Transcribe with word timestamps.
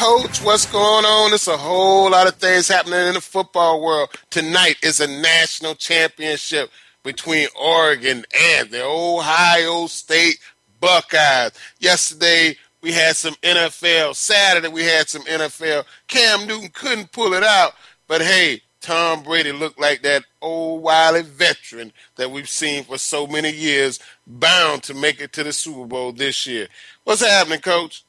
Coach, 0.00 0.42
what's 0.42 0.64
going 0.64 1.04
on? 1.04 1.30
There's 1.30 1.46
a 1.46 1.58
whole 1.58 2.10
lot 2.12 2.26
of 2.26 2.36
things 2.36 2.68
happening 2.68 3.08
in 3.08 3.12
the 3.12 3.20
football 3.20 3.82
world. 3.82 4.08
Tonight 4.30 4.76
is 4.82 4.98
a 4.98 5.06
national 5.06 5.74
championship 5.74 6.70
between 7.02 7.48
Oregon 7.54 8.24
and 8.34 8.70
the 8.70 8.82
Ohio 8.82 9.88
State 9.88 10.38
Buckeyes. 10.80 11.52
Yesterday, 11.80 12.56
we 12.80 12.92
had 12.92 13.14
some 13.14 13.34
NFL. 13.42 14.14
Saturday, 14.14 14.68
we 14.68 14.84
had 14.84 15.06
some 15.10 15.20
NFL. 15.24 15.84
Cam 16.08 16.46
Newton 16.46 16.70
couldn't 16.72 17.12
pull 17.12 17.34
it 17.34 17.44
out, 17.44 17.74
but 18.08 18.22
hey, 18.22 18.62
Tom 18.80 19.22
Brady 19.22 19.52
looked 19.52 19.78
like 19.78 20.00
that 20.00 20.24
old 20.40 20.82
wily 20.82 21.20
veteran 21.20 21.92
that 22.16 22.30
we've 22.30 22.48
seen 22.48 22.84
for 22.84 22.96
so 22.96 23.26
many 23.26 23.50
years, 23.50 24.00
bound 24.26 24.82
to 24.84 24.94
make 24.94 25.20
it 25.20 25.34
to 25.34 25.44
the 25.44 25.52
Super 25.52 25.84
Bowl 25.84 26.12
this 26.12 26.46
year. 26.46 26.68
What's 27.04 27.20
happening, 27.20 27.60
Coach? 27.60 28.02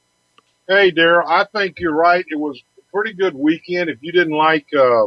Hey, 0.68 0.92
Daryl, 0.92 1.26
I 1.26 1.44
think 1.44 1.80
you're 1.80 1.94
right. 1.94 2.24
It 2.28 2.38
was 2.38 2.62
a 2.78 2.82
pretty 2.92 3.14
good 3.14 3.34
weekend. 3.34 3.90
If 3.90 3.98
you 4.00 4.12
didn't 4.12 4.36
like 4.36 4.66
uh, 4.72 5.06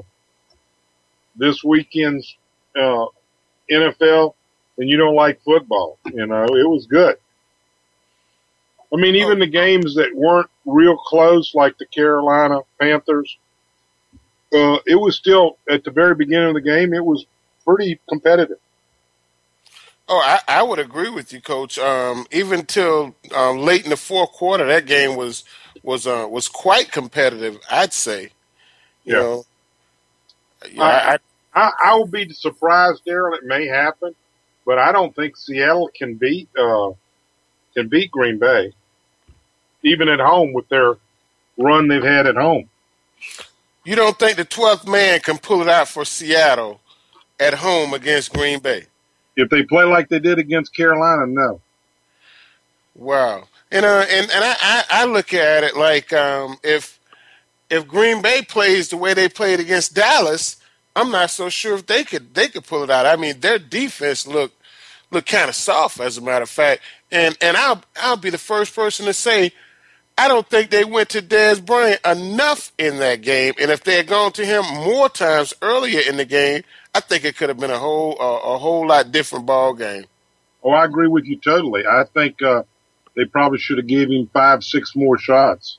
this 1.36 1.64
weekend's 1.64 2.36
uh, 2.78 3.06
NFL, 3.72 4.34
then 4.78 4.88
you 4.88 4.98
don't 4.98 5.16
like 5.16 5.42
football. 5.44 5.98
You 6.06 6.26
know, 6.26 6.44
it 6.44 6.70
was 6.70 6.88
good. 6.88 7.16
I 8.94 8.98
mean, 8.98 9.16
even 9.16 9.40
the 9.40 9.48
games 9.48 9.96
that 9.96 10.12
weren't 10.14 10.50
real 10.66 10.98
close, 10.98 11.56
like 11.56 11.78
the 11.78 11.86
Carolina 11.86 12.60
Panthers, 12.80 13.38
uh, 14.54 14.78
it 14.86 15.00
was 15.00 15.16
still 15.16 15.58
at 15.70 15.84
the 15.84 15.92
very 15.92 16.16
beginning 16.16 16.50
of 16.50 16.54
the 16.54 16.62
game. 16.62 16.94
It 16.94 17.04
was 17.04 17.26
pretty 17.66 18.00
competitive. 18.08 18.58
Oh, 20.08 20.20
I, 20.24 20.40
I 20.48 20.64
would 20.64 20.80
agree 20.80 21.10
with 21.10 21.34
you, 21.34 21.42
Coach. 21.42 21.80
Um, 21.80 22.28
even 22.32 22.66
till 22.66 23.16
um, 23.36 23.60
late 23.60 23.86
in 23.86 23.92
the 23.92 23.98
fourth 23.98 24.32
quarter, 24.34 24.66
that 24.68 24.86
game 24.88 25.16
was 25.18 25.44
was 25.84 26.08
uh, 26.08 26.28
was 26.30 26.48
quite 26.48 26.92
competitive. 26.92 27.60
I'd 27.72 27.94
say. 27.94 28.32
You 29.06 29.16
Yeah. 29.16 29.18
know, 29.18 29.46
I, 30.80 31.18
I, 31.56 31.60
I, 31.62 31.72
I 31.86 31.96
will 31.96 32.08
be 32.08 32.30
surprised, 32.34 33.04
Daryl. 33.08 33.36
It 33.38 33.46
may 33.46 33.68
happen, 33.68 34.14
but 34.66 34.80
I 34.80 34.92
don't 34.92 35.16
think 35.16 35.38
Seattle 35.38 35.90
can 35.96 36.16
beat 36.16 36.50
uh, 36.60 36.92
can 37.76 37.90
beat 37.90 38.12
Green 38.12 38.40
Bay, 38.40 38.74
even 39.84 40.10
at 40.10 40.20
home 40.22 40.54
with 40.54 40.68
their 40.70 40.96
run 41.58 41.88
they've 41.88 42.04
had 42.04 42.28
at 42.28 42.36
home. 42.38 42.70
you 43.86 43.96
don't 43.96 44.20
think 44.20 44.38
the 44.38 44.46
twelfth 44.46 44.88
man 44.88 45.22
can 45.22 45.38
pull 45.40 45.62
it 45.62 45.70
out 45.70 45.88
for 45.90 46.06
Seattle 46.06 46.82
at 47.40 47.56
home 47.56 47.94
against 47.94 48.34
Green 48.34 48.60
Bay? 48.60 48.88
If 49.36 49.50
they 49.50 49.64
play 49.64 49.84
like 49.84 50.10
they 50.10 50.20
did 50.20 50.40
against 50.40 50.76
Carolina, 50.76 51.28
no. 51.28 51.62
Wow. 52.96 53.48
And 53.72 53.86
uh, 53.86 54.06
and 54.10 54.32
and 54.32 54.44
I, 54.44 54.56
I, 54.62 54.84
I 54.90 55.06
look 55.06 55.34
at 55.34 55.64
it 55.64 55.76
like 55.76 56.14
um, 56.14 56.58
if 56.64 57.00
if 57.70 57.88
Green 57.88 58.22
Bay 58.22 58.42
plays 58.42 58.90
the 58.90 58.98
way 58.98 59.14
they 59.14 59.28
played 59.28 59.60
against 59.60 59.96
Dallas, 59.96 60.58
I'm 60.96 61.12
not 61.12 61.32
so 61.32 61.50
sure 61.50 61.76
if 61.76 61.86
they 61.86 62.04
could 62.04 62.34
they 62.34 62.48
could 62.48 62.66
pull 62.66 62.84
it 62.84 62.90
out. 62.90 63.06
I 63.06 63.16
mean, 63.16 63.40
their 63.40 63.60
defense 63.60 64.26
looked 64.26 64.56
looked 65.12 65.30
kind 65.30 65.50
of 65.50 65.56
soft, 65.56 66.00
as 66.00 66.18
a 66.18 66.22
matter 66.22 66.44
of 66.44 66.50
fact. 66.50 66.82
And 67.12 67.38
and 67.42 67.58
I'll 67.58 67.82
I'll 67.98 68.18
be 68.18 68.30
the 68.30 68.38
first 68.38 68.76
person 68.76 69.06
to 69.08 69.14
say 69.14 69.52
I 70.18 70.28
don't 70.28 70.48
think 70.48 70.70
they 70.70 70.86
went 70.86 71.10
to 71.10 71.22
Dez 71.22 71.64
Bryant 71.64 72.00
enough 72.06 72.72
in 72.78 73.00
that 73.00 73.22
game. 73.22 73.54
And 73.60 73.70
if 73.70 73.84
they 73.84 73.98
had 73.98 74.08
gone 74.08 74.32
to 74.34 74.46
him 74.46 74.64
more 74.66 75.10
times 75.10 75.54
earlier 75.62 76.00
in 76.00 76.18
the 76.18 76.26
game, 76.26 76.64
I 76.96 77.02
think 77.02 77.26
it 77.26 77.36
could 77.36 77.50
have 77.50 77.60
been 77.60 77.72
a 77.72 77.78
whole 77.78 78.16
uh, 78.20 78.54
a 78.56 78.58
whole 78.58 78.88
lot 78.88 79.12
different 79.12 79.46
ball 79.46 79.74
game. 79.74 80.06
Oh, 80.64 80.72
I 80.72 80.86
agree 80.86 81.10
with 81.10 81.26
you 81.26 81.38
totally. 81.38 81.86
I 81.86 82.06
think 82.06 82.42
uh, 82.42 82.64
they 83.16 83.26
probably 83.26 83.60
should 83.60 83.78
have 83.78 83.86
gave 83.86 84.10
him 84.10 84.30
five, 84.32 84.64
six 84.64 84.96
more 84.96 85.18
shots. 85.18 85.78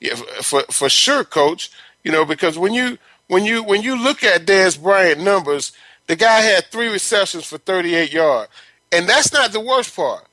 Yeah, 0.00 0.16
for 0.42 0.62
for 0.72 0.88
sure, 0.88 1.22
coach. 1.22 1.70
You 2.02 2.10
know, 2.10 2.24
because 2.24 2.58
when 2.58 2.74
you 2.74 2.98
when 3.28 3.44
you 3.44 3.62
when 3.62 3.82
you 3.82 3.96
look 3.96 4.24
at 4.24 4.44
Dez 4.44 4.82
Bryant 4.82 5.20
numbers, 5.20 5.70
the 6.08 6.16
guy 6.16 6.40
had 6.40 6.66
three 6.66 6.88
receptions 6.88 7.46
for 7.46 7.58
38 7.58 8.12
yards, 8.12 8.50
and 8.90 9.08
that's 9.08 9.32
not 9.32 9.52
the 9.52 9.60
worst 9.60 9.94
part. 9.94 10.26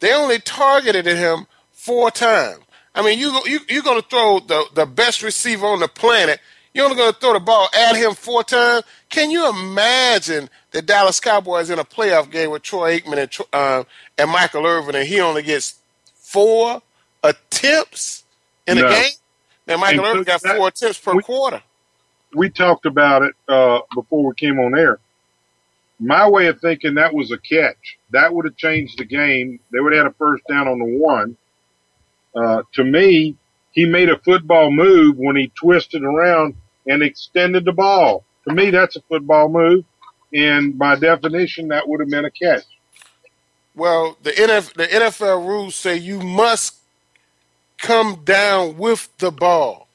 They 0.00 0.12
only 0.12 0.40
targeted 0.40 1.06
him 1.06 1.46
four 1.70 2.10
times. 2.10 2.58
I 2.92 3.02
mean, 3.02 3.20
you 3.20 3.40
you 3.46 3.60
you're 3.68 3.84
going 3.84 4.02
to 4.02 4.08
throw 4.08 4.40
the 4.40 4.64
the 4.74 4.84
best 4.84 5.22
receiver 5.22 5.66
on 5.66 5.78
the 5.78 5.88
planet. 5.88 6.40
You're 6.74 6.84
only 6.86 6.96
going 6.96 7.12
to 7.12 7.18
throw 7.18 7.32
the 7.34 7.40
ball 7.40 7.68
at 7.72 7.94
him 7.94 8.14
four 8.14 8.42
times. 8.42 8.84
Can 9.08 9.30
you 9.30 9.48
imagine 9.48 10.50
the 10.72 10.82
Dallas 10.82 11.20
Cowboys 11.20 11.70
in 11.70 11.78
a 11.78 11.84
playoff 11.84 12.30
game 12.30 12.50
with 12.50 12.62
Troy 12.62 12.98
Aikman 12.98 13.18
and 13.18 13.38
uh, 13.52 13.84
and 14.18 14.30
Michael 14.30 14.66
Irvin, 14.66 14.96
and 14.96 15.06
he 15.06 15.20
only 15.20 15.42
gets 15.42 15.78
four 16.16 16.82
attempts 17.22 18.24
in 18.66 18.78
No. 18.78 18.86
a 18.86 18.90
game? 18.90 19.12
Now 19.68 19.76
Michael 19.76 20.00
And 20.04 20.08
Irvin 20.08 20.24
got 20.24 20.42
that- 20.42 20.56
four 20.56 20.68
attempts 20.68 20.98
per 20.98 21.14
we- 21.14 21.22
quarter. 21.22 21.62
We 22.34 22.50
talked 22.50 22.84
about 22.84 23.22
it 23.22 23.34
uh, 23.46 23.78
before 23.94 24.26
we 24.26 24.34
came 24.34 24.58
on 24.58 24.76
air. 24.76 24.98
My 26.00 26.28
way 26.28 26.48
of 26.48 26.60
thinking 26.60 26.94
that 26.94 27.14
was 27.14 27.30
a 27.30 27.38
catch. 27.38 27.96
That 28.10 28.34
would 28.34 28.44
have 28.46 28.56
changed 28.56 28.98
the 28.98 29.04
game. 29.04 29.60
They 29.70 29.78
would 29.78 29.92
have 29.92 30.06
had 30.06 30.10
a 30.10 30.14
first 30.16 30.42
down 30.48 30.66
on 30.66 30.80
the 30.80 30.98
one. 30.98 31.36
Uh, 32.34 32.62
to 32.72 32.82
me, 32.82 33.36
he 33.70 33.84
made 33.86 34.08
a 34.10 34.18
football 34.18 34.72
move 34.72 35.16
when 35.16 35.36
he 35.36 35.52
twisted 35.54 36.02
around 36.02 36.56
and 36.86 37.02
extended 37.02 37.64
the 37.64 37.72
ball. 37.72 38.24
To 38.48 38.54
me, 38.54 38.70
that's 38.70 38.96
a 38.96 39.00
football 39.02 39.48
move, 39.48 39.84
and 40.32 40.78
by 40.78 40.96
definition, 40.96 41.68
that 41.68 41.88
would 41.88 42.00
have 42.00 42.10
been 42.10 42.24
a 42.24 42.30
catch. 42.30 42.64
Well, 43.74 44.16
the 44.22 44.30
NF, 44.30 44.74
the 44.74 44.86
NFL 44.86 45.46
rules 45.46 45.74
say 45.74 45.96
you 45.96 46.20
must 46.20 46.76
come 47.78 48.22
down 48.24 48.76
with 48.78 49.08
the 49.18 49.30
ball. 49.30 49.88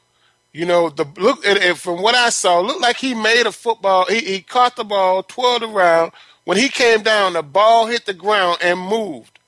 You 0.52 0.66
know, 0.66 0.90
the 0.90 1.06
look 1.18 1.46
and, 1.46 1.60
and 1.60 1.78
from 1.78 2.02
what 2.02 2.16
I 2.16 2.30
saw, 2.30 2.60
looked 2.60 2.82
like 2.82 2.98
he 2.98 3.14
made 3.14 3.46
a 3.46 3.52
football. 3.52 4.06
He, 4.06 4.20
he 4.20 4.42
caught 4.42 4.76
the 4.76 4.84
ball, 4.84 5.24
twirled 5.24 5.64
around. 5.64 6.12
When 6.46 6.58
he 6.58 6.70
came 6.70 7.04
down, 7.04 7.34
the 7.34 7.44
ball 7.44 7.86
hit 7.86 8.06
the 8.06 8.14
ground 8.14 8.58
and 8.62 8.80
moved. 8.80 9.40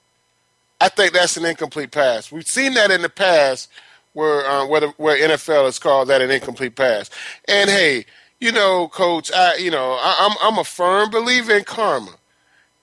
I 0.80 0.90
think 0.90 1.14
that's 1.14 1.38
an 1.38 1.46
incomplete 1.46 1.92
pass. 1.92 2.32
We've 2.32 2.48
seen 2.48 2.74
that 2.76 2.92
in 2.92 3.02
the 3.02 3.10
past, 3.10 3.70
where 4.14 4.46
uh, 4.46 4.68
where, 4.68 4.82
the, 4.82 4.88
where 4.98 5.18
NFL 5.18 5.66
has 5.66 5.80
called 5.80 6.10
that 6.10 6.22
an 6.22 6.32
incomplete 6.32 6.76
pass. 6.76 7.10
And 7.48 7.70
hey, 7.70 8.06
you 8.40 8.52
know, 8.52 8.90
coach, 8.90 9.32
I 9.34 9.58
you 9.58 9.72
know 9.72 9.94
I, 9.94 10.18
I'm 10.20 10.38
I'm 10.54 10.60
a 10.60 10.66
firm 10.66 11.10
believer 11.12 11.56
in 11.58 11.66
karma, 11.66 12.16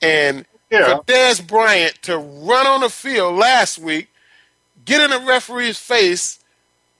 and 0.02 0.46
Yeah. 0.70 0.80
for 0.80 0.94
Dez 0.94 1.46
Bryant 1.46 2.00
to 2.02 2.18
run 2.18 2.66
on 2.66 2.80
the 2.82 2.90
field 2.90 3.36
last 3.36 3.78
week, 3.78 4.08
get 4.84 5.00
in 5.02 5.10
the 5.10 5.26
referee's 5.26 5.78
face, 5.78 6.40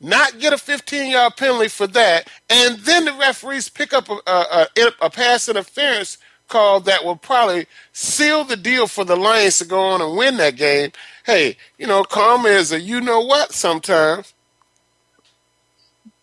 not 0.00 0.38
get 0.40 0.52
a 0.52 0.58
15 0.58 1.10
yard 1.12 1.36
penalty 1.36 1.68
for 1.68 1.86
that, 1.88 2.28
and 2.50 2.78
then 2.80 3.06
the 3.06 3.14
referees 3.14 3.68
pick 3.68 3.92
up 3.94 4.08
a, 4.10 4.18
a, 4.26 4.66
a, 4.78 4.92
a 5.02 5.10
pass 5.10 5.48
interference 5.48 6.18
call 6.48 6.80
that 6.80 7.04
will 7.04 7.16
probably 7.16 7.66
seal 7.92 8.44
the 8.44 8.56
deal 8.56 8.86
for 8.86 9.04
the 9.04 9.16
Lions 9.16 9.58
to 9.58 9.64
go 9.64 9.80
on 9.80 10.00
and 10.00 10.16
win 10.16 10.36
that 10.38 10.56
game. 10.56 10.92
Hey, 11.24 11.56
you 11.78 11.86
know, 11.86 12.02
karma 12.02 12.48
is 12.48 12.72
a 12.72 12.80
you 12.80 13.00
know 13.00 13.20
what 13.20 13.52
sometimes. 13.52 14.34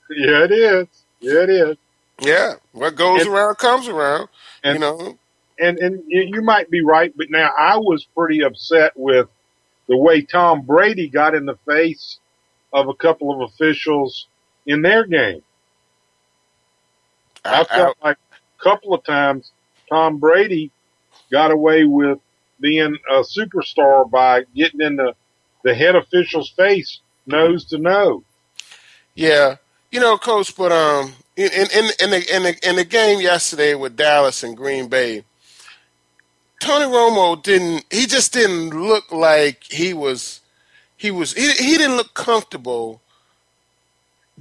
Yeah, 0.09 0.43
it 0.43 0.51
is. 0.51 0.87
Yeah, 1.19 1.43
it 1.43 1.49
is. 1.49 1.77
Yeah, 2.21 2.53
what 2.71 2.95
goes 2.95 3.21
And- 3.21 3.29
around 3.29 3.55
comes 3.57 3.87
around. 3.87 4.29
and- 4.63 4.75
you 4.75 4.79
know, 4.79 5.17
and 5.59 5.77
and 5.79 6.03
you 6.07 6.41
might 6.41 6.69
be 6.69 6.81
right, 6.83 7.13
but 7.15 7.29
now 7.29 7.51
I 7.57 7.77
was 7.77 8.05
pretty 8.15 8.43
upset 8.43 8.91
with 8.95 9.29
the 9.87 9.95
way 9.97 10.21
Tom 10.21 10.61
Brady 10.61 11.07
got 11.07 11.35
in 11.35 11.45
the 11.45 11.57
face 11.65 12.19
of 12.73 12.89
a 12.89 12.93
couple 12.93 13.31
of 13.31 13.49
officials 13.49 14.27
in 14.65 14.81
their 14.81 15.05
game. 15.05 15.41
I, 17.45 17.59
I, 17.59 17.61
I, 17.61 17.63
felt 17.65 17.97
like 18.03 18.17
a 18.33 18.63
couple 18.63 18.93
of 18.93 19.03
times 19.03 19.51
Tom 19.89 20.17
Brady 20.17 20.71
got 21.31 21.51
away 21.51 21.85
with 21.85 22.19
being 22.59 22.97
a 23.11 23.21
superstar 23.21 24.09
by 24.09 24.43
getting 24.55 24.81
in 24.81 24.95
the 24.95 25.13
the 25.63 25.73
head 25.73 25.95
official's 25.95 26.49
face 26.51 26.99
nose 27.25 27.65
to 27.65 27.77
nose. 27.77 28.23
Yeah, 29.15 29.55
you 29.91 29.99
know, 29.99 30.17
coach, 30.17 30.55
but 30.55 30.71
um, 30.71 31.13
in 31.35 31.49
in 31.51 31.67
in, 31.99 32.09
the 32.11 32.35
in 32.35 32.43
the 32.43 32.69
in 32.69 32.75
the 32.75 32.85
game 32.85 33.19
yesterday 33.19 33.75
with 33.75 33.95
Dallas 33.95 34.43
and 34.43 34.55
Green 34.55 34.87
Bay, 34.87 35.23
Tony 36.59 36.85
Romo 36.85 37.41
didn't. 37.41 37.85
He 37.91 38.05
just 38.05 38.33
didn't 38.33 38.69
look 38.69 39.11
like 39.11 39.63
he 39.63 39.93
was. 39.93 40.41
He 40.97 41.11
was. 41.11 41.33
He 41.33 41.51
he 41.51 41.77
didn't 41.77 41.97
look 41.97 42.13
comfortable 42.13 43.01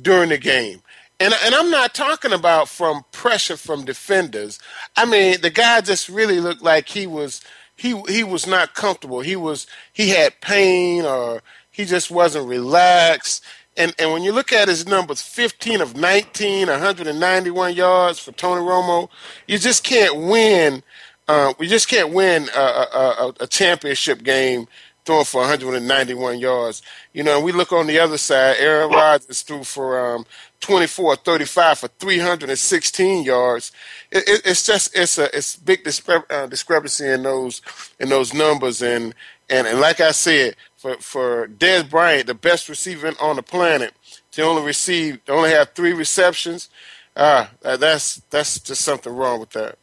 during 0.01 0.31
the 0.31 0.39
game, 0.39 0.83
and 1.21 1.35
and 1.45 1.55
I'm 1.55 1.71
not 1.71 1.95
talking 1.95 2.33
about 2.33 2.69
from 2.69 3.05
pressure 3.13 3.57
from 3.57 3.85
defenders. 3.85 4.59
I 4.97 5.05
mean, 5.05 5.41
the 5.41 5.51
guy 5.51 5.81
just 5.81 6.09
really 6.09 6.41
looked 6.41 6.63
like 6.63 6.89
he 6.89 7.07
was 7.07 7.41
he 7.77 8.01
he 8.09 8.25
was 8.25 8.47
not 8.47 8.75
comfortable. 8.75 9.21
He 9.21 9.37
was 9.37 9.67
he 9.93 10.11
had 10.11 10.41
pain 10.41 11.05
or 11.05 11.43
he 11.71 11.85
just 11.85 12.11
wasn't 12.11 12.49
relaxed. 12.49 13.45
And 13.77 13.95
and 13.99 14.13
when 14.13 14.23
you 14.23 14.33
look 14.33 14.53
at 14.53 14.69
his 14.69 14.87
numbers, 14.87 15.23
15 15.23 15.81
of 15.81 15.97
19, 15.97 16.69
191 16.69 17.75
yards 17.75 18.19
for 18.19 18.33
Tony 18.33 18.61
Romo, 18.61 19.09
you 19.47 19.59
just 19.59 19.83
can't 19.85 20.17
win. 20.17 20.83
Uh, 21.27 21.55
we 21.59 21.67
just 21.67 21.89
can't 21.89 22.13
win 22.13 22.49
a, 22.55 22.61
a, 22.61 23.33
a, 23.41 23.47
championship 23.47 24.23
game 24.23 24.69
throwing 25.07 25.25
for 25.25 25.41
191 25.41 26.39
yards. 26.39 26.83
You 27.15 27.23
know, 27.23 27.37
and 27.37 27.45
we 27.45 27.51
look 27.51 27.73
on 27.73 27.87
the 27.87 27.99
other 27.99 28.19
side. 28.19 28.57
Aaron 28.59 28.91
Rodgers 28.91 29.41
threw 29.41 29.65
for 29.65 30.17
um, 30.17 30.27
24 30.65 31.17
35 31.17 31.79
for 31.79 31.89
316 31.89 33.23
yards. 33.23 33.71
It, 34.11 34.27
it, 34.27 34.43
it's 34.47 34.65
just 34.65 34.97
it's 34.97 35.19
a 35.19 35.37
it's 35.37 35.57
big 35.57 35.85
discre- 35.85 36.31
uh, 36.31 36.47
discrepancy 36.47 37.07
in 37.07 37.23
those 37.23 37.61
in 38.01 38.09
those 38.09 38.33
numbers. 38.33 38.81
And 38.81 39.15
and 39.51 39.67
and 39.67 39.79
like 39.79 40.01
I 40.01 40.13
said, 40.13 40.57
for 40.77 40.97
for 40.97 41.49
Dez 41.49 41.89
Bryant, 41.89 42.27
the 42.27 42.35
best 42.35 42.71
receiver 42.71 43.13
on 43.21 43.37
the 43.37 43.43
planet, 43.43 43.93
to 44.33 44.43
only 44.43 44.63
receive 44.63 45.23
to 45.27 45.33
only 45.33 45.51
have 45.51 45.73
three 45.75 45.93
receptions, 45.93 46.71
ah, 47.15 47.51
uh, 47.63 47.77
that's 47.77 48.23
that's 48.31 48.59
just 48.59 48.81
something 48.81 49.15
wrong 49.15 49.41
with 49.41 49.51
that. 49.51 49.77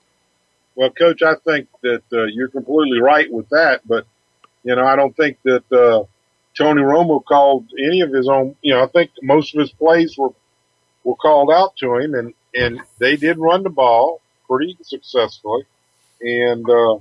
Well, 0.74 0.90
Coach, 0.90 1.22
I 1.22 1.36
think 1.36 1.68
that 1.84 2.02
uh, 2.12 2.24
you're 2.24 2.48
completely 2.48 3.00
right 3.00 3.32
with 3.32 3.50
that, 3.50 3.82
but 3.88 4.08
you 4.64 4.76
know, 4.76 4.84
I 4.84 4.96
don't 4.96 5.16
think 5.16 5.38
that 5.44 5.72
uh, 5.72 6.06
Tony 6.58 6.82
Romo 6.82 7.24
called 7.24 7.68
any 7.78 8.02
of 8.02 8.12
his 8.12 8.28
own. 8.28 8.56
You 8.64 8.74
know, 8.74 8.84
I 8.84 8.88
think 8.88 9.12
most 9.22 9.54
of 9.54 9.60
his 9.60 9.72
plays 9.72 10.18
were 10.18 10.32
were 11.04 11.16
called 11.16 11.52
out 11.52 11.76
to 11.78 11.96
him, 11.96 12.14
and 12.16 12.34
and 12.54 12.82
they 13.00 13.16
did 13.16 13.38
run 13.38 13.64
the 13.64 13.70
ball 13.70 14.22
pretty 14.48 14.78
successfully, 14.82 15.64
and 16.22 16.70
uh, 16.70 16.96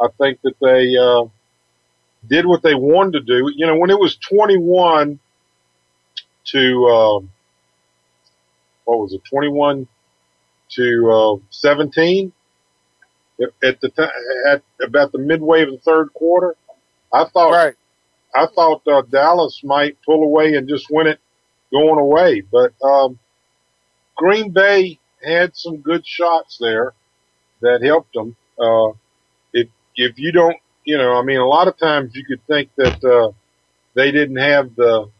I 0.00 0.08
think 0.18 0.40
that 0.42 0.58
they 0.60 0.96
uh, 0.96 1.28
did 2.26 2.46
what 2.46 2.62
they 2.62 2.74
wanted 2.74 3.12
to 3.12 3.20
do. 3.20 3.52
You 3.54 3.66
know, 3.66 3.76
when 3.76 3.90
it 3.90 3.98
was 3.98 4.16
21 4.16 5.18
to, 6.46 6.86
um, 6.86 7.30
what 8.84 8.98
was 8.98 9.12
it, 9.12 9.22
21 9.24 9.88
to, 10.70 11.10
uh, 11.10 11.36
17 11.50 12.32
at 13.62 13.80
the 13.80 13.88
time, 13.90 14.10
at 14.48 14.62
about 14.82 15.12
the 15.12 15.18
midway 15.18 15.62
of 15.62 15.70
the 15.70 15.78
third 15.78 16.12
quarter, 16.14 16.56
I 17.12 17.24
thought, 17.24 17.52
right. 17.52 17.74
I 18.34 18.46
thought, 18.46 18.82
uh, 18.86 19.02
Dallas 19.02 19.62
might 19.64 19.96
pull 20.04 20.22
away 20.22 20.54
and 20.54 20.68
just 20.68 20.86
win 20.90 21.06
it 21.06 21.20
going 21.70 21.98
away. 21.98 22.40
But, 22.40 22.72
um, 22.82 23.18
Green 24.16 24.50
Bay 24.50 24.98
had 25.24 25.56
some 25.56 25.78
good 25.78 26.06
shots 26.06 26.58
there 26.60 26.92
that 27.60 27.82
helped 27.82 28.12
them. 28.14 28.36
Uh, 28.58 28.92
if, 29.52 29.68
if 29.94 30.18
you 30.18 30.32
don't 30.32 30.56
you 30.86 30.96
know, 30.96 31.18
I 31.18 31.22
mean, 31.22 31.38
a 31.38 31.46
lot 31.46 31.68
of 31.68 31.76
times 31.76 32.14
you 32.14 32.24
could 32.24 32.46
think 32.46 32.70
that 32.76 33.04
uh, 33.04 33.32
they 33.94 34.12
didn't 34.12 34.36
have 34.36 34.74
the 34.76 35.10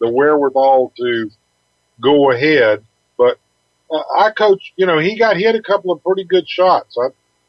the 0.00 0.08
wherewithal 0.08 0.92
to 0.96 1.30
go 2.00 2.32
ahead, 2.32 2.82
but 3.16 3.38
uh, 3.90 4.02
I 4.18 4.30
coach. 4.30 4.72
You 4.76 4.86
know, 4.86 4.98
he 4.98 5.16
got 5.16 5.36
hit 5.36 5.54
a 5.54 5.62
couple 5.62 5.92
of 5.92 6.02
pretty 6.02 6.24
good 6.24 6.48
shots. 6.48 6.96
I 6.98 7.08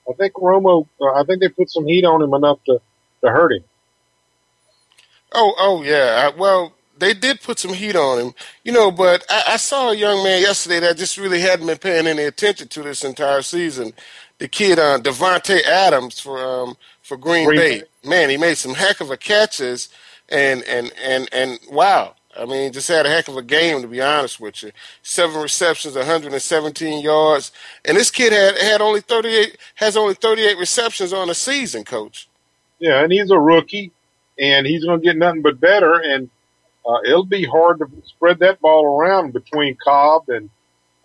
I 0.10 0.14
think 0.16 0.34
Romo. 0.34 0.86
Uh, 1.02 1.14
I 1.14 1.24
think 1.24 1.40
they 1.40 1.50
put 1.50 1.72
some 1.72 1.88
heat 1.88 2.04
on 2.04 2.22
him 2.22 2.34
enough 2.34 2.60
to 2.66 2.80
to 3.24 3.32
hurt 3.32 3.54
him. 3.54 3.64
Oh, 5.32 5.56
oh 5.58 5.84
yeah. 5.84 6.32
Well, 6.38 6.74
they 7.04 7.14
did 7.14 7.42
put 7.42 7.60
some 7.60 7.74
heat 7.74 7.96
on 7.96 8.20
him, 8.20 8.34
you 8.64 8.72
know. 8.72 8.92
But 8.92 9.26
I, 9.30 9.44
I, 9.50 9.58
saw 9.58 9.92
a 9.92 9.96
young 9.96 10.24
man 10.24 10.42
yesterday 10.42 10.80
that 10.82 10.98
just 10.98 11.18
really 11.18 11.42
hadn't 11.42 11.68
been 11.68 11.78
paying 11.78 12.08
any 12.08 12.24
attention 12.24 12.68
to 12.70 12.82
this 12.82 13.04
entire 13.04 13.42
season. 13.42 13.94
The 14.40 14.48
kid, 14.48 14.80
uh, 14.80 15.00
Davante 15.00 15.62
Adams, 15.64 16.20
for 16.20 16.44
um, 16.44 16.76
for 17.02 17.18
Green, 17.18 17.46
Green 17.46 17.60
Bay. 17.60 17.80
Bay. 17.80 18.10
Man, 18.10 18.30
he 18.30 18.38
made 18.38 18.58
some 18.58 18.74
heck 18.74 19.02
of 19.02 19.12
a 19.12 19.18
catches, 19.18 19.90
and 20.30 20.64
and 20.64 20.92
and 21.02 21.30
and 21.32 21.60
wow. 21.70 22.16
I 22.36 22.46
mean, 22.46 22.72
just 22.74 22.88
had 22.88 23.06
a 23.06 23.10
heck 23.10 23.28
of 23.28 23.38
a 23.38 23.44
game 23.44 23.82
to 23.84 23.88
be 23.88 24.02
honest 24.02 24.40
with 24.40 24.64
you. 24.64 24.72
Seven 25.04 25.42
receptions, 25.42 25.96
117 25.96 27.04
yards, 27.04 27.52
and 27.86 27.96
this 27.96 28.10
kid 28.10 28.34
had 28.34 28.58
had 28.58 28.82
only 28.82 29.02
38 29.02 29.58
has 29.76 29.96
only 29.96 30.16
38 30.16 30.58
receptions 30.58 31.14
on 31.14 31.28
the 31.28 31.36
season, 31.36 31.84
coach. 31.84 32.28
Yeah, 32.80 33.04
and 33.04 33.12
he's 33.12 33.30
a 33.30 33.40
rookie, 33.40 33.92
and 34.40 34.66
he's 34.66 34.84
going 34.84 35.00
to 35.00 35.06
get 35.06 35.18
nothing 35.18 35.42
but 35.42 35.60
better. 35.60 35.94
And 35.94 36.30
uh, 36.86 37.00
it'll 37.06 37.26
be 37.26 37.46
hard 37.46 37.80
to 37.80 37.88
spread 38.06 38.40
that 38.40 38.60
ball 38.60 38.86
around 38.86 39.34
between 39.34 39.78
Cobb 39.84 40.30
and 40.30 40.50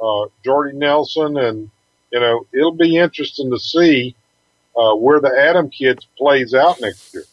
uh, 0.00 0.26
Jordy 0.44 0.76
Nelson, 0.76 1.36
and 1.36 1.70
you 2.12 2.20
know 2.20 2.46
it'll 2.52 2.72
be 2.72 2.96
interesting 2.96 3.50
to 3.50 3.58
see 3.58 4.14
uh, 4.76 4.94
where 4.94 5.20
the 5.20 5.28
Adam 5.28 5.70
kids 5.70 6.06
plays 6.16 6.54
out 6.54 6.80
next 6.80 7.14
year. 7.14 7.24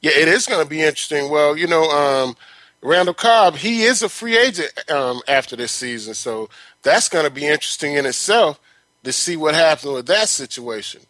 Yeah, 0.00 0.12
it 0.14 0.28
is 0.28 0.46
going 0.46 0.62
to 0.62 0.68
be 0.68 0.80
interesting. 0.80 1.30
Well, 1.30 1.56
you 1.56 1.66
know, 1.66 1.84
um, 1.90 2.36
Randall 2.82 3.14
Cobb, 3.14 3.56
he 3.56 3.82
is 3.82 4.02
a 4.02 4.08
free 4.08 4.36
agent 4.36 4.72
um, 4.90 5.20
after 5.28 5.56
this 5.56 5.72
season, 5.72 6.14
so 6.14 6.48
that's 6.82 7.08
going 7.08 7.26
to 7.26 7.30
be 7.30 7.46
interesting 7.46 7.94
in 7.94 8.06
itself 8.06 8.58
to 9.04 9.12
see 9.12 9.36
what 9.36 9.54
happens 9.54 9.92
with 9.92 10.06
that 10.06 10.28
situation. 10.28 11.02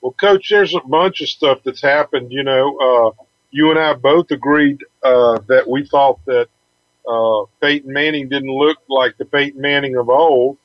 Well, 0.00 0.12
Coach, 0.12 0.48
there's 0.50 0.74
a 0.74 0.80
bunch 0.80 1.20
of 1.20 1.28
stuff 1.28 1.60
that's 1.64 1.82
happened. 1.82 2.32
You 2.32 2.42
know, 2.42 2.76
uh, 2.78 3.22
you 3.54 3.70
and 3.70 3.78
I 3.78 3.94
both 3.94 4.32
agreed 4.32 4.84
uh, 5.04 5.38
that 5.46 5.68
we 5.68 5.86
thought 5.86 6.18
that 6.26 6.48
uh, 7.08 7.44
Peyton 7.60 7.92
Manning 7.92 8.28
didn't 8.28 8.50
look 8.50 8.78
like 8.88 9.16
the 9.16 9.24
Peyton 9.24 9.60
Manning 9.60 9.94
of 9.94 10.08
old, 10.08 10.58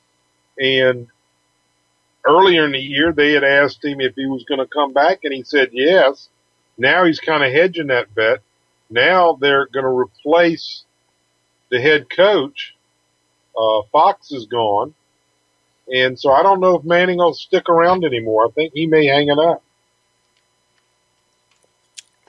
and 0.58 1.06
earlier 2.26 2.64
in 2.64 2.72
the 2.72 2.80
year, 2.80 3.12
they 3.12 3.32
had 3.32 3.44
asked 3.44 3.84
him 3.84 4.00
if 4.00 4.16
he 4.16 4.26
was 4.26 4.42
going 4.42 4.58
to 4.58 4.66
come 4.66 4.92
back, 4.92 5.20
and 5.22 5.32
he 5.32 5.44
said 5.44 5.68
yes. 5.72 6.28
Now 6.78 7.04
he's 7.04 7.20
kind 7.20 7.44
of 7.44 7.52
hedging 7.52 7.86
that 7.86 8.12
bet. 8.12 8.40
Now 8.90 9.38
they're 9.40 9.66
going 9.66 9.84
to 9.84 9.96
replace 9.96 10.82
the 11.70 11.80
head 11.80 12.10
coach. 12.10 12.74
Uh, 13.56 13.82
Fox 13.92 14.32
is 14.32 14.46
gone. 14.46 14.94
And 15.94 16.18
so 16.18 16.32
I 16.32 16.42
don't 16.42 16.58
know 16.58 16.74
if 16.74 16.84
Manning 16.84 17.18
will 17.18 17.34
stick 17.34 17.68
around 17.68 18.04
anymore. 18.04 18.46
I 18.46 18.50
think 18.50 18.72
he 18.74 18.88
may 18.88 19.06
hang 19.06 19.28
it 19.28 19.38
up. 19.38 19.62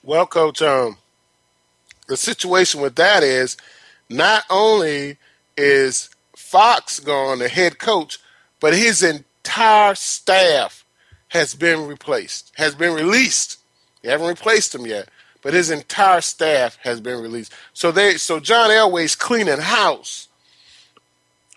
Well, 0.04 0.26
coach, 0.26 0.62
um, 0.62 0.98
the 2.08 2.18
situation 2.18 2.82
with 2.82 2.96
that 2.96 3.24
is 3.24 3.56
not 4.10 4.44
only 4.50 5.18
is 5.56 6.10
Fox 6.36 7.00
gone, 7.00 7.40
the 7.40 7.48
head 7.48 7.78
coach, 7.78 8.20
but 8.60 8.74
his 8.74 9.04
entire 9.04 9.96
staff 9.96 10.86
has 11.30 11.54
been 11.56 11.88
replaced, 11.88 12.52
has 12.56 12.76
been 12.76 12.94
released. 12.94 13.60
They 14.02 14.10
haven't 14.10 14.28
replaced 14.28 14.74
him 14.74 14.86
yet, 14.86 15.08
but 15.42 15.54
his 15.54 15.70
entire 15.70 16.22
staff 16.22 16.78
has 16.84 17.00
been 17.00 17.22
released. 17.22 17.54
So 17.74 17.92
they, 17.92 18.18
so 18.18 18.40
John 18.40 18.70
Elway's 18.70 19.16
cleaning 19.16 19.60
house. 19.60 20.28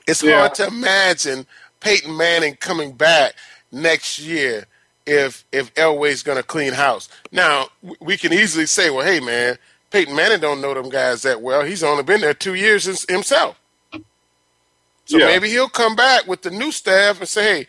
It's 0.06 0.22
yeah. 0.22 0.40
hard 0.40 0.54
to 0.56 0.66
imagine 0.66 1.46
Peyton 1.80 2.14
Manning 2.14 2.56
coming 2.56 2.92
back 2.92 3.34
next 3.72 4.18
year 4.18 4.66
if 5.06 5.44
if 5.52 5.72
Elway's 5.74 6.22
going 6.22 6.38
to 6.38 6.42
clean 6.42 6.72
house. 6.72 7.08
Now 7.30 7.68
we 8.00 8.16
can 8.16 8.32
easily 8.32 8.66
say, 8.66 8.90
well, 8.90 9.06
hey 9.06 9.20
man, 9.20 9.58
Peyton 9.90 10.14
Manning 10.14 10.40
don't 10.40 10.60
know 10.60 10.74
them 10.74 10.88
guys 10.88 11.22
that 11.22 11.40
well. 11.40 11.62
He's 11.62 11.82
only 11.82 12.02
been 12.02 12.20
there 12.20 12.34
two 12.34 12.54
years 12.54 12.84
himself. 13.08 13.58
So 15.06 15.18
yeah. 15.18 15.26
maybe 15.26 15.48
he'll 15.50 15.68
come 15.68 15.94
back 15.94 16.26
with 16.26 16.42
the 16.42 16.50
new 16.50 16.72
staff 16.72 17.20
and 17.20 17.28
say, 17.28 17.42
"Hey, 17.42 17.66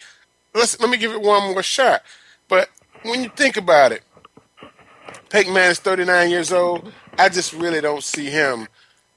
let's 0.54 0.80
let 0.80 0.90
me 0.90 0.98
give 0.98 1.12
it 1.12 1.22
one 1.22 1.54
more 1.54 1.64
shot." 1.64 2.04
But 2.48 2.70
when 3.04 3.24
you 3.24 3.30
think 3.30 3.58
about 3.58 3.92
it, 3.92 4.04
Peyton 5.30 5.54
Manning's 5.54 5.80
39 5.80 6.30
years 6.30 6.54
old. 6.54 6.92
I 7.18 7.30
just 7.30 7.54
really 7.54 7.82
don't 7.82 8.04
see 8.04 8.30
him 8.30 8.68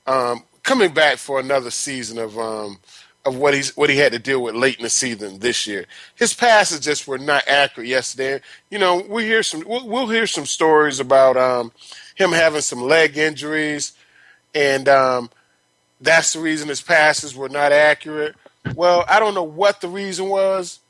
um, 0.07 0.43
coming 0.63 0.93
back 0.93 1.19
for 1.19 1.39
another 1.39 1.71
season 1.71 2.19
of 2.19 2.39
um, 2.39 2.79
of 3.29 3.37
what 3.37 3.55
he's 3.55 3.77
what 3.77 3.91
he 3.91 3.97
had 3.97 4.13
to 4.13 4.19
deal 4.19 4.43
with 4.43 4.55
late 4.55 4.79
in 4.79 4.83
the 4.83 4.91
season 4.91 5.39
this 5.39 5.67
year. 5.67 5.85
His 6.15 6.35
passes 6.35 6.81
just 6.81 7.07
were 7.07 7.19
not 7.19 7.47
accurate 7.47 7.89
yesterday. 7.89 8.41
You 8.71 8.79
know, 8.79 9.05
we 9.09 9.25
hear 9.25 9.43
some 9.43 9.63
we'll, 9.67 9.87
we'll 9.87 10.09
hear 10.09 10.27
some 10.27 10.47
stories 10.47 10.99
about 10.99 11.37
um, 11.37 11.73
him 12.15 12.33
having 12.33 12.63
some 12.63 12.83
leg 12.83 13.19
injuries, 13.19 13.93
and 14.55 14.89
um, 14.89 15.31
that's 16.01 16.33
the 16.33 16.41
reason 16.41 16.69
his 16.69 16.81
passes 16.81 17.37
were 17.37 17.51
not 17.51 17.71
accurate. 17.71 18.35
Well, 18.75 19.05
I 19.09 19.21
don't 19.21 19.35
know 19.35 19.43
what 19.43 19.81
the 19.81 19.89
reason 19.89 20.29
was. 20.29 20.81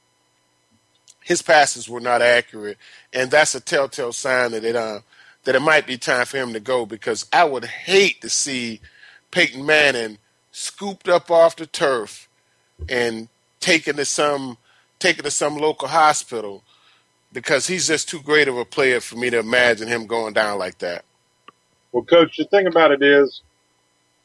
His 1.21 1.43
passes 1.43 1.89
were 1.89 2.01
not 2.01 2.23
accurate, 2.23 2.79
and 3.13 3.31
that's 3.31 3.55
a 3.55 3.61
telltale 3.61 4.13
sign 4.13 4.53
that 4.53 4.65
it 4.65 4.77
uh, 4.77 5.01
that 5.45 5.57
it 5.57 5.61
might 5.61 5.87
be 5.87 5.99
time 5.99 6.25
for 6.25 6.37
him 6.37 6.53
to 6.53 6.61
go 6.61 6.87
because 6.87 7.27
I 7.33 7.45
would 7.45 7.65
hate 7.65 8.21
to 8.21 8.31
see 8.31 8.81
Peyton 9.33 9.67
Manning 9.67 10.19
scooped 10.53 11.09
up 11.09 11.31
off 11.31 11.57
the 11.57 11.67
turf 11.67 12.28
and 12.89 13.29
taken 13.61 13.97
to 13.97 14.05
some 14.05 14.59
taken 14.99 15.25
to 15.25 15.31
some 15.31 15.57
local 15.57 15.89
hospital 15.89 16.63
because 17.33 17.67
he's 17.67 17.87
just 17.89 18.09
too 18.09 18.21
great 18.23 18.49
of 18.49 18.57
a 18.57 18.65
player 18.65 19.01
for 19.01 19.17
me 19.17 19.31
to 19.31 19.39
imagine 19.39 19.89
him 19.89 20.07
going 20.07 20.35
down 20.35 20.59
like 20.59 20.79
that. 20.79 21.05
Well, 21.93 22.05
coach, 22.05 22.37
the 22.37 22.45
thing 22.45 22.67
about 22.67 22.93
it 22.93 23.03
is 23.03 23.43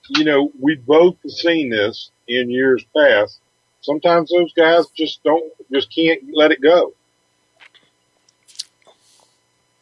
you 0.09 0.25
know, 0.25 0.51
we've 0.59 0.85
both 0.85 1.15
seen 1.29 1.69
this 1.69 2.11
in 2.27 2.49
years 2.49 2.83
past. 2.95 3.39
sometimes 3.81 4.29
those 4.31 4.53
guys 4.53 4.85
just 4.95 5.23
don't, 5.23 5.51
just 5.71 5.93
can't 5.93 6.21
let 6.33 6.51
it 6.51 6.61
go. 6.61 6.93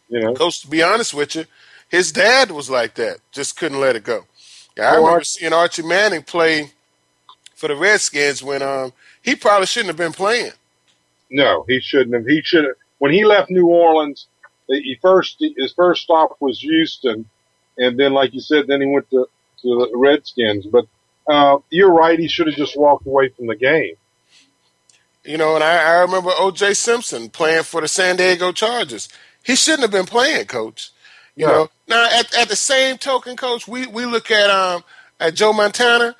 You 0.10 0.22
know, 0.22 0.34
Coach, 0.34 0.62
to 0.62 0.68
be 0.70 0.84
honest 0.84 1.14
with 1.14 1.36
you, 1.36 1.46
his 1.90 2.12
dad 2.12 2.52
was 2.52 2.70
like 2.70 2.96
that. 2.96 3.20
Just 3.32 3.58
couldn't 3.58 3.80
let 3.80 3.96
it 3.96 4.04
go. 4.04 4.26
I 4.78 4.96
Oh, 4.96 4.96
remember 4.98 5.10
Archie- 5.10 5.26
seeing 5.26 5.54
Archie 5.54 5.84
Manning 5.84 6.24
play 6.24 6.72
for 7.62 7.68
the 7.68 7.76
Redskins 7.76 8.42
when 8.44 8.64
um 8.64 8.92
he 9.22 9.36
probably 9.36 9.68
shouldn't 9.68 9.90
have 9.90 9.98
been 9.98 10.14
playing. 10.14 10.52
no, 11.30 11.64
he 11.68 11.80
shouldn't 11.80 12.16
have. 12.16 12.26
He 12.26 12.42
should 12.44 12.66
have. 12.66 12.74
When 12.98 13.12
he 13.14 13.24
left 13.24 13.52
New 13.52 13.68
Orleans, 13.68 14.28
he 14.68 14.98
first 15.02 15.38
his 15.40 15.72
first 15.74 16.02
stop 16.04 16.36
was 16.40 16.60
Houston, 16.60 17.30
and 17.78 18.00
then, 18.00 18.14
like 18.14 18.34
you 18.34 18.42
said, 18.42 18.66
then 18.68 18.82
he 18.82 18.88
went 18.88 19.10
to 19.12 19.28
to 19.62 19.68
the 19.92 19.92
Redskins. 19.96 20.66
But 20.66 20.86
uh, 21.30 21.60
you're 21.70 21.94
right. 21.94 22.18
He 22.20 22.28
should 22.28 22.48
have 22.48 22.56
just 22.56 22.78
walked 22.78 23.06
away 23.06 23.30
from 23.30 23.46
the 23.48 23.56
game. 23.56 23.96
You 25.24 25.38
know, 25.38 25.54
and 25.54 25.64
I, 25.64 25.98
I 25.98 26.02
remember 26.02 26.32
O.J. 26.36 26.74
Simpson 26.74 27.30
playing 27.30 27.62
for 27.64 27.80
the 27.82 27.88
San 27.88 28.16
Diego 28.16 28.52
Chargers. 28.52 29.08
He 29.44 29.56
shouldn't 29.56 29.84
have 29.84 29.92
been 29.92 30.08
playing, 30.08 30.48
Coach. 30.48 30.90
You 31.36 31.46
No. 31.46 31.52
know, 31.54 31.70
now 31.88 32.06
at, 32.12 32.36
at 32.36 32.50
the 32.50 32.56
same 32.56 32.98
token, 32.98 33.36
Coach, 33.38 33.68
we, 33.68 33.86
we 33.88 34.06
look 34.06 34.32
at 34.32 34.50
um 34.50 34.84
at 35.20 35.36
Joe 35.36 35.54
Montana 35.54 36.16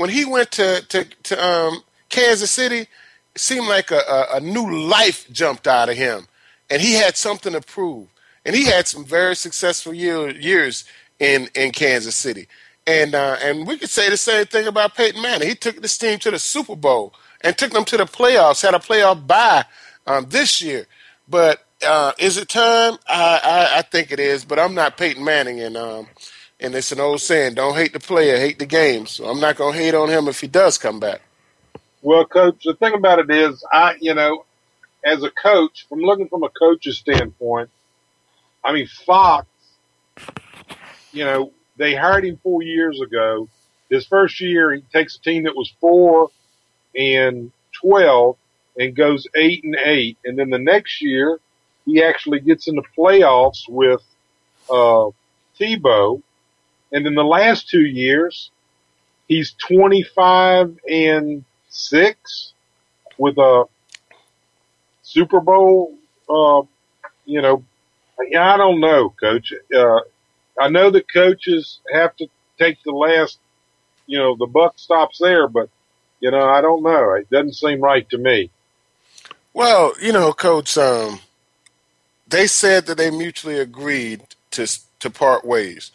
when 0.00 0.08
he 0.08 0.24
went 0.24 0.50
to 0.50 0.82
to, 0.88 1.04
to 1.24 1.46
um, 1.46 1.82
Kansas 2.08 2.50
City. 2.50 2.88
It 3.34 3.40
seemed 3.40 3.68
like 3.68 3.90
a, 3.90 3.98
a, 3.98 4.36
a 4.36 4.40
new 4.40 4.88
life 4.88 5.30
jumped 5.30 5.68
out 5.68 5.90
of 5.90 5.96
him, 5.96 6.26
and 6.70 6.80
he 6.80 6.94
had 6.94 7.18
something 7.18 7.52
to 7.52 7.60
prove. 7.60 8.08
And 8.46 8.56
he 8.56 8.64
had 8.64 8.88
some 8.88 9.04
very 9.04 9.36
successful 9.36 9.92
year, 9.92 10.30
years 10.30 10.84
in 11.18 11.50
in 11.54 11.72
Kansas 11.72 12.16
City. 12.16 12.48
And 12.86 13.14
uh, 13.14 13.36
and 13.42 13.66
we 13.66 13.76
could 13.76 13.90
say 13.90 14.08
the 14.08 14.16
same 14.16 14.46
thing 14.46 14.66
about 14.66 14.94
Peyton 14.94 15.20
Manning. 15.20 15.48
He 15.48 15.54
took 15.54 15.82
this 15.82 15.98
team 15.98 16.18
to 16.20 16.30
the 16.30 16.38
Super 16.38 16.76
Bowl 16.76 17.12
and 17.42 17.56
took 17.58 17.72
them 17.72 17.84
to 17.84 17.98
the 17.98 18.04
playoffs. 18.04 18.62
Had 18.62 18.74
a 18.74 18.78
playoff 18.78 19.26
bye 19.26 19.66
um, 20.06 20.24
this 20.30 20.62
year, 20.62 20.86
but 21.28 21.66
uh, 21.86 22.12
is 22.18 22.38
it 22.38 22.48
time? 22.48 22.96
I, 23.06 23.40
I 23.44 23.78
I 23.78 23.82
think 23.82 24.12
it 24.12 24.18
is. 24.18 24.46
But 24.46 24.58
I'm 24.58 24.74
not 24.74 24.96
Peyton 24.96 25.22
Manning, 25.22 25.60
and 25.60 25.76
um, 25.76 26.06
and 26.60 26.74
it's 26.74 26.92
an 26.92 27.00
old 27.00 27.20
saying: 27.20 27.54
don't 27.54 27.76
hate 27.76 27.92
the 27.92 28.00
player, 28.00 28.36
hate 28.36 28.58
the 28.58 28.66
game. 28.66 29.06
So 29.06 29.26
I'm 29.26 29.40
not 29.40 29.56
gonna 29.56 29.76
hate 29.76 29.94
on 29.94 30.08
him 30.08 30.28
if 30.28 30.40
he 30.40 30.46
does 30.46 30.78
come 30.78 31.00
back. 31.00 31.22
Well, 32.02 32.24
coach, 32.24 32.62
the 32.64 32.74
thing 32.74 32.94
about 32.94 33.18
it 33.18 33.30
is, 33.30 33.64
I, 33.70 33.96
you 34.00 34.14
know, 34.14 34.44
as 35.04 35.22
a 35.22 35.30
coach, 35.30 35.86
from 35.88 36.00
looking 36.00 36.28
from 36.28 36.42
a 36.42 36.48
coach's 36.48 36.98
standpoint, 36.98 37.70
I 38.64 38.72
mean, 38.72 38.86
Fox, 38.86 39.46
you 41.12 41.24
know, 41.24 41.52
they 41.76 41.94
hired 41.94 42.24
him 42.24 42.38
four 42.42 42.62
years 42.62 43.00
ago. 43.00 43.48
His 43.90 44.06
first 44.06 44.40
year, 44.40 44.72
he 44.72 44.82
takes 44.92 45.16
a 45.16 45.20
team 45.20 45.44
that 45.44 45.56
was 45.56 45.72
four 45.80 46.30
and 46.96 47.50
12 47.82 48.36
and 48.78 48.94
goes 48.94 49.26
eight 49.34 49.64
and 49.64 49.76
eight. 49.84 50.16
And 50.24 50.38
then 50.38 50.50
the 50.50 50.58
next 50.58 51.02
year, 51.02 51.38
he 51.84 52.02
actually 52.02 52.40
gets 52.40 52.68
in 52.68 52.76
the 52.76 52.84
playoffs 52.96 53.68
with, 53.68 54.02
uh, 54.70 55.10
Tebow. 55.58 56.22
And 56.92 57.06
in 57.06 57.14
the 57.14 57.24
last 57.24 57.68
two 57.68 57.84
years, 57.84 58.50
he's 59.28 59.54
25 59.68 60.78
and 60.88 61.44
six 61.68 62.52
with 63.16 63.38
a 63.38 63.64
Super 65.02 65.40
Bowl, 65.40 65.94
uh, 66.28 66.62
you 67.24 67.42
know, 67.42 67.64
I 68.18 68.56
don't 68.56 68.80
know, 68.80 69.10
coach. 69.18 69.52
Uh, 69.74 70.00
I 70.58 70.68
know 70.68 70.90
that 70.90 71.12
coaches 71.12 71.80
have 71.92 72.14
to 72.16 72.28
take 72.58 72.78
the 72.84 72.92
last, 72.92 73.38
you 74.06 74.18
know, 74.18 74.36
the 74.36 74.46
buck 74.46 74.78
stops 74.78 75.18
there, 75.18 75.48
but, 75.48 75.68
you 76.20 76.30
know, 76.30 76.42
I 76.48 76.60
don't 76.60 76.82
know. 76.82 77.14
It 77.14 77.30
doesn't 77.30 77.54
seem 77.54 77.80
right 77.80 78.08
to 78.10 78.18
me. 78.18 78.50
Well, 79.52 79.94
you 80.00 80.12
know, 80.12 80.32
Coach, 80.32 80.78
um, 80.78 81.20
they 82.26 82.46
said 82.46 82.86
that 82.86 82.98
they 82.98 83.10
mutually 83.10 83.58
agreed 83.58 84.22
to 84.52 84.66
to 85.00 85.10
part 85.10 85.44
ways, 85.44 85.90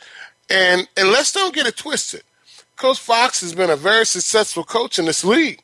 and 0.50 0.88
and 0.98 1.10
let's 1.10 1.32
don't 1.32 1.54
get 1.56 1.68
it 1.68 1.78
twisted. 1.78 2.24
Coach 2.78 3.00
Fox 3.00 3.42
has 3.42 3.54
been 3.56 3.70
a 3.70 3.76
very 3.76 4.06
successful 4.06 4.64
coach 4.64 5.00
in 5.00 5.06
this 5.06 5.24
league, 5.24 5.62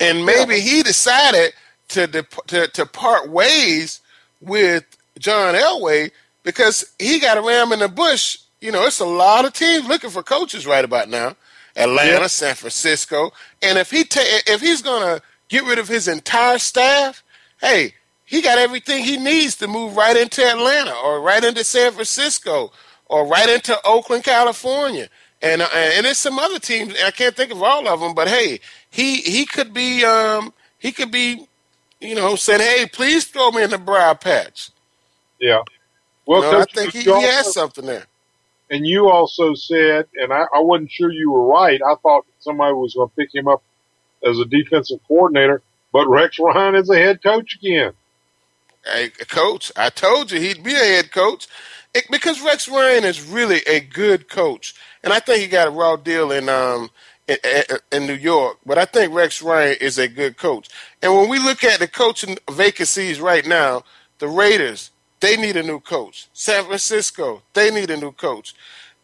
and 0.00 0.24
maybe 0.24 0.60
he 0.60 0.82
decided 0.82 1.52
to 1.88 2.06
dep- 2.06 2.46
to 2.48 2.66
to 2.68 2.86
part 2.86 3.28
ways 3.28 4.00
with 4.40 4.84
John 5.18 5.54
Elway 5.54 6.10
because 6.42 6.92
he 6.98 7.18
got 7.20 7.38
a 7.38 7.42
ram 7.42 7.72
in 7.72 7.80
the 7.80 7.88
bush. 7.88 8.38
You 8.60 8.72
know, 8.72 8.86
it's 8.86 9.00
a 9.00 9.04
lot 9.06 9.44
of 9.44 9.52
teams 9.52 9.86
looking 9.86 10.10
for 10.10 10.22
coaches 10.22 10.66
right 10.66 10.84
about 10.84 11.08
now. 11.08 11.36
Atlanta, 11.76 12.22
Yeah. 12.22 12.26
San 12.28 12.54
Francisco, 12.54 13.32
and 13.60 13.76
if 13.78 13.90
he 13.90 14.04
ta- 14.04 14.22
if 14.46 14.60
he's 14.62 14.80
gonna 14.82 15.20
get 15.48 15.64
rid 15.64 15.78
of 15.78 15.88
his 15.88 16.08
entire 16.08 16.58
staff, 16.58 17.22
hey, 17.60 17.94
he 18.24 18.40
got 18.40 18.58
everything 18.58 19.04
he 19.04 19.18
needs 19.18 19.56
to 19.56 19.68
move 19.68 19.94
right 19.96 20.16
into 20.16 20.42
Atlanta 20.42 20.94
or 20.94 21.20
right 21.20 21.44
into 21.44 21.62
San 21.64 21.92
Francisco 21.92 22.72
or 23.08 23.26
right 23.26 23.48
into 23.48 23.78
Oakland, 23.84 24.24
California. 24.24 25.08
And 25.42 25.62
uh, 25.62 25.68
and 25.74 26.06
there's 26.06 26.18
some 26.18 26.38
other 26.38 26.58
teams. 26.58 26.94
I 27.04 27.10
can't 27.10 27.36
think 27.36 27.52
of 27.52 27.62
all 27.62 27.88
of 27.88 28.00
them, 28.00 28.14
but 28.14 28.28
hey, 28.28 28.60
he 28.90 29.18
he 29.18 29.46
could 29.46 29.74
be 29.74 30.04
um 30.04 30.52
he 30.78 30.92
could 30.92 31.10
be, 31.10 31.46
you 32.00 32.14
know, 32.14 32.36
saying, 32.36 32.60
hey, 32.60 32.86
please 32.92 33.26
throw 33.26 33.50
me 33.50 33.62
in 33.64 33.70
the 33.70 33.78
briar 33.78 34.14
patch. 34.14 34.70
Yeah. 35.40 35.62
Well, 36.26 36.44
you 36.44 36.50
know, 36.50 36.60
I 36.60 36.66
think 36.66 36.92
he, 36.92 37.02
he 37.02 37.22
has 37.22 37.52
something 37.52 37.86
there. 37.86 38.06
and 38.70 38.86
you 38.86 39.08
also 39.08 39.54
said, 39.54 40.06
and 40.14 40.32
I, 40.32 40.44
I 40.54 40.60
wasn't 40.60 40.90
sure 40.90 41.12
you 41.12 41.30
were 41.32 41.46
right. 41.46 41.80
I 41.82 41.94
thought 42.02 42.26
somebody 42.40 42.74
was 42.74 42.94
going 42.94 43.08
to 43.08 43.14
pick 43.16 43.34
him 43.34 43.48
up 43.48 43.62
as 44.26 44.38
a 44.38 44.44
defensive 44.44 45.00
coordinator, 45.06 45.62
but 45.92 46.08
Rex 46.08 46.38
Ryan 46.38 46.74
is 46.74 46.90
a 46.90 46.96
head 46.96 47.22
coach 47.22 47.56
again. 47.56 47.92
Hey, 48.84 49.10
coach, 49.28 49.72
I 49.76 49.90
told 49.90 50.32
you 50.32 50.40
he'd 50.40 50.62
be 50.64 50.74
a 50.74 50.78
head 50.78 51.12
coach 51.12 51.48
It- 51.94 52.10
because 52.10 52.40
Rex 52.42 52.68
Ryan 52.68 53.04
is 53.04 53.22
really 53.22 53.60
a 53.66 53.80
good 53.80 54.28
coach, 54.28 54.74
and 55.04 55.12
I 55.12 55.20
think 55.20 55.42
he 55.42 55.48
got 55.48 55.68
a 55.68 55.72
raw 55.72 55.96
deal 55.96 56.32
in 56.32 56.48
um 56.48 56.90
in, 57.28 57.38
in- 57.92 58.06
New 58.06 58.14
York. 58.14 58.58
But 58.66 58.78
I 58.78 58.84
think 58.86 59.14
Rex 59.14 59.42
Ryan 59.42 59.76
is 59.80 59.98
a 59.98 60.08
good 60.08 60.36
coach. 60.36 60.68
And 61.02 61.14
when 61.14 61.28
we 61.28 61.38
look 61.38 61.64
at 61.64 61.80
the 61.80 61.88
coaching 61.88 62.38
vacancies 62.50 63.20
right 63.20 63.46
now, 63.46 63.84
the 64.18 64.28
Raiders 64.28 64.90
they 65.20 65.36
need 65.36 65.56
a 65.56 65.62
new 65.62 65.80
coach. 65.80 66.28
San 66.32 66.64
Francisco 66.64 67.42
they 67.54 67.70
need 67.70 67.90
a 67.90 67.96
new 67.96 68.12
coach. 68.12 68.54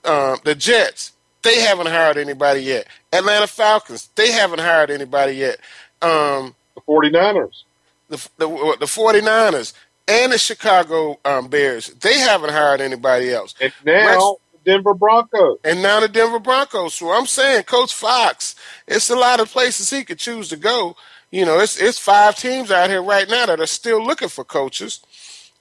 Um, 0.05 0.39
the 0.45 0.55
Jets 0.55 1.13
they 1.43 1.61
haven't 1.61 1.89
hired 1.89 2.19
anybody 2.19 2.61
yet. 2.63 2.87
Atlanta 3.13 3.47
Falcons 3.49 4.11
they 4.17 4.33
haven't 4.33 4.61
hired 4.61 4.91
anybody 4.91 5.35
yet. 5.35 5.59
Um, 6.03 6.55
The 6.77 6.83
49ers. 6.89 7.65
the 8.09 8.17
the, 8.39 8.49
the 8.81 8.87
49ers 8.87 9.73
and 10.09 10.33
the 10.33 10.39
Chicago 10.39 11.21
um, 11.25 11.49
Bears, 11.49 11.89
they 11.89 12.19
haven't 12.19 12.51
hired 12.51 12.81
anybody 12.81 13.33
else. 13.33 13.55
And 13.61 13.73
now 13.99 14.37
the 14.53 14.59
Denver 14.65 14.95
Broncos. 14.95 15.59
And 15.65 15.83
now 15.83 16.01
the 16.01 16.09
Denver 16.09 16.41
Broncos. 16.41 16.95
So 16.95 17.13
I'm 17.13 17.27
saying 17.27 17.65
Coach 17.65 17.95
Fox, 17.95 18.57
it's 18.89 19.11
a 19.11 19.17
lot 19.17 19.41
of 19.41 19.51
places 19.51 19.91
he 19.91 20.05
could 20.05 20.19
choose 20.19 20.49
to 20.51 20.57
go. 20.57 20.97
You 21.31 21.45
know, 21.47 21.61
it's 21.61 21.81
it's 21.81 21.99
five 21.99 22.37
teams 22.37 22.71
out 22.71 22.91
here 22.91 23.03
right 23.03 23.29
now 23.29 23.47
that 23.47 23.61
are 23.61 23.67
still 23.67 24.05
looking 24.05 24.29
for 24.29 24.45
coaches. 24.45 25.01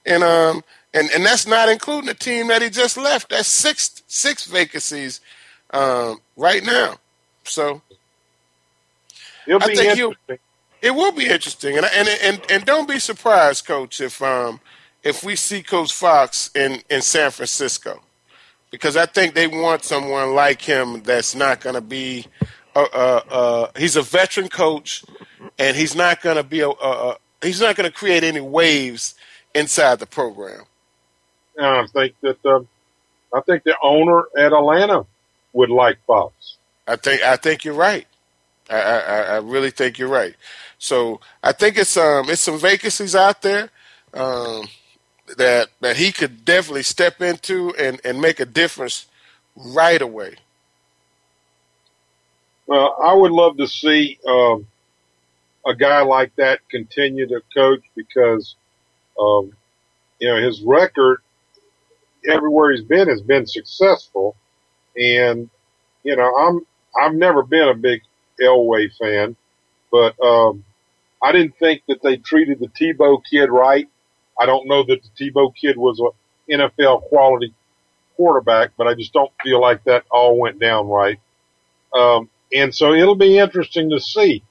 And 0.06 0.24
um 0.24 0.64
and, 0.94 1.10
and 1.10 1.24
that's 1.24 1.46
not 1.46 1.68
including 1.68 2.06
the 2.08 2.14
team 2.14 2.48
that 2.48 2.62
he 2.62 2.70
just 2.70 2.96
left. 2.96 3.30
That's 3.30 3.48
six 3.48 4.02
six 4.08 4.46
vacancies 4.46 5.20
um, 5.72 6.20
right 6.36 6.64
now. 6.64 6.96
So 7.44 7.82
It'll 9.46 9.60
I 9.60 9.68
be 9.68 9.74
think 9.74 9.88
interesting. 9.88 10.38
It 10.82 10.92
will 10.94 11.12
be 11.12 11.28
interesting, 11.28 11.76
and 11.76 11.86
and 11.86 12.08
and, 12.08 12.42
and 12.50 12.64
don't 12.64 12.88
be 12.88 12.98
surprised, 12.98 13.66
Coach, 13.66 14.00
if 14.00 14.20
um 14.20 14.60
if 15.04 15.22
we 15.24 15.36
see 15.36 15.62
Coach 15.62 15.92
Fox 15.92 16.50
in 16.56 16.82
in 16.90 17.02
San 17.02 17.30
Francisco, 17.30 18.02
because 18.72 18.96
I 18.96 19.06
think 19.06 19.34
they 19.34 19.46
want 19.46 19.84
someone 19.84 20.34
like 20.34 20.60
him 20.60 21.02
that's 21.04 21.36
not 21.36 21.60
going 21.60 21.74
to 21.76 21.80
be, 21.80 22.26
uh, 22.74 22.86
uh, 22.92 23.20
uh, 23.30 23.70
he's 23.78 23.96
a 23.96 24.02
veteran 24.02 24.48
coach, 24.48 25.04
and 25.58 25.76
he's 25.76 25.94
not 25.94 26.20
going 26.20 26.36
to 26.36 26.42
be 26.42 26.60
a, 26.60 26.70
a, 26.70 27.16
he's 27.42 27.60
not 27.60 27.76
going 27.76 27.88
to 27.88 27.94
create 27.94 28.24
any 28.24 28.40
waves 28.40 29.14
inside 29.54 30.00
the 30.00 30.06
program. 30.06 30.64
I 31.60 31.86
think 31.92 32.14
that 32.22 32.44
um, 32.46 32.66
I 33.32 33.40
think 33.42 33.62
the 33.64 33.76
owner 33.82 34.24
at 34.36 34.52
Atlanta 34.52 35.06
would 35.52 35.70
like 35.70 35.98
Fox. 36.06 36.56
I 36.88 36.96
think 36.96 37.22
I 37.22 37.36
think 37.36 37.64
you're 37.64 37.74
right. 37.74 38.06
I, 38.78 38.98
I, 38.98 39.22
I 39.22 39.36
really 39.38 39.70
think 39.70 39.98
you're 39.98 40.08
right. 40.08 40.34
So 40.78 41.20
I 41.42 41.52
think 41.52 41.78
it's 41.78 41.96
um 41.96 42.28
it's 42.30 42.40
some 42.40 42.58
vacancies 42.58 43.14
out 43.14 43.42
there 43.42 43.70
um, 44.14 44.68
that 45.36 45.68
that 45.80 45.96
he 45.96 46.12
could 46.12 46.44
definitely 46.44 46.82
step 46.82 47.20
into 47.20 47.74
and, 47.76 48.00
and 48.04 48.20
make 48.20 48.40
a 48.40 48.44
difference 48.44 49.06
right 49.56 50.02
away. 50.02 50.36
Well, 52.66 52.96
I 53.02 53.14
would 53.14 53.32
love 53.32 53.56
to 53.58 53.66
see 53.66 54.18
um, 54.26 54.66
a 55.66 55.74
guy 55.74 56.02
like 56.02 56.34
that 56.36 56.60
continue 56.70 57.26
to 57.28 57.42
coach 57.54 57.82
because, 57.94 58.54
um, 59.18 59.52
you 60.18 60.28
know, 60.28 60.36
his 60.42 60.62
record 60.62 61.20
everywhere 62.28 62.72
he's 62.72 62.84
been 62.84 63.08
has 63.08 63.20
been 63.20 63.46
successful, 63.46 64.36
and 64.96 65.50
you 66.02 66.16
know, 66.16 66.34
I'm 66.36 66.66
I've 66.98 67.14
never 67.14 67.42
been 67.42 67.68
a 67.68 67.74
big 67.74 68.02
Elway 68.40 68.94
fan, 68.96 69.36
but 69.90 70.18
um, 70.22 70.64
I 71.22 71.32
didn't 71.32 71.56
think 71.58 71.82
that 71.88 72.02
they 72.02 72.16
treated 72.16 72.58
the 72.58 72.68
Tebow 72.68 73.22
kid 73.28 73.50
right. 73.50 73.88
I 74.40 74.46
don't 74.46 74.66
know 74.66 74.82
that 74.84 75.00
the 75.02 75.30
Tebow 75.30 75.54
kid 75.54 75.76
was 75.76 76.00
an 76.48 76.60
NFL 76.60 77.02
quality 77.02 77.54
quarterback, 78.16 78.70
but 78.76 78.86
I 78.86 78.94
just 78.94 79.12
don't 79.12 79.32
feel 79.42 79.60
like 79.60 79.84
that 79.84 80.04
all 80.10 80.38
went 80.38 80.58
down 80.58 80.88
right. 80.88 81.20
Um, 81.94 82.28
and 82.52 82.74
so 82.74 82.92
it'll 82.92 83.14
be 83.14 83.38
interesting 83.38 83.90
to 83.90 84.00
see. 84.00 84.42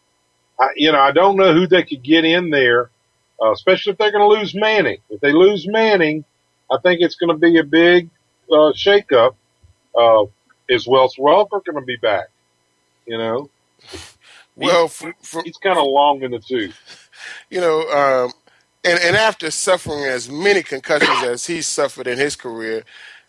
I, 0.59 0.69
you 0.75 0.91
know, 0.91 0.99
I 0.99 1.11
don't 1.11 1.37
know 1.37 1.53
who 1.53 1.67
they 1.67 1.83
could 1.83 2.03
get 2.03 2.25
in 2.25 2.49
there, 2.49 2.89
uh, 3.41 3.51
especially 3.51 3.93
if 3.93 3.97
they're 3.97 4.11
going 4.11 4.29
to 4.29 4.39
lose 4.39 4.53
Manning. 4.55 4.99
If 5.09 5.21
they 5.21 5.31
lose 5.31 5.67
Manning, 5.67 6.23
I 6.71 6.77
think 6.81 7.01
it's 7.01 7.15
going 7.15 7.29
to 7.29 7.37
be 7.37 7.57
a 7.59 7.63
big 7.63 8.09
uh, 8.49 8.73
shakeup. 8.73 9.35
Uh, 9.97 10.25
is 10.69 10.87
Wes 10.87 11.15
Welker 11.17 11.63
going 11.65 11.79
to 11.79 11.85
be 11.85 11.97
back? 11.97 12.27
You 13.05 13.17
know, 13.17 13.49
well, 14.55 14.87
for, 14.87 15.13
for, 15.21 15.43
he's 15.43 15.57
kind 15.57 15.77
of 15.77 15.85
long 15.85 16.21
in 16.21 16.31
the 16.31 16.39
tooth. 16.39 17.09
You 17.49 17.61
know, 17.61 17.81
um, 17.89 18.33
and 18.83 18.99
and 18.99 19.15
after 19.15 19.51
suffering 19.51 20.05
as 20.05 20.29
many 20.29 20.63
concussions 20.63 21.23
as 21.23 21.45
he's 21.45 21.67
suffered 21.67 22.07
in 22.07 22.17
his 22.17 22.35
career, 22.35 22.83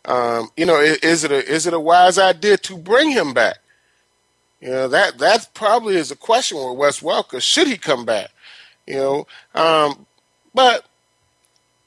um, 0.04 0.50
you 0.56 0.66
know, 0.66 0.80
is 0.80 1.24
it 1.24 1.30
a 1.30 1.44
is 1.46 1.66
it 1.66 1.74
a 1.74 1.80
wise 1.80 2.18
idea 2.18 2.56
to 2.58 2.76
bring 2.76 3.10
him 3.10 3.34
back? 3.34 3.58
You 4.60 4.70
know 4.70 4.88
that 4.88 5.18
that 5.18 5.48
probably 5.54 5.96
is 5.96 6.10
a 6.10 6.16
question 6.16 6.56
with 6.58 6.78
Wes 6.78 7.00
Welker. 7.00 7.40
Should 7.40 7.66
he 7.66 7.76
come 7.76 8.04
back? 8.04 8.30
You 8.86 8.96
know, 8.96 9.26
um, 9.54 10.06
but 10.54 10.86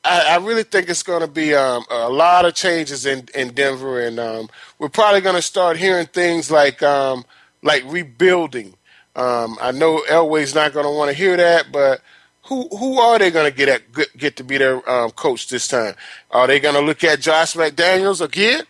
I, 0.04 0.36
I, 0.36 0.38
really 0.38 0.64
think 0.64 0.88
it's 0.88 1.04
going 1.04 1.22
to 1.22 1.28
be 1.28 1.54
um, 1.54 1.84
a 1.90 2.10
lot 2.10 2.46
of 2.46 2.54
changes 2.54 3.06
in 3.06 3.28
in 3.34 3.54
Denver, 3.54 4.00
and 4.00 4.20
um, 4.20 4.50
we're 4.78 4.90
probably 4.90 5.22
going 5.22 5.36
to 5.36 5.42
start 5.42 5.78
hearing 5.78 6.08
things 6.08 6.52
like 6.52 6.82
um, 6.84 7.26
like 7.66 7.84
rebuilding. 7.88 8.76
Um, 9.16 9.58
I 9.60 9.72
know 9.72 10.02
Elway's 10.08 10.56
not 10.56 10.72
going 10.72 10.86
to 10.86 10.92
want 10.92 11.10
to 11.10 11.18
hear 11.18 11.36
that, 11.36 11.72
but 11.72 12.02
who 12.44 12.70
who 12.70 13.00
are 13.00 13.20
they 13.20 13.32
going 13.32 13.52
to 13.52 13.58
get 13.58 13.68
at 13.68 14.18
get 14.18 14.38
to 14.38 14.44
be 14.44 14.58
their 14.58 14.88
um, 14.90 15.12
coach 15.12 15.50
this 15.50 15.68
time? 15.68 15.96
Are 16.32 16.48
they 16.48 16.62
going 16.62 16.76
to 16.76 16.82
look 16.82 17.04
at 17.04 17.20
Josh 17.20 17.56
McDaniels 17.56 18.22
again? 18.22 18.64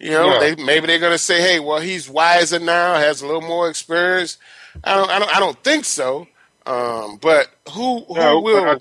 You 0.00 0.10
know, 0.12 0.32
yeah. 0.32 0.38
they 0.40 0.64
maybe 0.64 0.86
they're 0.86 0.98
going 0.98 1.12
to 1.12 1.18
say, 1.18 1.40
"Hey, 1.40 1.60
well, 1.60 1.80
he's 1.80 2.08
wiser 2.08 2.58
now, 2.58 2.94
has 2.94 3.22
a 3.22 3.26
little 3.26 3.42
more 3.42 3.68
experience." 3.68 4.38
I 4.84 4.94
don't, 4.94 5.10
I 5.10 5.18
don't, 5.18 5.36
I 5.36 5.40
don't 5.40 5.64
think 5.64 5.84
so. 5.84 6.26
Um, 6.64 7.18
but 7.20 7.48
who, 7.72 8.04
who 8.04 8.14
no, 8.14 8.40
will? 8.40 8.64
I, 8.64 8.76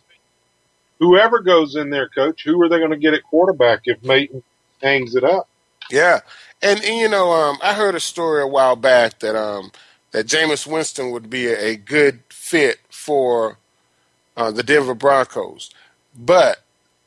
whoever 1.00 1.40
goes 1.40 1.76
in 1.76 1.90
there, 1.90 2.10
coach, 2.10 2.44
who 2.44 2.62
are 2.62 2.70
they 2.70 2.78
going 2.78 2.92
to 2.92 2.98
get 2.98 3.14
at 3.14 3.24
quarterback 3.24 3.82
if 3.86 4.04
Mayton 4.04 4.44
hangs 4.82 5.16
it 5.16 5.24
up? 5.24 5.50
Yeah, 5.90 6.20
and, 6.62 6.84
and 6.84 6.98
you 6.98 7.10
know, 7.10 7.32
um, 7.32 7.58
I 7.62 7.74
heard 7.74 7.96
a 7.96 8.00
story 8.00 8.42
a 8.42 8.48
while 8.48 8.76
back 8.76 9.20
that 9.20 9.36
um, 9.36 9.72
that 10.12 10.28
Jameis 10.28 10.66
Winston 10.66 11.12
would 11.12 11.30
be 11.30 11.48
a, 11.48 11.72
a 11.72 11.76
good 11.76 12.22
fit 12.30 12.80
for 12.90 13.58
uh, 14.36 14.52
the 14.52 14.64
Denver 14.64 14.96
Broncos, 14.96 15.70
but 16.18 16.62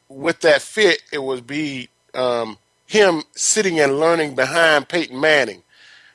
with 0.09 0.41
that 0.41 0.61
fit, 0.61 1.03
it 1.13 1.23
would 1.23 1.47
be 1.47 1.89
um, 2.15 2.59
him 2.87 3.23
sitting 3.37 3.79
and 3.79 4.01
learning 4.01 4.35
behind 4.35 4.89
Peyton 4.89 5.19
Manning. 5.19 5.63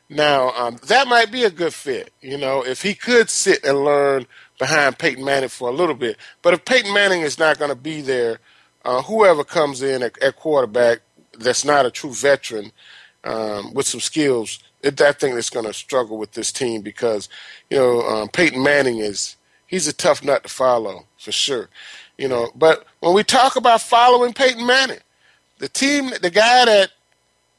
Now, 0.09 0.51
um, 0.51 0.77
that 0.87 1.07
might 1.07 1.31
be 1.31 1.43
a 1.45 1.49
good 1.49 1.73
fit, 1.73 2.11
you 2.21 2.37
know, 2.37 2.63
if 2.63 2.83
he 2.83 2.93
could 2.93 3.29
sit 3.29 3.63
and 3.65 3.83
learn 3.83 4.27
behind 4.59 4.99
Peyton 4.99 5.23
Manning 5.23 5.49
for 5.49 5.69
a 5.69 5.71
little 5.71 5.95
bit. 5.95 6.17
But 6.41 6.53
if 6.53 6.65
Peyton 6.65 6.93
Manning 6.93 7.21
is 7.21 7.39
not 7.39 7.57
going 7.57 7.69
to 7.69 7.75
be 7.75 8.01
there, 8.01 8.39
uh, 8.83 9.01
whoever 9.01 9.43
comes 9.43 9.81
in 9.81 10.03
at, 10.03 10.21
at, 10.21 10.35
quarterback 10.35 10.99
that's 11.37 11.65
not 11.65 11.85
a 11.85 11.91
true 11.91 12.13
veteran 12.13 12.71
um, 13.25 13.73
with 13.73 13.87
some 13.87 13.99
skills, 13.99 14.59
it, 14.81 14.99
I 15.01 15.11
think 15.11 15.35
it's 15.35 15.49
going 15.49 15.65
to 15.65 15.73
struggle 15.73 16.17
with 16.17 16.33
this 16.33 16.51
team 16.51 16.81
because, 16.81 17.27
you 17.69 17.77
know, 17.77 18.01
um, 18.01 18.29
Peyton 18.29 18.61
Manning 18.63 18.99
is 18.99 19.35
he's 19.67 19.87
a 19.87 19.93
tough 19.93 20.23
nut 20.23 20.43
to 20.43 20.49
follow 20.49 21.05
for 21.17 21.31
sure. 21.31 21.69
You 22.17 22.29
know, 22.29 22.49
but 22.55 22.85
when 23.01 23.13
we 23.13 23.23
talk 23.23 23.55
about 23.55 23.81
following 23.81 24.33
Peyton 24.33 24.65
Manning, 24.65 24.99
the 25.57 25.67
team, 25.67 26.11
the 26.21 26.29
guy 26.29 26.65
that 26.65 26.91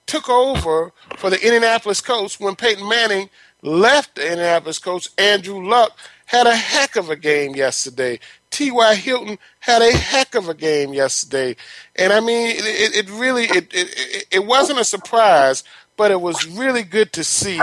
took 0.06 0.28
over 0.28 0.92
for 1.16 1.30
the 1.30 1.42
Indianapolis 1.42 2.00
Colts 2.00 2.38
when 2.40 2.56
Peyton 2.56 2.88
Manning 2.88 3.28
left 3.62 4.14
the 4.14 4.22
Indianapolis 4.22 4.78
Colts, 4.78 5.10
Andrew 5.18 5.66
Luck 5.66 5.98
had 6.26 6.46
a 6.46 6.56
heck 6.56 6.96
of 6.96 7.10
a 7.10 7.16
game 7.16 7.54
yesterday. 7.54 8.18
T.Y. 8.50 8.94
Hilton 8.96 9.38
had 9.60 9.82
a 9.82 9.92
heck 9.92 10.34
of 10.34 10.48
a 10.48 10.54
game 10.54 10.94
yesterday. 10.94 11.56
And 11.96 12.12
I 12.12 12.20
mean, 12.20 12.56
it, 12.56 13.06
it 13.06 13.10
really, 13.10 13.44
it, 13.44 13.68
it, 13.72 14.26
it 14.30 14.46
wasn't 14.46 14.80
a 14.80 14.84
surprise, 14.84 15.64
but 15.96 16.10
it 16.10 16.20
was 16.20 16.46
really 16.46 16.82
good 16.82 17.12
to 17.14 17.24
see 17.24 17.60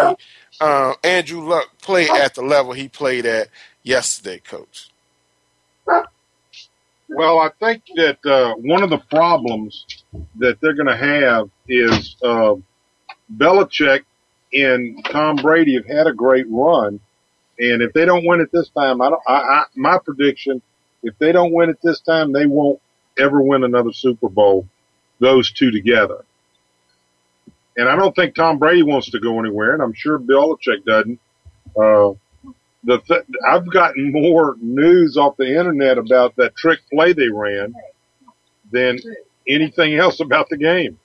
uh, 0.59 0.93
Andrew 1.03 1.41
Luck 1.41 1.69
play 1.81 2.09
at 2.09 2.35
the 2.35 2.41
level 2.41 2.73
he 2.73 2.87
played 2.87 3.25
at 3.25 3.49
yesterday, 3.83 4.39
Coach. 4.39 4.89
Well, 7.09 7.39
I 7.39 7.49
think 7.59 7.83
that 7.95 8.25
uh, 8.25 8.55
one 8.55 8.83
of 8.83 8.89
the 8.89 8.97
problems 8.97 9.85
that 10.37 10.59
they're 10.61 10.73
going 10.73 10.87
to 10.87 10.97
have 10.97 11.49
is 11.67 12.15
uh, 12.23 12.55
Belichick 13.35 14.03
and 14.53 15.03
Tom 15.05 15.35
Brady 15.37 15.75
have 15.75 15.85
had 15.85 16.07
a 16.07 16.13
great 16.13 16.45
run, 16.49 16.99
and 17.59 17.81
if 17.81 17.93
they 17.93 18.05
don't 18.05 18.25
win 18.25 18.41
it 18.41 18.51
this 18.51 18.69
time, 18.69 19.01
I 19.01 19.09
don't. 19.09 19.21
I, 19.27 19.33
I, 19.33 19.63
my 19.75 19.99
prediction, 20.03 20.61
if 21.03 21.17
they 21.19 21.31
don't 21.31 21.51
win 21.51 21.69
it 21.69 21.77
this 21.83 21.99
time, 21.99 22.31
they 22.31 22.45
won't 22.45 22.81
ever 23.17 23.41
win 23.41 23.63
another 23.63 23.91
Super 23.93 24.29
Bowl. 24.29 24.67
Those 25.19 25.51
two 25.51 25.71
together, 25.71 26.25
and 27.77 27.87
I 27.87 27.95
don't 27.95 28.15
think 28.15 28.35
Tom 28.35 28.57
Brady 28.57 28.83
wants 28.83 29.11
to 29.11 29.19
go 29.19 29.39
anywhere, 29.39 29.73
and 29.73 29.81
I'm 29.81 29.93
sure 29.93 30.19
Belichick 30.19 30.83
doesn't. 30.85 31.19
Uh, 31.75 32.13
the 32.83 32.99
th- 32.99 33.25
I've 33.47 33.71
gotten 33.71 34.11
more 34.11 34.55
news 34.59 35.17
off 35.17 35.37
the 35.37 35.57
internet 35.57 35.97
about 35.97 36.35
that 36.35 36.55
trick 36.55 36.79
play 36.91 37.13
they 37.13 37.29
ran 37.29 37.73
than 38.71 38.99
anything 39.47 39.95
else 39.95 40.19
about 40.19 40.49
the 40.49 40.57
game. 40.57 40.99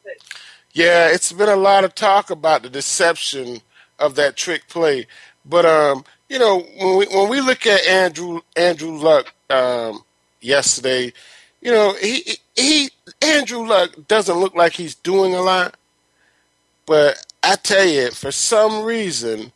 Yeah, 0.72 1.08
it's 1.08 1.32
been 1.32 1.48
a 1.48 1.56
lot 1.56 1.84
of 1.84 1.94
talk 1.94 2.30
about 2.30 2.62
the 2.62 2.70
deception 2.70 3.61
of 3.98 4.14
that 4.16 4.37
trick 4.37 4.68
play, 4.68 5.06
but 5.48 5.64
um, 5.64 6.04
you 6.28 6.38
know, 6.38 6.61
when 6.78 6.96
we 6.98 7.06
when 7.06 7.28
we 7.28 7.40
look 7.40 7.66
at 7.66 7.87
Andrew 7.87 8.40
Andrew 8.56 8.96
Luck 8.96 9.32
um, 9.50 10.02
yesterday, 10.40 11.12
you 11.61 11.70
know, 11.70 11.94
he 12.00 12.37
he 12.54 12.90
Andrew 13.22 13.66
Luck 13.66 13.90
doesn't 14.06 14.38
look 14.38 14.54
like 14.54 14.74
he's 14.74 14.94
doing 14.94 15.34
a 15.34 15.40
lot, 15.40 15.76
but 16.87 17.24
I 17.42 17.56
tell 17.56 17.87
you, 17.87 18.11
for 18.11 18.32
some 18.32 18.84
reason, 18.84 19.52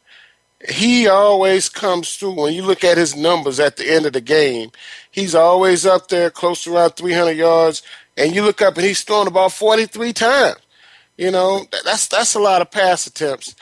he 0.68 1.09
always 1.09 1.68
comes 1.68 2.16
through. 2.16 2.33
When 2.33 2.55
you 2.55 2.62
look 2.62 2.85
at 2.85 2.98
his 2.98 3.16
numbers 3.16 3.61
at 3.61 3.76
the 3.76 3.90
end 3.90 4.07
of 4.07 4.12
the 4.12 4.20
game, 4.20 4.70
he's 5.11 5.35
always 5.35 5.85
up 5.85 6.09
there 6.09 6.31
close 6.31 6.64
to 6.64 6.74
around 6.74 6.90
300 6.92 7.33
yards. 7.33 7.83
And 8.16 8.35
you 8.35 8.42
look 8.42 8.62
up 8.62 8.76
and 8.76 8.85
he's 8.85 9.02
thrown 9.02 9.26
about 9.26 9.52
43 9.52 10.12
times. 10.12 10.59
You 11.16 11.31
know, 11.31 11.66
that's 11.85 12.09
that's 12.09 12.35
a 12.35 12.40
lot 12.40 12.62
of 12.62 12.70
pass 12.70 13.07
attempts. 13.07 13.55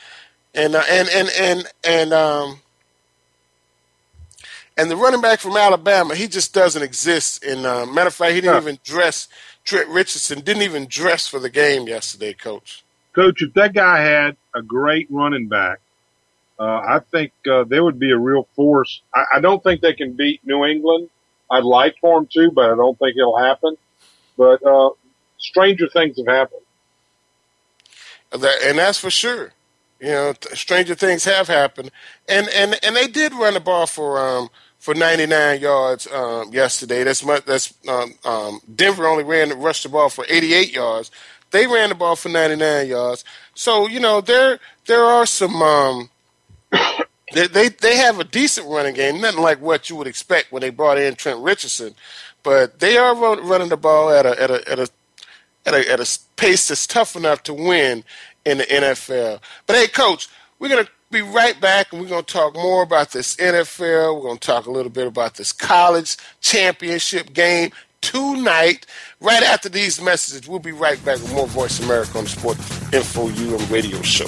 And 0.53 0.75
uh, 0.75 0.83
and 0.89 1.09
and 1.09 1.29
and 1.39 1.67
and 1.83 2.13
um 2.13 2.59
and 4.77 4.89
the 4.89 4.95
running 4.95 5.21
back 5.21 5.39
from 5.39 5.55
Alabama, 5.55 6.15
he 6.15 6.27
just 6.27 6.53
doesn't 6.53 6.81
exist. 6.81 7.43
In 7.43 7.65
uh, 7.65 7.85
matter 7.85 8.07
of 8.07 8.15
fact, 8.15 8.33
he 8.33 8.41
didn't 8.41 8.61
even 8.61 8.79
dress. 8.83 9.27
Trent 9.63 9.87
Richardson 9.89 10.41
didn't 10.41 10.63
even 10.63 10.87
dress 10.87 11.27
for 11.27 11.39
the 11.39 11.49
game 11.49 11.87
yesterday, 11.87 12.33
Coach. 12.33 12.83
Coach, 13.13 13.41
if 13.41 13.53
that 13.53 13.73
guy 13.73 13.99
had 14.01 14.37
a 14.55 14.61
great 14.61 15.07
running 15.09 15.47
back, 15.47 15.79
uh, 16.59 16.63
I 16.63 16.99
think 17.11 17.31
uh, 17.49 17.63
they 17.65 17.79
would 17.79 17.99
be 17.99 18.11
a 18.11 18.17
real 18.17 18.47
force. 18.55 19.01
I, 19.13 19.25
I 19.35 19.39
don't 19.39 19.61
think 19.63 19.81
they 19.81 19.93
can 19.93 20.13
beat 20.13 20.41
New 20.45 20.65
England. 20.65 21.09
I'd 21.49 21.63
like 21.63 21.95
for 21.99 22.19
them 22.19 22.29
to, 22.33 22.51
but 22.51 22.71
I 22.71 22.75
don't 22.75 22.97
think 22.97 23.17
it'll 23.17 23.37
happen. 23.37 23.75
But 24.37 24.65
uh, 24.65 24.91
stranger 25.37 25.89
things 25.89 26.17
have 26.17 26.27
happened. 26.27 26.61
and 28.33 28.77
that's 28.77 28.97
for 28.97 29.09
sure. 29.09 29.53
You 30.01 30.09
know, 30.09 30.33
stranger 30.53 30.95
things 30.95 31.23
have 31.25 31.47
happened, 31.47 31.91
and 32.27 32.49
and 32.49 32.77
and 32.83 32.95
they 32.95 33.07
did 33.07 33.33
run 33.33 33.53
the 33.53 33.59
ball 33.59 33.85
for 33.85 34.19
um 34.19 34.49
for 34.79 34.95
99 34.95 35.61
yards 35.61 36.07
um, 36.11 36.51
yesterday. 36.51 37.03
That's 37.03 37.23
much. 37.23 37.45
That's 37.45 37.71
um, 37.87 38.15
um, 38.25 38.61
Denver 38.75 39.05
only 39.05 39.23
ran 39.23 39.57
rushed 39.59 39.83
the 39.83 39.89
ball 39.89 40.09
for 40.09 40.25
88 40.27 40.73
yards. 40.73 41.11
They 41.51 41.67
ran 41.67 41.89
the 41.89 41.95
ball 41.95 42.15
for 42.15 42.29
99 42.29 42.87
yards. 42.87 43.23
So 43.53 43.87
you 43.87 43.99
know 43.99 44.21
there 44.21 44.59
there 44.87 45.03
are 45.03 45.27
some 45.27 45.61
um, 45.61 46.09
they, 47.33 47.45
they 47.45 47.69
they 47.69 47.95
have 47.97 48.19
a 48.19 48.23
decent 48.23 48.67
running 48.67 48.95
game, 48.95 49.21
nothing 49.21 49.41
like 49.41 49.61
what 49.61 49.87
you 49.91 49.95
would 49.97 50.07
expect 50.07 50.51
when 50.51 50.61
they 50.61 50.71
brought 50.71 50.97
in 50.97 51.13
Trent 51.13 51.39
Richardson, 51.41 51.93
but 52.41 52.79
they 52.79 52.97
are 52.97 53.15
running 53.15 53.69
the 53.69 53.77
ball 53.77 54.09
at 54.09 54.25
a 54.25 54.41
at 54.41 54.49
a 54.49 54.71
at 54.71 54.79
a 54.79 54.87
at 55.63 55.75
a, 55.75 55.91
at 55.91 55.99
a 55.99 56.19
pace 56.37 56.69
that's 56.69 56.87
tough 56.87 57.15
enough 57.15 57.43
to 57.43 57.53
win 57.53 58.03
in 58.45 58.59
the 58.59 58.65
NFL. 58.65 59.39
But 59.65 59.75
hey, 59.75 59.87
coach, 59.87 60.29
we're 60.59 60.69
gonna 60.69 60.87
be 61.09 61.21
right 61.21 61.59
back 61.59 61.91
and 61.91 62.01
we're 62.01 62.07
gonna 62.07 62.23
talk 62.23 62.53
more 62.55 62.83
about 62.83 63.11
this 63.11 63.35
NFL. 63.37 64.17
We're 64.17 64.27
gonna 64.29 64.39
talk 64.39 64.65
a 64.65 64.71
little 64.71 64.91
bit 64.91 65.07
about 65.07 65.35
this 65.35 65.51
college 65.51 66.17
championship 66.39 67.33
game 67.33 67.71
tonight. 68.01 68.85
Right 69.19 69.43
after 69.43 69.69
these 69.69 70.01
messages, 70.01 70.47
we'll 70.47 70.59
be 70.59 70.71
right 70.71 71.03
back 71.05 71.21
with 71.21 71.33
more 71.33 71.47
Voice 71.47 71.79
America 71.79 72.17
on 72.17 72.23
the 72.25 72.29
Sports 72.29 72.93
Info 72.93 73.27
UM 73.29 73.71
radio 73.71 74.01
show. 74.01 74.27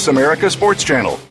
America 0.07 0.49
Sports 0.49 0.83
Channel. 0.83 1.30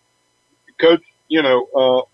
coach, 0.80 1.01
you 1.27 1.41
know, 1.41 1.67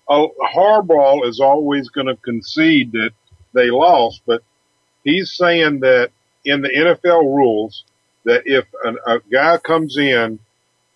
uh, 0.10 0.28
Harbaugh 0.56 1.28
is 1.28 1.40
always 1.40 1.90
going 1.90 2.08
to 2.08 2.16
concede 2.18 2.94
that 2.94 3.12
they 3.54 3.70
lost, 3.70 4.22
but 4.26 4.44
he's 5.04 5.34
saying 5.34 5.80
that 5.82 6.12
in 6.46 6.62
the 6.62 6.70
NFL 6.70 7.24
rules, 7.24 7.84
that 8.26 8.44
if 8.46 8.66
an, 8.84 8.98
a 9.06 9.20
guy 9.32 9.58
comes 9.58 9.98
in, 9.98 10.40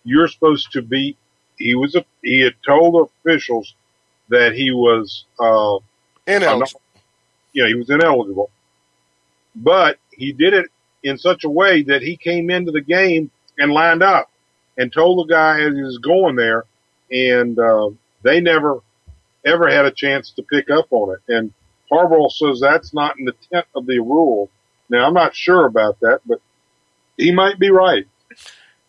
you're 0.03 0.27
supposed 0.27 0.71
to 0.73 0.81
be. 0.81 1.17
He 1.57 1.75
was 1.75 1.95
a, 1.95 2.05
he 2.23 2.41
had 2.41 2.53
told 2.65 3.09
officials 3.09 3.73
that 4.29 4.53
he 4.53 4.71
was 4.71 5.25
uh, 5.39 5.77
ineligible. 6.27 6.81
Yeah, 7.53 7.67
he 7.67 7.73
was 7.73 7.89
ineligible, 7.89 8.51
but 9.55 9.97
he 10.11 10.31
did 10.31 10.53
it 10.53 10.67
in 11.03 11.17
such 11.17 11.43
a 11.43 11.49
way 11.49 11.83
that 11.83 12.01
he 12.01 12.15
came 12.15 12.49
into 12.49 12.71
the 12.71 12.81
game 12.81 13.31
and 13.57 13.71
lined 13.71 14.03
up 14.03 14.29
and 14.77 14.93
told 14.93 15.17
the 15.27 15.33
guy 15.33 15.61
as 15.61 15.73
he 15.73 15.81
was 15.81 15.97
going 15.97 16.35
there, 16.35 16.65
and 17.11 17.57
uh, 17.57 17.89
they 18.23 18.39
never 18.39 18.81
ever 19.45 19.69
had 19.69 19.85
a 19.85 19.91
chance 19.91 20.31
to 20.31 20.43
pick 20.43 20.69
up 20.69 20.87
on 20.91 21.15
it. 21.15 21.33
And 21.33 21.53
Harbaugh 21.91 22.31
says 22.31 22.59
that's 22.59 22.93
not 22.93 23.17
in 23.17 23.25
the 23.25 23.33
intent 23.43 23.67
of 23.75 23.85
the 23.85 23.99
rule. 23.99 24.49
Now 24.89 25.07
I'm 25.07 25.13
not 25.13 25.35
sure 25.35 25.65
about 25.65 25.99
that, 26.01 26.21
but 26.25 26.41
he 27.17 27.31
might 27.31 27.59
be 27.59 27.69
right. 27.69 28.07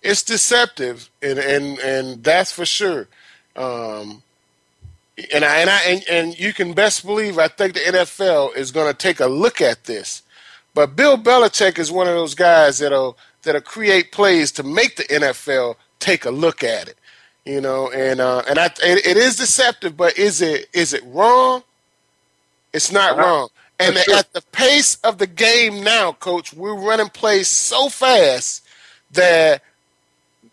It's 0.03 0.23
deceptive, 0.23 1.11
and 1.21 1.39
and 1.39 1.79
and 1.81 2.23
that's 2.23 2.53
for 2.53 2.65
sure. 2.65 3.09
Um, 3.57 4.23
and 5.33 5.45
I 5.45 5.59
and 5.59 5.71
I 5.71 5.81
and, 5.83 6.05
and 6.09 6.39
you 6.39 6.53
can 6.53 6.73
best 6.73 7.05
believe 7.05 7.39
I 7.39 7.49
think 7.49 7.75
the 7.75 7.81
NFL 7.81 8.57
is 8.57 8.71
going 8.71 8.91
to 8.91 8.97
take 8.97 9.21
a 9.21 9.27
look 9.27 9.61
at 9.61 9.85
this. 9.85 10.23
But 10.75 10.95
Bill 10.95 11.19
Belichick 11.19 11.79
is 11.79 11.91
one 11.91 12.07
of 12.07 12.15
those 12.15 12.35
guys 12.35 12.79
that'll 12.79 13.19
that'll 13.43 13.61
create 13.61 14.13
plays 14.13 14.53
to 14.53 14.63
make 14.63 14.97
the 14.97 15.05
NFL 15.05 15.77
take 15.99 16.25
a 16.25 16.31
look 16.31 16.63
at 16.63 16.89
it. 16.89 16.97
You 17.45 17.61
know, 17.61 17.91
and 17.91 18.21
uh, 18.21 18.43
and 18.49 18.59
I 18.59 18.67
it, 18.67 19.07
it 19.07 19.17
is 19.17 19.37
deceptive, 19.37 19.97
but 19.97 20.17
is 20.17 20.41
it 20.41 20.69
is 20.73 20.93
it 20.93 21.03
wrong? 21.07 21.65
It's 22.73 22.93
not 22.93 23.13
uh-huh. 23.13 23.23
wrong. 23.23 23.49
And 23.81 23.97
sure. 23.97 24.17
at 24.17 24.33
the 24.33 24.43
pace 24.53 24.97
of 25.05 25.19
the 25.19 25.27
game 25.27 25.85
now, 25.85 26.13
coach, 26.13 26.53
we're 26.53 26.75
running 26.75 27.09
plays 27.09 27.49
so 27.49 27.89
fast 27.89 28.65
that 29.13 29.63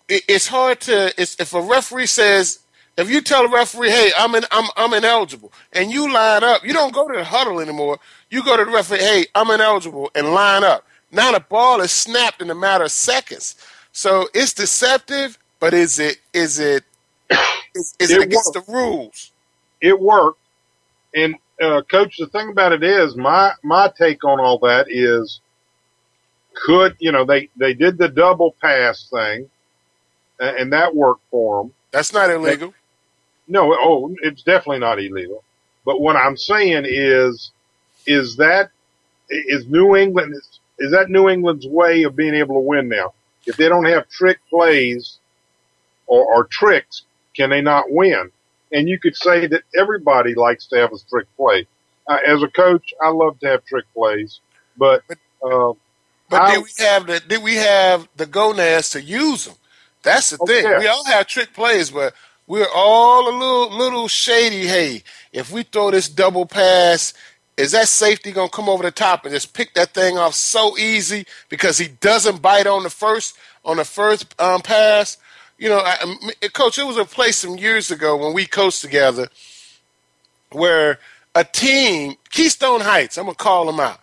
it's 0.08 0.47
hard 0.47 0.82
to. 0.82 1.13
It's, 1.19 1.39
if 1.39 1.54
a 1.54 1.62
referee 1.62 2.06
says, 2.06 2.60
if 2.97 3.10
you 3.10 3.21
tell 3.21 3.45
a 3.45 3.49
referee, 3.49 3.89
"Hey, 3.89 4.12
I'm 4.17 4.36
in, 4.36 4.45
I'm 4.51 4.69
I'm 4.78 4.93
ineligible," 4.93 5.51
and 5.73 5.91
you 5.91 6.12
line 6.12 6.43
up, 6.43 6.65
you 6.65 6.71
don't 6.73 6.93
go 6.93 7.08
to 7.08 7.17
the 7.17 7.23
huddle 7.23 7.60
anymore. 7.60 7.99
You 8.30 8.43
go 8.43 8.56
to 8.56 8.63
the 8.63 8.71
referee, 8.71 8.99
"Hey, 8.99 9.25
I'm 9.34 9.49
ineligible," 9.49 10.12
and 10.15 10.34
line 10.34 10.63
up. 10.63 10.86
Now 11.12 11.32
the 11.32 11.39
ball 11.39 11.82
is 11.82 11.91
snapped 11.91 12.41
in 12.41 12.49
a 12.49 12.56
matter 12.56 12.86
of 12.86 12.91
seconds. 12.91 13.56
So 13.91 14.28
it's 14.34 14.54
deceptive, 14.54 15.38
but 15.60 15.73
is 15.73 15.99
it 15.99 16.17
is 16.34 16.60
it 16.60 16.84
is, 17.30 17.95
is 17.99 18.12
it, 18.12 18.21
it 18.21 18.23
against 18.23 18.56
worked. 18.56 18.67
the 18.67 18.73
rules? 18.73 19.32
It 19.82 19.99
worked, 19.99 20.39
and 21.15 21.36
uh, 21.62 21.82
coach, 21.84 22.18
the 22.18 22.28
thing 22.28 22.50
about 22.50 22.74
it 22.74 22.84
is 22.84 23.15
my, 23.15 23.54
my 23.63 23.91
take 23.98 24.24
on 24.24 24.39
all 24.39 24.60
that 24.60 24.88
is 24.89 25.39
could, 26.54 26.96
you 27.00 27.12
know, 27.12 27.26
they, 27.26 27.50
they 27.58 27.74
did 27.74 27.98
the 27.98 28.08
double 28.08 28.56
pass 28.62 29.10
thing 29.10 29.50
and 30.39 30.74
that 30.74 30.96
worked 30.96 31.24
for 31.32 31.63
them. 31.63 31.74
That's 31.91 32.13
not 32.13 32.30
illegal. 32.30 32.74
No, 33.48 33.74
oh, 33.74 34.15
it's 34.22 34.44
definitely 34.44 34.80
not 34.80 35.00
illegal. 35.00 35.44
But 35.86 36.02
what 36.02 36.15
I'm 36.15 36.36
saying 36.36 36.86
is, 36.88 37.52
is 38.08 38.36
that 38.38 38.72
is 39.30 39.68
New 39.68 39.96
England 39.96 40.34
is, 40.36 40.60
is 40.78 40.91
that 40.91 41.10
New 41.10 41.30
England's 41.30 41.65
way 41.68 42.04
of 42.04 42.15
being 42.15 42.36
able 42.36 42.56
to 42.56 42.60
win 42.60 42.89
now? 42.89 43.13
If 43.46 43.58
they 43.58 43.70
don't 43.70 43.86
have 43.86 44.10
trick 44.10 44.39
plays 44.50 45.20
or, 46.08 46.26
or 46.26 46.46
tricks, 46.46 47.04
can 47.36 47.50
they 47.50 47.62
not 47.62 47.86
win? 47.89 48.32
And 48.71 48.89
you 48.89 48.99
could 48.99 49.15
say 49.15 49.47
that 49.47 49.63
everybody 49.78 50.36
likes 50.36 50.67
to 50.69 50.78
have 50.78 50.91
a 50.93 50.97
trick 51.10 51.28
play. 51.38 51.67
Uh, 52.10 52.19
as 52.28 52.43
a 52.43 52.49
coach, 52.49 52.93
I 53.04 53.10
love 53.10 53.39
to 53.41 53.47
have 53.47 53.65
trick 53.65 53.86
plays, 53.95 54.41
but 54.78 55.04
uh, 55.45 55.73
but 56.30 56.45
I, 56.45 56.45
did 56.45 56.63
we 56.63 56.69
have 56.80 57.08
the 57.08 57.19
did 57.21 57.43
we 57.43 57.56
have 57.56 58.08
the 58.17 58.25
gonads 58.25 58.91
to 58.91 59.01
use 59.01 59.45
them? 59.45 59.56
That's 60.04 60.32
the 60.32 60.38
Oh, 60.39 60.47
thing. 60.47 60.75
We 60.75 60.88
all 60.88 61.06
have 61.06 61.28
trick 61.28 61.54
plays, 61.54 61.91
but 61.91 62.13
we're 62.47 62.69
all 62.73 63.30
a 63.30 63.36
little 63.38 63.78
little 63.78 64.08
shady. 64.08 64.67
Hey, 64.67 65.04
if 65.34 65.51
we 65.51 65.63
throw 65.63 65.91
this 65.91 66.10
double 66.10 66.45
pass, 66.45 67.13
is 67.58 67.71
that 67.73 67.88
safety 67.89 68.32
gonna 68.32 68.49
come 68.49 68.69
over 68.69 68.84
the 68.84 68.91
top 68.91 69.25
and 69.25 69.34
just 69.34 69.54
pick 69.54 69.73
that 69.75 69.93
thing 69.93 70.17
off 70.17 70.36
so 70.36 70.78
easy 70.78 71.25
because 71.49 71.78
he 71.78 71.88
doesn't 71.89 72.41
bite 72.41 72.67
on 72.67 72.84
the 72.84 72.89
first 72.91 73.38
on 73.65 73.78
the 73.78 73.86
first 73.86 74.36
um, 74.41 74.62
pass? 74.62 75.17
You 75.58 75.70
know, 75.70 75.80
I, 75.80 75.98
coach, 76.54 76.78
it 76.78 76.86
was 76.86 76.98
a 76.98 77.06
place 77.06 77.38
some 77.38 77.58
years 77.58 77.91
ago 77.91 78.18
when 78.18 78.34
we 78.34 78.46
coached 78.46 78.82
together 78.82 79.30
where 80.52 81.00
a 81.34 81.44
team, 81.44 82.15
Keystone 82.30 82.82
Heights, 82.82 83.18
I'm 83.18 83.26
gonna 83.26 83.36
call 83.36 83.65
them 83.65 83.80
out. 83.80 84.00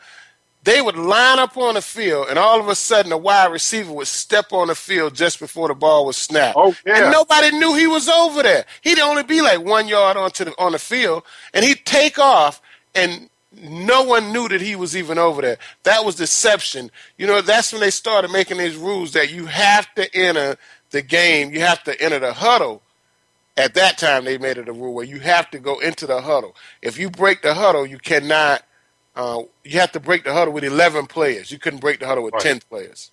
They 0.65 0.81
would 0.81 0.97
line 0.97 1.41
up 1.41 1.57
on 1.57 1.75
the 1.75 1.83
field, 1.83 2.29
and 2.31 2.39
all 2.39 2.61
of 2.61 2.69
a 2.69 2.77
sudden, 2.77 3.11
a 3.11 3.17
wide 3.17 3.51
receiver 3.51 3.93
would 3.93 4.07
step 4.07 4.53
on 4.53 4.69
the 4.69 4.77
field 4.77 5.15
just 5.15 5.41
before 5.41 5.67
the 5.67 5.75
ball 5.75 6.07
was 6.07 6.17
snapped. 6.17 6.57
Oh, 6.57 6.75
yeah. 6.87 7.03
And 7.03 7.13
nobody 7.13 7.51
knew 7.51 7.75
he 7.75 7.89
was 7.89 8.09
over 8.09 8.45
there. 8.45 8.65
He'd 8.81 9.01
only 9.01 9.25
be 9.25 9.43
like 9.43 9.61
one 9.65 9.89
yard 9.89 10.17
onto 10.17 10.45
the 10.45 10.55
on 10.59 10.73
the 10.73 10.79
field, 10.79 11.25
and 11.53 11.65
he'd 11.65 11.85
take 11.85 12.19
off, 12.19 12.63
and 12.95 13.29
no 13.61 14.03
one 14.03 14.33
knew 14.33 14.49
that 14.49 14.61
he 14.61 14.77
was 14.77 14.97
even 14.97 15.19
over 15.19 15.43
there. 15.43 15.59
That 15.83 16.05
was 16.05 16.15
deception. 16.15 16.91
You 17.19 17.27
know, 17.27 17.41
that's 17.41 17.73
when 17.73 17.81
they 17.81 17.91
started 17.91 18.31
making 18.31 18.59
these 18.59 18.77
rules 18.77 19.13
that 19.13 19.33
you 19.33 19.47
have 19.47 19.93
to 19.97 20.15
enter 20.15 20.57
the 20.93 21.03
game, 21.03 21.53
you 21.53 21.61
have 21.63 21.83
to 21.85 22.01
enter 22.03 22.21
the 22.21 22.35
huddle 22.35 22.83
at 23.57 23.75
that 23.75 23.99
time 23.99 24.25
they 24.25 24.39
made 24.39 24.59
it 24.59 24.69
a 24.69 24.73
rule 24.73 24.95
where 24.95 25.05
you 25.07 25.21
have 25.21 25.51
to 25.51 25.59
go 25.59 25.79
into 25.81 26.07
the 26.07 26.23
huddle. 26.23 26.57
If 26.83 26.99
you 26.99 27.11
break 27.11 27.43
the 27.43 27.55
huddle, 27.55 27.87
you 27.87 27.99
cannot. 27.99 28.65
Uh, 29.15 29.43
you 29.65 29.79
have 29.79 29.93
to 29.93 30.01
break 30.01 30.25
the 30.25 30.33
huddle 30.33 30.55
with 30.55 30.65
eleven 30.65 31.07
players. 31.07 31.53
You 31.53 31.59
couldn't 31.59 31.81
break 31.81 32.01
the 32.01 32.07
huddle 32.07 32.25
with 32.25 32.35
Right. 32.35 32.43
ten 32.43 32.61
players. 32.69 33.13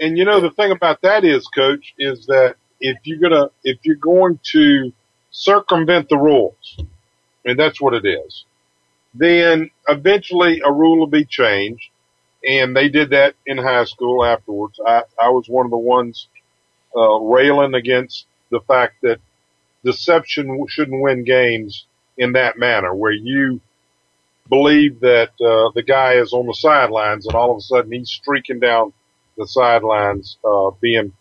And 0.00 0.18
you 0.18 0.24
know 0.24 0.40
the 0.40 0.50
thing 0.52 0.72
about 0.72 1.02
that 1.02 1.24
is, 1.24 1.46
coach, 1.48 1.94
is 1.98 2.26
that 2.26 2.56
if 2.80 2.98
you're 3.04 3.18
gonna 3.20 3.50
if 3.64 3.78
you're 3.84 3.96
going 3.96 4.40
to 4.52 4.92
circumvent 5.30 6.08
the 6.10 6.18
rules, 6.18 6.78
and 7.44 7.58
that's 7.58 7.80
what 7.80 7.94
it 7.94 8.06
is, 8.06 8.44
then 9.14 9.70
eventually 9.88 10.62
a 10.64 10.72
rule 10.72 10.98
will 10.98 11.06
be 11.08 11.24
changed. 11.26 11.90
And 12.48 12.76
they 12.76 12.88
did 12.88 13.10
that 13.10 13.34
in 13.46 13.58
high 13.58 13.84
school 13.84 14.24
afterwards. 14.24 14.80
I, 14.86 15.02
I 15.20 15.30
was 15.30 15.48
one 15.48 15.66
of 15.66 15.70
the 15.70 15.78
ones 15.78 16.28
uh, 16.96 17.18
railing 17.20 17.74
against 17.74 18.26
the 18.50 18.60
fact 18.60 18.96
that 19.02 19.18
deception 19.84 20.66
shouldn't 20.68 21.00
win 21.00 21.24
games 21.24 21.86
in 22.18 22.32
that 22.32 22.58
manner, 22.58 22.94
where 22.94 23.12
you 23.12 23.60
believe 24.48 25.00
that 25.00 25.30
uh, 25.40 25.70
the 25.74 25.82
guy 25.86 26.14
is 26.14 26.32
on 26.32 26.46
the 26.46 26.54
sidelines 26.54 27.26
and 27.26 27.34
all 27.34 27.50
of 27.52 27.56
a 27.58 27.60
sudden 27.60 27.92
he's 27.92 28.10
streaking 28.10 28.58
down 28.58 28.92
the 29.38 29.46
sidelines, 29.46 30.36
uh, 30.44 30.70
being 30.80 31.12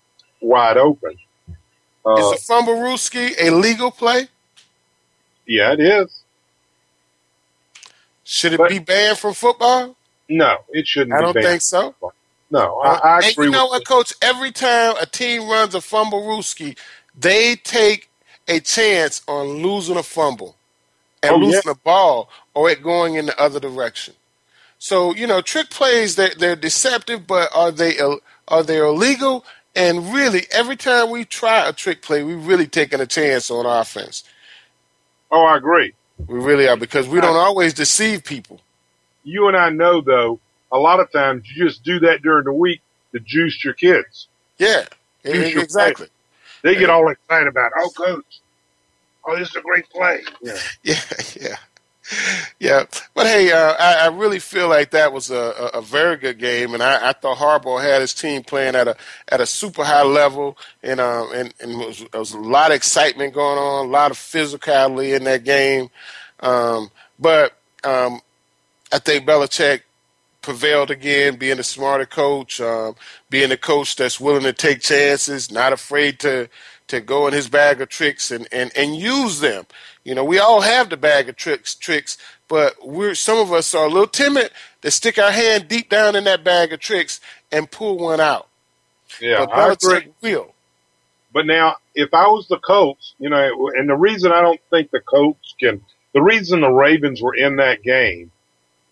wide 0.41 0.77
open. 0.77 1.15
Uh, 2.05 2.15
Is 2.33 2.49
a 2.49 2.51
fumblerooski 2.53 3.35
a 3.39 3.51
legal 3.51 3.91
play? 3.91 4.27
yeah, 5.45 5.73
it 5.73 5.79
is. 5.79 6.23
Should 8.23 8.53
it 8.53 8.57
But- 8.57 8.69
be 8.69 8.79
banned 8.79 9.17
from 9.17 9.33
football? 9.33 9.95
No, 10.27 10.57
it 10.69 10.87
shouldn't 10.87 11.13
I 11.13 11.19
be 11.19 11.23
don't 11.23 11.43
think 11.43 11.61
so. 11.61 11.95
No, 12.51 12.77
I, 12.83 12.99
I 13.03 13.21
and 13.21 13.35
you 13.39 13.49
know 13.49 13.67
what, 13.67 13.85
Coach? 13.85 14.13
Every 14.21 14.51
time 14.51 14.95
a 15.01 15.05
team 15.05 15.49
runs 15.49 15.75
a 15.75 15.79
fumblerooski, 15.79 16.77
they 17.17 17.55
take 17.57 18.09
a 18.47 18.59
chance 18.61 19.21
on 19.27 19.63
losing 19.63 19.97
a 19.97 20.03
fumble 20.03 20.57
and 21.23 21.37
Oh, 21.37 21.41
yeah. 21.43 21.61
losing 21.61 21.71
a 21.71 21.75
ball 21.75 22.29
or 22.55 22.69
it 22.69 22.83
going 22.83 23.15
in 23.15 23.27
the 23.27 23.41
other 23.41 23.59
direction. 23.59 24.15
So 24.79 25.15
you 25.15 25.27
know, 25.27 25.41
trick 25.41 25.69
plays 25.71 26.15
they're, 26.17 26.35
they're 26.37 26.55
deceptive, 26.57 27.27
but 27.27 27.49
are 27.55 27.71
they 27.71 27.99
are 28.49 28.63
they 28.63 28.79
illegal? 28.79 29.45
And 29.75 30.13
really, 30.13 30.47
every 30.51 30.77
time 30.77 31.11
we 31.11 31.25
try 31.25 31.67
a 31.69 31.73
trick 31.73 32.01
play, 32.01 32.23
we're 32.23 32.37
really 32.37 32.67
taking 32.67 33.01
a 33.01 33.07
chance 33.07 33.51
on 33.51 33.65
offense. 33.65 34.23
Oh, 35.31 35.45
I 35.45 35.57
agree. 35.57 35.93
We 36.27 36.39
really 36.39 36.67
are 36.67 36.77
because 36.77 37.07
we 37.07 37.21
don't 37.21 37.37
always 37.37 37.73
deceive 37.73 38.23
people. 38.25 38.61
You 39.23 39.47
and 39.47 39.57
I 39.57 39.69
know 39.69 40.01
though, 40.01 40.41
a 40.71 40.77
lot 40.77 40.99
of 40.99 41.11
times 41.11 41.43
you 41.53 41.65
just 41.65 41.83
do 41.83 41.99
that 41.99 42.21
during 42.21 42.45
the 42.45 42.53
week 42.53 42.81
to 43.13 43.19
juice 43.19 43.63
your 43.63 43.73
kids. 43.73 44.27
Yeah, 44.57 44.85
e- 45.25 45.51
your 45.51 45.63
exactly. 45.63 46.07
They 46.61 46.75
get 46.75 46.89
all 46.89 47.09
excited 47.09 47.47
about, 47.47 47.71
oh, 47.77 47.89
coach, 47.95 48.41
oh, 49.25 49.37
this 49.37 49.49
is 49.49 49.55
a 49.55 49.61
great 49.61 49.89
play. 49.89 50.21
Yeah. 50.41 50.57
Yeah, 50.83 51.01
yeah, 51.39 51.55
yeah. 52.59 52.83
But 53.13 53.27
hey, 53.27 53.51
uh, 53.51 53.75
I, 53.79 54.05
I 54.05 54.07
really 54.07 54.39
feel 54.39 54.67
like 54.67 54.91
that 54.91 55.13
was 55.13 55.29
a, 55.29 55.35
a, 55.35 55.65
a 55.77 55.81
very 55.81 56.17
good 56.17 56.39
game, 56.39 56.73
and 56.73 56.81
I, 56.81 57.09
I 57.09 57.13
thought 57.13 57.37
Harbaugh 57.37 57.81
had 57.81 58.01
his 58.01 58.15
team 58.15 58.43
playing 58.43 58.75
at 58.75 58.87
a 58.87 58.95
at 59.27 59.41
a 59.41 59.45
super 59.45 59.83
high 59.83 60.03
level, 60.03 60.57
and 60.81 60.99
um, 60.99 61.29
and, 61.33 61.53
and 61.59 61.77
was, 61.77 62.03
there 62.11 62.19
was 62.19 62.33
a 62.33 62.39
lot 62.39 62.71
of 62.71 62.77
excitement 62.77 63.33
going 63.35 63.59
on, 63.59 63.85
a 63.85 63.89
lot 63.89 64.09
of 64.11 64.17
physicality 64.17 65.15
in 65.15 65.23
that 65.25 65.43
game. 65.43 65.89
Um, 66.39 66.89
but 67.19 67.53
um, 67.83 68.21
I 68.91 68.97
think 68.99 69.27
Belichick 69.27 69.81
prevailed 70.41 70.91
again, 70.91 71.35
being 71.35 71.59
a 71.59 71.63
smarter 71.63 72.05
coach, 72.05 72.61
um, 72.61 72.95
being 73.29 73.51
a 73.51 73.57
coach 73.57 73.95
that's 73.95 74.19
willing 74.19 74.43
to 74.43 74.53
take 74.53 74.81
chances, 74.81 75.51
not 75.51 75.73
afraid 75.73 76.19
to 76.19 76.49
to 76.87 76.99
go 76.99 77.27
in 77.27 77.33
his 77.33 77.47
bag 77.47 77.81
of 77.81 77.89
tricks 77.89 78.31
and, 78.31 78.47
and, 78.51 78.71
and 78.75 78.95
use 78.95 79.41
them. 79.41 79.63
You 80.03 80.15
know, 80.15 80.23
we 80.23 80.39
all 80.39 80.61
have 80.61 80.89
the 80.89 80.97
bag 80.97 81.29
of 81.29 81.35
tricks 81.35 81.75
tricks, 81.75 82.17
but 82.47 82.75
we're 82.85 83.15
some 83.15 83.37
of 83.37 83.53
us 83.53 83.75
are 83.75 83.85
a 83.85 83.89
little 83.89 84.07
timid 84.07 84.51
to 84.81 84.91
stick 84.91 85.19
our 85.19 85.31
hand 85.31 85.67
deep 85.67 85.89
down 85.89 86.15
in 86.15 86.23
that 86.23 86.43
bag 86.43 86.73
of 86.73 86.79
tricks 86.79 87.19
and 87.51 87.69
pull 87.69 87.97
one 87.97 88.19
out. 88.19 88.47
Yeah, 89.21 89.45
but 89.45 89.51
I 89.53 89.73
agree. 89.73 90.11
will. 90.21 90.53
But 91.31 91.45
now, 91.45 91.75
if 91.93 92.13
I 92.13 92.27
was 92.27 92.47
the 92.47 92.57
coach, 92.57 93.13
you 93.19 93.29
know, 93.29 93.69
and 93.75 93.87
the 93.87 93.95
reason 93.95 94.31
I 94.31 94.41
don't 94.41 94.61
think 94.71 94.89
the 94.89 94.99
coach 94.99 95.37
can, 95.59 95.81
the 96.13 96.23
reason 96.23 96.61
the 96.61 96.71
Ravens 96.71 97.21
were 97.21 97.35
in 97.35 97.57
that 97.57 97.83
game 97.83 98.31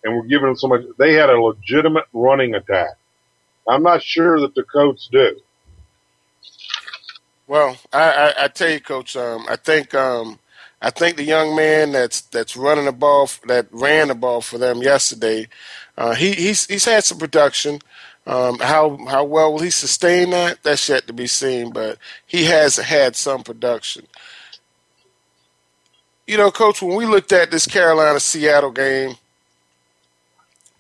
and 0.04 0.16
we're 0.16 0.28
giving 0.28 0.48
them 0.48 0.56
so 0.56 0.68
much, 0.68 0.82
they 0.98 1.14
had 1.14 1.30
a 1.30 1.40
legitimate 1.40 2.06
running 2.14 2.56
attack. 2.56 2.92
I'm 3.68 3.84
not 3.84 4.02
sure 4.02 4.40
that 4.42 4.56
the 4.56 4.64
coach 4.64 5.08
do. 5.10 5.40
Well, 7.48 7.78
I, 7.94 8.12
I, 8.12 8.44
I 8.44 8.48
tell 8.50 8.70
you, 8.70 8.80
Coach, 8.80 9.16
um, 9.16 9.46
I 9.50 9.56
think 9.56 9.94
um, 9.94 10.40
I 10.82 10.90
think 10.90 11.16
the 11.18 11.24
young 11.24 11.56
man 11.56 11.94
that's 11.94 12.22
that's 12.22 12.58
running 12.58 12.86
the 12.86 12.92
ball 12.92 13.30
that 13.48 13.68
ran 13.72 14.10
the 14.10 14.16
ball 14.16 14.42
for 14.42 14.58
them 14.58 14.82
yesterday, 14.82 15.48
uh, 15.98 16.14
he 16.14 16.34
he's 16.34 16.66
he's 16.68 16.86
had 16.86 17.04
some 17.04 17.18
production. 17.18 17.80
Um, 18.26 18.60
how 18.60 18.98
how 19.08 19.24
well 19.24 19.54
will 19.54 19.62
he 19.62 19.70
sustain 19.70 20.32
that? 20.32 20.62
That's 20.64 20.90
yet 20.90 21.08
to 21.08 21.14
be 21.14 21.28
seen, 21.28 21.72
but 21.72 21.98
he 22.26 22.44
has 22.46 22.76
had 22.76 23.16
some 23.16 23.44
production. 23.44 24.06
You 26.28 26.36
know, 26.38 26.52
Coach, 26.52 26.82
when 26.82 26.98
we 26.98 27.06
looked 27.06 27.32
at 27.32 27.52
this 27.52 27.66
Carolina 27.66 28.20
Seattle 28.20 28.72
game, 28.72 29.16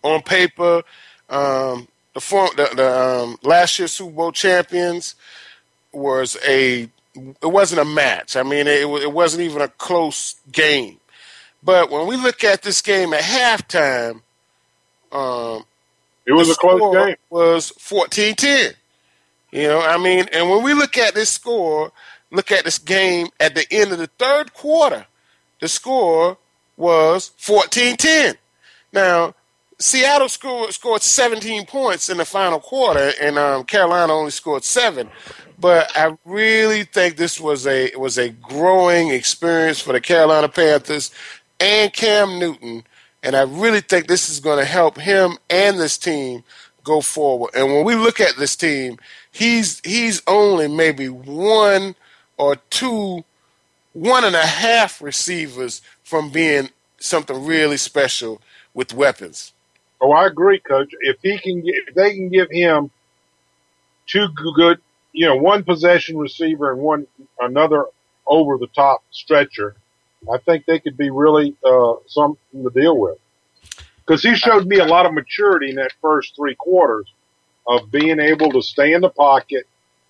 on 0.07 0.21
paper, 0.21 0.83
um, 1.29 1.87
the, 2.13 2.21
form, 2.21 2.49
the, 2.55 2.69
the 2.75 2.99
um, 2.99 3.37
last 3.43 3.79
year's 3.79 3.91
Super 3.91 4.11
Bowl 4.11 4.31
champions 4.31 5.15
was 5.91 6.37
a 6.47 6.89
it 7.41 7.47
wasn't 7.47 7.81
a 7.81 7.85
match. 7.85 8.35
I 8.35 8.43
mean, 8.43 8.67
it, 8.67 8.85
it 8.87 9.11
wasn't 9.11 9.43
even 9.43 9.61
a 9.61 9.67
close 9.67 10.35
game. 10.51 10.99
But 11.63 11.89
when 11.89 12.07
we 12.07 12.15
look 12.15 12.43
at 12.43 12.61
this 12.61 12.81
game 12.81 13.13
at 13.13 13.21
halftime, 13.21 14.21
um, 15.11 15.63
It 16.25 16.33
was 16.33 16.49
a 16.49 16.55
close 16.55 16.93
game. 16.93 17.15
Was 17.29 17.71
14-10. 17.71 18.73
You 19.51 19.67
know, 19.67 19.81
I 19.81 19.97
mean, 19.97 20.27
and 20.33 20.49
when 20.49 20.63
we 20.63 20.73
look 20.73 20.97
at 20.97 21.15
this 21.15 21.29
score, 21.29 21.91
look 22.31 22.51
at 22.51 22.65
this 22.65 22.77
game 22.77 23.29
at 23.39 23.55
the 23.55 23.65
end 23.71 23.91
of 23.91 23.97
the 23.97 24.07
third 24.07 24.53
quarter, 24.53 25.07
the 25.59 25.67
score 25.67 26.37
was 26.75 27.31
14-10. 27.39 28.35
Now, 28.93 29.33
Seattle 29.79 30.29
scored 30.29 30.73
scored 30.73 31.03
17 31.03 31.67
points 31.67 32.09
in 32.09 32.17
the 32.17 32.25
final 32.25 32.59
quarter, 32.59 33.11
and 33.21 33.37
um, 33.37 33.63
Carolina 33.63 34.11
only 34.11 34.31
scored 34.31 34.63
seven. 34.63 35.07
But 35.59 35.95
I 35.95 36.17
really 36.25 36.83
think 36.83 37.17
this 37.17 37.39
was 37.39 37.67
a 37.67 37.95
was 37.95 38.17
a 38.17 38.29
growing 38.29 39.09
experience 39.09 39.79
for 39.79 39.93
the 39.93 40.01
Carolina 40.01 40.49
Panthers 40.49 41.11
and 41.59 41.93
Cam 41.93 42.39
Newton, 42.39 42.83
and 43.21 43.35
I 43.35 43.43
really 43.43 43.81
think 43.81 44.07
this 44.07 44.29
is 44.29 44.39
going 44.39 44.57
to 44.57 44.65
help 44.65 44.97
him 44.97 45.37
and 45.47 45.79
this 45.79 45.97
team 45.99 46.43
go 46.83 47.01
forward. 47.01 47.51
And 47.53 47.67
when 47.67 47.85
we 47.85 47.93
look 47.93 48.19
at 48.19 48.35
this 48.37 48.55
team, 48.55 48.97
he's 49.31 49.79
he's 49.81 50.23
only 50.25 50.67
maybe 50.67 51.07
one 51.07 51.93
or 52.37 52.55
two, 52.71 53.23
one 53.93 54.23
and 54.23 54.35
a 54.35 54.45
half 54.45 55.03
receivers 55.03 55.83
from 56.03 56.31
being 56.31 56.69
something 56.97 57.45
really 57.45 57.77
special 57.77 58.41
with 58.73 58.91
weapons. 58.91 59.53
Oh, 59.99 60.12
I 60.12 60.27
agree, 60.27 60.60
Coach. 60.60 60.91
If 61.01 61.17
he 61.21 61.39
can, 61.39 61.62
get, 61.62 61.75
if 61.88 61.95
they 61.95 62.13
can 62.13 62.29
give 62.29 62.49
him 62.51 62.91
two 64.05 64.27
good, 64.55 64.79
you 65.12 65.25
know, 65.25 65.36
one 65.36 65.63
possession 65.63 66.17
receiver 66.17 66.71
and 66.71 66.81
one 66.81 67.07
another 67.39 67.86
over 68.25 68.57
the 68.57 68.67
top 68.67 69.03
stretcher, 69.12 69.75
I 70.31 70.38
think 70.38 70.65
they 70.65 70.79
could 70.79 70.97
be 70.97 71.10
really 71.10 71.55
uh, 71.63 71.93
something 72.07 72.63
to 72.63 72.69
deal 72.69 72.97
with. 72.97 73.17
Because 74.05 74.23
he 74.23 74.36
showed 74.36 74.65
me 74.67 74.77
a 74.79 74.86
lot 74.86 75.05
of 75.05 75.13
maturity 75.13 75.69
in 75.69 75.75
that 75.77 75.91
first 76.01 76.36
three 76.36 76.55
quarters 76.55 77.12
of 77.67 77.91
being 77.91 78.19
able 78.19 78.51
to 78.51 78.62
stay 78.62 78.93
in 78.93 79.01
the 79.01 79.10
pocket 79.10 79.67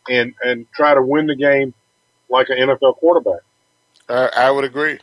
and 0.09 0.33
and 0.43 0.71
try 0.73 0.93
to 0.93 1.01
win 1.01 1.27
the 1.27 1.35
game 1.35 1.73
like 2.29 2.49
an 2.49 2.57
NFL 2.57 2.97
quarterback. 2.97 3.41
Uh, 4.07 4.29
I 4.35 4.51
would 4.51 4.63
agree. 4.63 4.99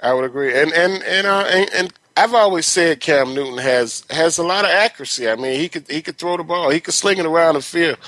I 0.00 0.12
would 0.12 0.24
agree. 0.24 0.58
And 0.58 0.72
and 0.72 1.02
and, 1.04 1.26
uh, 1.26 1.44
and 1.48 1.70
and 1.74 1.92
I've 2.16 2.34
always 2.34 2.66
said 2.66 3.00
Cam 3.00 3.34
Newton 3.34 3.58
has 3.58 4.04
has 4.10 4.38
a 4.38 4.42
lot 4.42 4.64
of 4.64 4.70
accuracy. 4.70 5.28
I 5.28 5.36
mean, 5.36 5.58
he 5.58 5.68
could 5.68 5.90
he 5.90 6.02
could 6.02 6.18
throw 6.18 6.36
the 6.36 6.44
ball, 6.44 6.70
he 6.70 6.80
could 6.80 6.94
sling 6.94 7.18
it 7.18 7.26
around 7.26 7.54
the 7.54 7.62
field, 7.62 7.98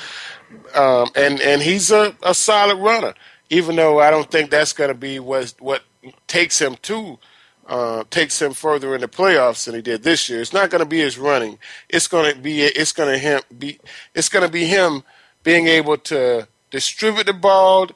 um, 0.75 1.09
and 1.17 1.41
and 1.41 1.63
he's 1.63 1.91
a, 1.91 2.17
a 2.23 2.35
solid 2.35 2.77
runner. 2.77 3.15
Even 3.51 3.77
though 3.77 4.01
I 4.01 4.11
don't 4.11 4.31
think 4.31 4.51
that's 4.51 4.73
going 4.73 4.89
to 4.89 4.95
be 4.95 5.19
what 5.19 5.55
what 5.59 5.83
takes 6.27 6.61
him 6.61 6.77
to 6.83 7.19
uh, 7.67 8.05
takes 8.11 8.41
him 8.41 8.53
further 8.53 8.95
in 8.95 9.01
the 9.01 9.09
playoffs 9.09 9.65
than 9.65 9.75
he 9.75 9.83
did 9.83 10.03
this 10.03 10.29
year. 10.29 10.41
It's 10.41 10.53
not 10.53 10.71
going 10.71 10.81
to 10.81 10.89
be 10.89 10.99
his 10.99 11.19
running. 11.19 11.59
It's 11.89 12.09
going 12.09 12.35
to 12.35 12.41
be 12.41 12.63
it's 12.63 12.93
going 12.93 13.11
to 13.11 13.19
him 13.19 13.41
be 13.57 13.79
it's 14.15 14.29
going 14.29 14.45
to 14.45 14.53
be 14.53 14.67
him 14.67 15.03
being 15.43 15.67
able 15.67 15.99
to 15.99 16.49
distribute 16.71 17.27
the 17.27 17.33
ball 17.33 17.89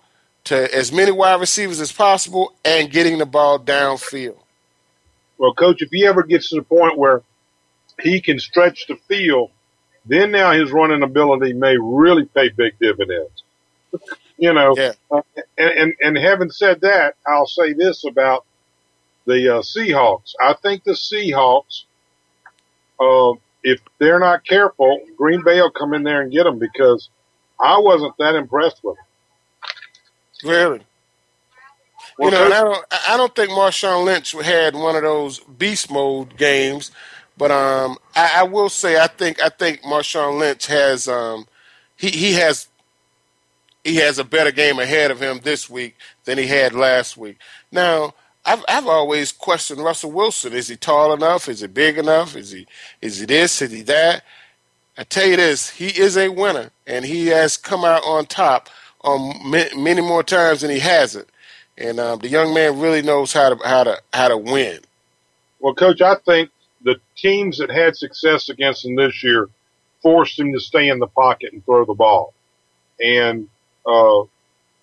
to 0.44 0.74
as 0.74 0.92
many 0.92 1.10
wide 1.10 1.40
receivers 1.40 1.80
as 1.80 1.92
possible 1.92 2.54
and 2.64 2.90
getting 2.90 3.18
the 3.18 3.26
ball 3.26 3.58
downfield. 3.58 4.38
Well, 5.38 5.54
coach, 5.54 5.82
if 5.82 5.90
he 5.90 6.06
ever 6.06 6.22
gets 6.22 6.50
to 6.50 6.56
the 6.56 6.62
point 6.62 6.98
where 6.98 7.22
he 8.00 8.20
can 8.20 8.38
stretch 8.38 8.86
the 8.86 8.96
field, 9.08 9.50
then 10.04 10.32
now 10.32 10.52
his 10.52 10.72
running 10.72 11.02
ability 11.02 11.52
may 11.52 11.76
really 11.76 12.24
pay 12.26 12.48
big 12.48 12.78
dividends. 12.80 13.42
you 14.38 14.52
know, 14.52 14.74
yeah. 14.76 14.92
uh, 15.10 15.22
and, 15.56 15.70
and 15.70 15.94
and 16.00 16.18
having 16.18 16.50
said 16.50 16.80
that, 16.82 17.16
I'll 17.26 17.46
say 17.46 17.72
this 17.72 18.04
about 18.04 18.44
the 19.26 19.56
uh, 19.56 19.62
Seahawks. 19.62 20.34
I 20.40 20.54
think 20.54 20.84
the 20.84 20.92
Seahawks, 20.92 21.84
uh, 23.00 23.38
if 23.62 23.80
they're 23.98 24.18
not 24.18 24.44
careful, 24.44 25.00
Green 25.16 25.42
Bay 25.44 25.60
will 25.60 25.70
come 25.70 25.94
in 25.94 26.02
there 26.02 26.22
and 26.22 26.32
get 26.32 26.44
them 26.44 26.58
because 26.58 27.08
I 27.60 27.78
wasn't 27.78 28.14
that 28.18 28.34
impressed 28.34 28.80
with 28.82 28.96
them. 28.96 30.50
Really? 30.50 30.80
You 32.18 32.30
know, 32.30 32.46
I 32.46 32.48
don't, 32.48 32.86
I 33.10 33.16
don't 33.16 33.34
think 33.36 33.50
Marshawn 33.50 34.04
Lynch 34.04 34.32
had 34.32 34.74
one 34.74 34.96
of 34.96 35.02
those 35.02 35.40
beast 35.40 35.90
mode 35.90 36.36
games, 36.38 36.90
but 37.36 37.50
um, 37.50 37.98
I, 38.16 38.32
I 38.38 38.42
will 38.44 38.70
say 38.70 39.00
I 39.00 39.06
think 39.08 39.42
I 39.42 39.50
think 39.50 39.82
Marshawn 39.82 40.38
Lynch 40.40 40.66
has 40.66 41.08
um, 41.08 41.46
he 41.96 42.10
he 42.10 42.32
has 42.34 42.68
he 43.84 43.96
has 43.96 44.18
a 44.18 44.24
better 44.24 44.52
game 44.52 44.78
ahead 44.80 45.10
of 45.10 45.20
him 45.22 45.40
this 45.44 45.70
week 45.70 45.96
than 46.24 46.38
he 46.38 46.46
had 46.46 46.74
last 46.74 47.16
week. 47.16 47.38
Now, 47.72 48.14
I've 48.44 48.64
I've 48.68 48.86
always 48.88 49.32
questioned 49.32 49.84
Russell 49.84 50.12
Wilson. 50.12 50.54
Is 50.54 50.68
he 50.68 50.76
tall 50.76 51.12
enough? 51.12 51.48
Is 51.48 51.60
he 51.60 51.68
big 51.68 51.98
enough? 51.98 52.36
Is 52.36 52.52
he 52.52 52.66
is 53.02 53.20
he 53.20 53.26
this? 53.26 53.62
Is 53.62 53.72
he 53.72 53.82
that? 53.82 54.24
I 54.98 55.04
tell 55.04 55.26
you 55.26 55.36
this, 55.36 55.70
he 55.70 55.88
is 55.88 56.16
a 56.16 56.28
winner, 56.28 56.70
and 56.86 57.04
he 57.04 57.28
has 57.28 57.56
come 57.56 57.84
out 57.84 58.02
on 58.04 58.26
top 58.26 58.68
on 59.02 59.50
many 59.50 60.00
more 60.02 60.24
times 60.24 60.62
than 60.62 60.70
he 60.70 60.80
hasn't. 60.80 61.28
And 61.78 62.00
um, 62.00 62.18
the 62.18 62.28
young 62.28 62.52
man 62.52 62.80
really 62.80 63.02
knows 63.02 63.32
how 63.32 63.54
to 63.54 63.66
how 63.66 63.84
to 63.84 64.00
how 64.12 64.28
to 64.28 64.36
win. 64.36 64.80
Well, 65.60 65.74
coach, 65.74 66.00
I 66.00 66.16
think 66.16 66.50
the 66.82 66.96
teams 67.16 67.58
that 67.58 67.70
had 67.70 67.96
success 67.96 68.48
against 68.48 68.84
him 68.84 68.96
this 68.96 69.22
year 69.22 69.48
forced 70.02 70.38
him 70.38 70.52
to 70.52 70.60
stay 70.60 70.88
in 70.88 70.98
the 70.98 71.06
pocket 71.06 71.52
and 71.52 71.64
throw 71.64 71.84
the 71.84 71.94
ball. 71.94 72.34
And, 73.00 73.48
uh, 73.86 74.22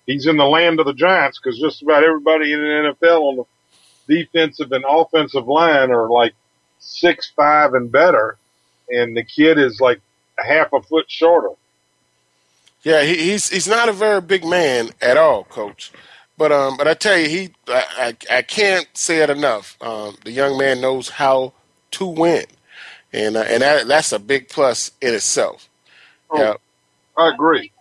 he's 0.05 0.27
in 0.27 0.38
the 0.38 0.45
land 0.45 0.79
of 0.79 0.86
the 0.86 0.93
giants 0.93 1.39
because 1.39 1.60
just 1.60 1.81
about 1.81 2.03
everybody 2.03 2.51
in 2.51 2.60
the 2.60 2.95
NFL 3.01 3.21
on 3.21 3.45
the 4.08 4.23
defensive 4.23 4.71
and 4.71 4.84
offensive 4.88 5.47
line 5.47 5.91
are 5.91 6.10
like 6.10 6.34
six, 6.79 7.31
five 7.36 7.73
and 7.73 7.91
better. 7.91 8.38
And 8.89 9.15
the 9.15 9.23
kid 9.23 9.58
is 9.58 9.81
like 9.81 10.01
a 10.38 10.45
half 10.45 10.73
a 10.73 10.81
foot 10.81 11.10
shorter. 11.10 11.49
Yeah, 12.84 13.03
he, 13.03 13.15
he's 13.15 13.49
he's 13.49 13.67
not 13.67 13.89
a 13.89 13.93
very 13.93 14.21
big 14.21 14.45
man 14.45 14.91
at 15.01 15.17
all, 15.17 15.45
coach. 15.45 15.91
But 16.38 16.52
um, 16.52 16.78
but 16.78 16.88
I 16.88 16.93
tell 16.93 17.17
you, 17.17 17.30
he 17.30 17.50
I, 17.67 18.15
I, 18.30 18.38
I 18.38 18.41
can't 18.41 18.88
say 18.93 19.19
it 19.19 19.30
enough. 19.30 19.78
Um, 19.82 20.17
the 20.26 20.32
young 20.32 20.58
man 20.58 20.82
knows 20.82 21.10
how 21.10 21.54
to 21.91 22.06
win, 22.06 22.45
and 23.13 23.38
uh, 23.38 23.41
and 23.41 23.62
that, 23.62 23.88
that's 23.88 24.12
a 24.12 24.19
big 24.19 24.50
plus 24.50 24.91
in 25.02 25.13
itself. 25.13 25.69
Oh. 26.30 26.39
Yeah, 26.39 26.54
I 27.17 27.30
agree. 27.30 27.71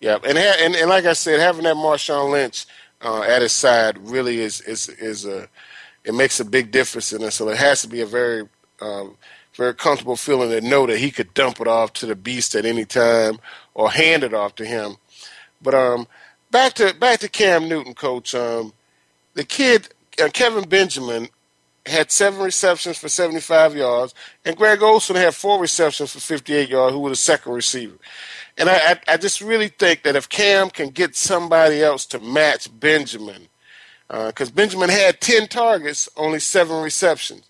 yeah, 0.00 0.18
and 0.24 0.38
ha- 0.38 0.56
and 0.60 0.74
and 0.76 0.88
like 0.88 1.06
I 1.06 1.12
said, 1.14 1.40
having 1.40 1.64
that 1.64 1.76
Marshawn 1.76 2.30
Lynch 2.30 2.66
uh, 3.02 3.22
at 3.22 3.42
his 3.42 3.52
side 3.52 3.98
really 3.98 4.38
is 4.38 4.60
is 4.60 4.88
is 4.88 5.24
a 5.26 5.48
it 6.04 6.14
makes 6.14 6.40
a 6.40 6.44
big 6.44 6.70
difference 6.70 7.12
in 7.12 7.22
it. 7.22 7.32
So 7.32 7.48
it 7.48 7.58
has 7.58 7.82
to 7.82 7.88
be 7.88 8.00
a 8.00 8.06
very 8.06 8.48
um, 8.80 9.16
very 9.54 9.74
comfortable 9.74 10.16
feeling 10.16 10.50
to 10.50 10.60
know 10.60 10.86
that 10.86 10.98
he 10.98 11.10
could 11.10 11.34
dump 11.34 11.60
it 11.60 11.68
off 11.68 11.92
to 11.94 12.06
the 12.06 12.16
beast 12.16 12.54
at 12.54 12.64
any 12.64 12.84
time 12.84 13.38
or 13.74 13.90
hand 13.90 14.24
it 14.24 14.34
off 14.34 14.54
to 14.56 14.64
him. 14.64 14.96
But 15.60 15.74
um, 15.74 16.06
back 16.52 16.74
to 16.74 16.94
back 16.94 17.18
to 17.20 17.28
Cam 17.28 17.68
Newton, 17.68 17.94
coach. 17.94 18.32
Um, 18.36 18.72
the 19.34 19.42
kid 19.42 19.88
uh, 20.22 20.28
Kelvin 20.28 20.68
Benjamin 20.68 21.28
had 21.84 22.12
seven 22.12 22.40
receptions 22.40 22.98
for 22.98 23.08
75 23.08 23.74
yards, 23.74 24.14
and 24.44 24.56
Greg 24.56 24.82
Olsen 24.82 25.16
had 25.16 25.34
four 25.34 25.60
receptions 25.60 26.12
for 26.12 26.20
58 26.20 26.68
yards, 26.68 26.94
who 26.94 27.00
was 27.00 27.12
the 27.12 27.16
second 27.16 27.52
receiver. 27.54 27.96
And 28.56 28.68
I, 28.68 28.92
I, 28.92 29.00
I 29.08 29.16
just 29.16 29.40
really 29.40 29.66
think 29.66 30.04
that 30.04 30.14
if 30.14 30.28
Cam 30.28 30.70
can 30.70 30.90
get 30.90 31.16
somebody 31.16 31.82
else 31.82 32.06
to 32.06 32.20
match 32.20 32.68
Benjamin, 32.78 33.48
because 34.08 34.50
Benjamin 34.50 34.90
had 34.90 35.20
10 35.20 35.48
targets, 35.48 36.08
only 36.16 36.38
seven 36.38 36.82
receptions. 36.82 37.48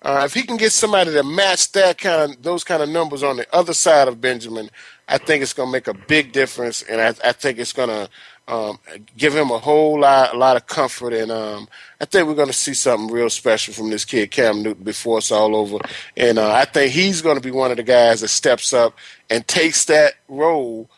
Uh, 0.00 0.22
if 0.24 0.32
he 0.32 0.42
can 0.42 0.56
get 0.56 0.72
somebody 0.72 1.12
to 1.12 1.22
match 1.22 1.72
that 1.72 1.98
kind 1.98 2.32
of 2.32 2.42
those 2.42 2.62
kind 2.62 2.82
of 2.82 2.88
numbers 2.88 3.22
on 3.22 3.36
the 3.36 3.46
other 3.54 3.74
side 3.74 4.08
of 4.08 4.20
Benjamin, 4.20 4.70
I 5.08 5.18
think 5.18 5.42
it's 5.42 5.52
going 5.52 5.68
to 5.68 5.72
make 5.72 5.88
a 5.88 5.94
big 5.94 6.32
difference, 6.32 6.82
and 6.82 7.00
I, 7.00 7.08
I 7.28 7.32
think 7.32 7.58
it's 7.58 7.72
going 7.72 7.88
to 7.88 8.08
um, 8.48 8.78
give 9.16 9.36
him 9.36 9.50
a 9.50 9.58
whole 9.58 10.00
lot, 10.00 10.34
a 10.34 10.38
lot 10.38 10.56
of 10.56 10.66
comfort, 10.66 11.12
and 11.12 11.30
um, 11.30 11.68
I 12.00 12.06
think 12.06 12.26
we're 12.26 12.34
going 12.34 12.48
to 12.48 12.54
see 12.54 12.72
something 12.72 13.14
real 13.14 13.28
special 13.28 13.74
from 13.74 13.90
this 13.90 14.06
kid 14.06 14.30
Cam 14.30 14.62
Newton 14.62 14.84
before 14.84 15.18
it's 15.18 15.30
all 15.30 15.54
over. 15.54 15.78
And 16.16 16.38
uh, 16.38 16.52
I 16.52 16.64
think 16.64 16.92
he's 16.92 17.20
going 17.20 17.36
to 17.36 17.42
be 17.42 17.50
one 17.50 17.70
of 17.70 17.76
the 17.76 17.82
guys 17.82 18.22
that 18.22 18.28
steps 18.28 18.72
up 18.72 18.96
and 19.28 19.46
takes 19.46 19.84
that 19.84 20.14
role 20.28 20.88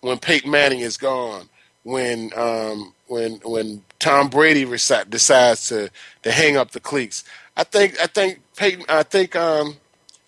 when 0.00 0.18
Peyton 0.18 0.50
Manning 0.50 0.80
is 0.80 0.96
gone, 0.96 1.50
when 1.82 2.32
um, 2.34 2.94
when 3.08 3.32
when 3.44 3.82
Tom 3.98 4.30
Brady 4.30 4.64
decides 4.64 5.68
to 5.68 5.90
to 6.22 6.32
hang 6.32 6.56
up 6.56 6.70
the 6.70 6.80
cleats. 6.80 7.24
I 7.58 7.64
think 7.64 8.00
I 8.00 8.06
think 8.06 8.40
Peyton 8.56 8.86
I 8.88 9.02
think 9.02 9.36
um, 9.36 9.76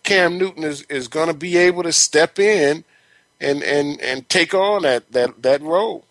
Cam 0.03 0.37
Newton 0.37 0.65
is, 0.65 0.83
is 0.83 1.09
going 1.09 1.29
to 1.29 1.35
be 1.35 1.57
able 1.57 1.83
to 1.85 1.93
step 1.95 2.39
in 2.39 2.85
and 3.41 3.63
and 3.63 3.99
and 4.03 4.29
take 4.29 4.53
on 4.53 4.83
that 4.83 5.11
that 5.13 5.43
that 5.43 5.63
role 5.63 6.05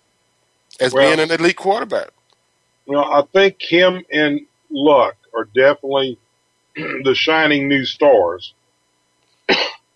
as 0.79 0.93
Well- 0.93 1.15
being 1.15 1.19
an 1.19 1.31
elite 1.31 1.57
quarterback. 1.57 2.09
You 2.85 2.93
know, 2.93 3.03
I 3.03 3.23
think 3.33 3.61
him 3.61 4.05
and 4.11 4.45
Luck 4.69 5.15
are 5.35 5.45
definitely 5.45 6.17
the 6.75 7.13
shining 7.15 7.67
new 7.67 7.85
stars 7.85 8.53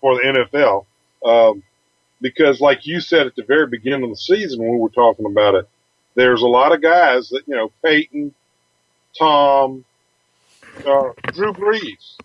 for 0.01 0.15
the 0.15 0.45
NFL. 0.51 0.85
Um, 1.23 1.63
because 2.19 2.59
like 2.59 2.85
you 2.85 2.99
said 2.99 3.27
at 3.27 3.35
the 3.35 3.43
very 3.43 3.67
beginning 3.67 4.03
of 4.03 4.09
the 4.09 4.15
season 4.17 4.59
when 4.61 4.71
we 4.73 4.79
were 4.79 4.89
talking 4.89 5.25
about 5.25 5.55
it, 5.55 5.69
there's 6.15 6.41
a 6.41 6.47
lot 6.47 6.73
of 6.73 6.81
guys 6.81 7.29
that, 7.29 7.43
you 7.47 7.55
know, 7.55 7.71
Peyton, 7.83 8.33
Tom, 9.17 9.85
uh, 10.85 11.09
Drew 11.31 11.53
Brees. 11.53 12.15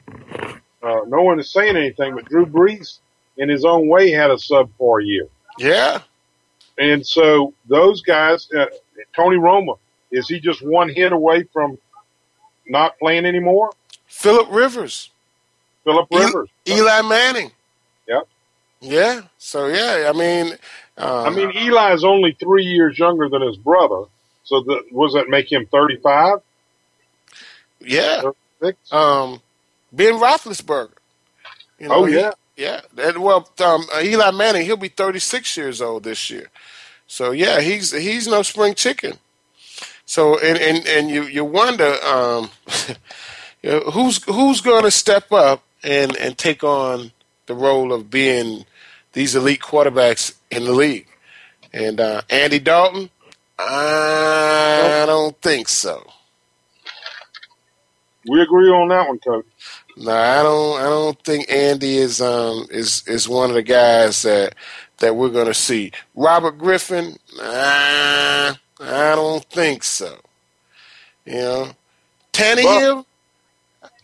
Uh, 0.82 1.00
no 1.06 1.22
one 1.22 1.38
is 1.38 1.50
saying 1.52 1.76
anything, 1.76 2.14
but 2.14 2.24
Drew 2.26 2.46
Brees 2.46 2.98
in 3.36 3.48
his 3.48 3.64
own 3.64 3.88
way 3.88 4.10
had 4.10 4.30
a 4.30 4.36
subpar 4.36 5.04
year. 5.04 5.28
Yeah, 5.58 6.00
And 6.78 7.06
so 7.06 7.54
those 7.68 8.02
guys, 8.02 8.48
uh, 8.56 8.66
Tony 9.14 9.36
Romo, 9.36 9.78
is 10.10 10.28
he 10.28 10.40
just 10.40 10.62
one 10.62 10.88
hit 10.88 11.12
away 11.12 11.44
from 11.52 11.78
not 12.66 12.98
playing 12.98 13.26
anymore? 13.26 13.70
Philip 14.06 14.48
Rivers, 14.50 15.10
Philip 15.84 16.08
E- 16.12 16.18
Rivers. 16.18 16.48
Eli 16.68 17.02
Manning. 17.02 17.50
Yep. 18.08 18.28
Yeah. 18.80 19.22
So 19.38 19.66
yeah, 19.68 20.10
I 20.12 20.16
mean, 20.16 20.56
uh, 20.98 21.22
I 21.22 21.30
mean, 21.30 21.50
Eli 21.56 21.94
is 21.94 22.04
only 22.04 22.36
three 22.38 22.64
years 22.64 22.98
younger 22.98 23.28
than 23.28 23.42
his 23.42 23.56
brother. 23.56 24.04
So 24.44 24.60
the, 24.60 24.82
was 24.92 25.14
that 25.14 25.28
make 25.28 25.50
him 25.50 25.66
35? 25.66 26.38
yeah. 27.80 28.22
Six? 28.62 28.78
Um, 28.92 29.40
Ben 29.92 30.14
Roethlisberger. 30.14 30.92
You 31.78 31.88
know, 31.88 31.94
Oh, 31.96 32.06
yeah. 32.06 32.30
Yeah, 32.56 32.80
and 32.96 33.22
well, 33.22 33.48
um, 33.60 33.86
Eli 34.02 34.30
Manning, 34.30 34.64
he'll 34.64 34.78
be 34.78 34.88
36 34.88 35.56
years 35.56 35.82
old 35.82 36.04
this 36.04 36.30
year. 36.30 36.50
So 37.06 37.30
yeah, 37.32 37.60
he's 37.60 37.92
he's 37.92 38.26
no 38.26 38.42
spring 38.42 38.74
chicken. 38.74 39.18
So 40.06 40.38
and 40.38 40.58
and, 40.58 40.86
and 40.86 41.10
you 41.10 41.24
you 41.24 41.44
wonder 41.44 41.96
um, 42.04 42.50
you 43.62 43.70
know, 43.70 43.80
who's 43.92 44.22
who's 44.24 44.60
going 44.60 44.84
to 44.84 44.90
step 44.90 45.32
up 45.32 45.62
and 45.84 46.16
and 46.16 46.38
take 46.38 46.64
on 46.64 47.12
the 47.46 47.54
role 47.54 47.92
of 47.92 48.10
being 48.10 48.64
these 49.12 49.34
elite 49.36 49.60
quarterbacks 49.60 50.34
in 50.50 50.64
the 50.64 50.72
league. 50.72 51.06
And 51.72 52.00
uh, 52.00 52.22
Andy 52.30 52.58
Dalton, 52.58 53.10
I 53.58 55.04
don't 55.06 55.40
think 55.42 55.68
so. 55.68 56.06
We 58.28 58.40
agree 58.42 58.70
on 58.70 58.88
that 58.88 59.08
one, 59.08 59.18
Coach. 59.18 59.46
No, 59.96 60.12
I 60.12 60.42
don't. 60.42 60.80
I 60.80 60.84
don't 60.84 61.24
think 61.24 61.50
Andy 61.50 61.96
is 61.96 62.20
um 62.20 62.66
is 62.70 63.02
is 63.06 63.28
one 63.28 63.48
of 63.48 63.54
the 63.54 63.62
guys 63.62 64.22
that 64.22 64.54
that 64.98 65.16
we're 65.16 65.30
going 65.30 65.46
to 65.46 65.54
see. 65.54 65.92
Robert 66.14 66.58
Griffin, 66.58 67.16
nah, 67.36 68.54
I 68.80 69.12
don't 69.14 69.44
think 69.44 69.82
so. 69.82 70.18
You 71.24 71.34
know, 71.34 71.70
Tannehill. 72.32 73.04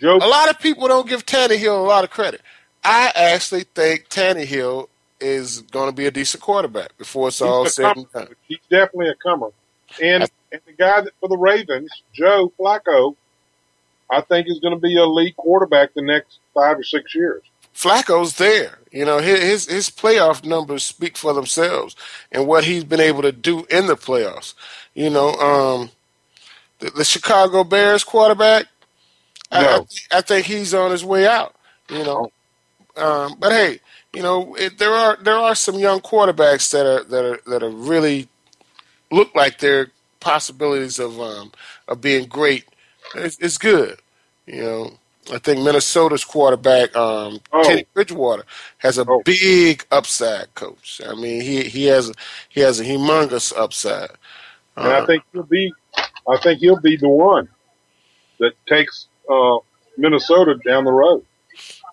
Joe, 0.00 0.16
a 0.16 0.26
lot 0.26 0.50
of 0.50 0.58
people 0.58 0.88
don't 0.88 1.08
give 1.08 1.24
Tannehill 1.26 1.78
a 1.78 1.86
lot 1.86 2.04
of 2.04 2.10
credit. 2.10 2.40
I 2.82 3.12
actually 3.14 3.64
think 3.64 4.08
Tannehill 4.08 4.88
is 5.20 5.60
going 5.60 5.88
to 5.88 5.94
be 5.94 6.06
a 6.06 6.10
decent 6.10 6.42
quarterback 6.42 6.96
before 6.98 7.28
it's 7.28 7.40
all 7.40 7.64
he's, 7.64 7.76
said 7.76 7.96
and 7.96 8.10
done. 8.12 8.28
he's 8.48 8.58
definitely 8.68 9.08
a 9.08 9.14
comer. 9.14 9.50
And, 10.02 10.28
and 10.50 10.60
the 10.66 10.72
guy 10.72 11.02
that, 11.02 11.12
for 11.20 11.28
the 11.28 11.36
Ravens, 11.36 11.90
Joe 12.12 12.52
Flacco, 12.58 13.14
I 14.12 14.20
think 14.20 14.48
is 14.48 14.60
going 14.60 14.74
to 14.74 14.80
be 14.80 14.96
a 14.98 15.06
lead 15.06 15.36
quarterback 15.36 15.94
the 15.94 16.02
next 16.02 16.38
five 16.54 16.78
or 16.78 16.84
six 16.84 17.14
years. 17.14 17.42
Flacco's 17.74 18.36
there. 18.36 18.78
You 18.90 19.06
know, 19.06 19.18
his 19.18 19.40
his 19.42 19.66
his 19.66 19.90
playoff 19.90 20.44
numbers 20.44 20.84
speak 20.84 21.16
for 21.16 21.32
themselves 21.32 21.96
and 22.30 22.46
what 22.46 22.64
he's 22.64 22.84
been 22.84 23.00
able 23.00 23.22
to 23.22 23.32
do 23.32 23.64
in 23.70 23.86
the 23.86 23.96
playoffs. 23.96 24.54
You 24.94 25.08
know, 25.08 25.30
um, 25.34 25.90
the, 26.80 26.90
the 26.90 27.04
Chicago 27.04 27.64
Bears 27.64 28.04
quarterback, 28.04 28.66
I, 29.50 29.64
I, 29.64 29.78
th- 29.78 30.08
I 30.12 30.20
think 30.20 30.46
he's 30.46 30.74
on 30.74 30.90
his 30.90 31.04
way 31.04 31.26
out. 31.26 31.54
You 31.88 32.04
know, 32.04 32.30
um, 32.96 33.36
but 33.38 33.52
hey, 33.52 33.80
you 34.12 34.22
know, 34.22 34.54
it, 34.56 34.78
there 34.78 34.92
are 34.92 35.16
there 35.22 35.36
are 35.36 35.54
some 35.54 35.78
young 35.78 36.00
quarterbacks 36.00 36.70
that 36.72 36.86
are 36.86 37.04
that 37.04 37.24
are 37.24 37.40
that 37.50 37.62
are 37.62 37.70
really 37.70 38.28
look 39.10 39.34
like 39.34 39.58
they're 39.58 39.90
possibilities 40.20 40.98
of 40.98 41.20
um, 41.20 41.52
of 41.88 42.00
being 42.00 42.26
great. 42.28 42.64
It's, 43.14 43.38
it's 43.38 43.58
good. 43.58 43.98
You 44.46 44.62
know, 44.62 44.92
I 45.32 45.38
think 45.38 45.60
Minnesota's 45.62 46.24
quarterback, 46.24 46.94
um, 46.96 47.40
Oh. 47.52 47.62
Teddy 47.62 47.86
Bridgewater, 47.94 48.44
has 48.78 48.98
a 48.98 49.04
Oh. 49.08 49.22
big 49.24 49.84
upside. 49.90 50.54
Coach, 50.54 51.00
I 51.06 51.14
mean, 51.14 51.40
he 51.42 51.64
he 51.64 51.86
has 51.86 52.12
he 52.48 52.60
has 52.60 52.80
a 52.80 52.84
humongous 52.84 53.52
upside. 53.56 54.10
And 54.76 54.88
Uh, 54.88 55.02
I 55.02 55.06
think 55.06 55.22
he'll 55.32 55.42
be, 55.44 55.72
I 56.28 56.36
think 56.38 56.60
he'll 56.60 56.80
be 56.80 56.96
the 56.96 57.08
one 57.08 57.48
that 58.38 58.52
takes 58.66 59.06
uh, 59.30 59.58
Minnesota 59.96 60.56
down 60.66 60.84
the 60.84 60.92
road. 60.92 61.24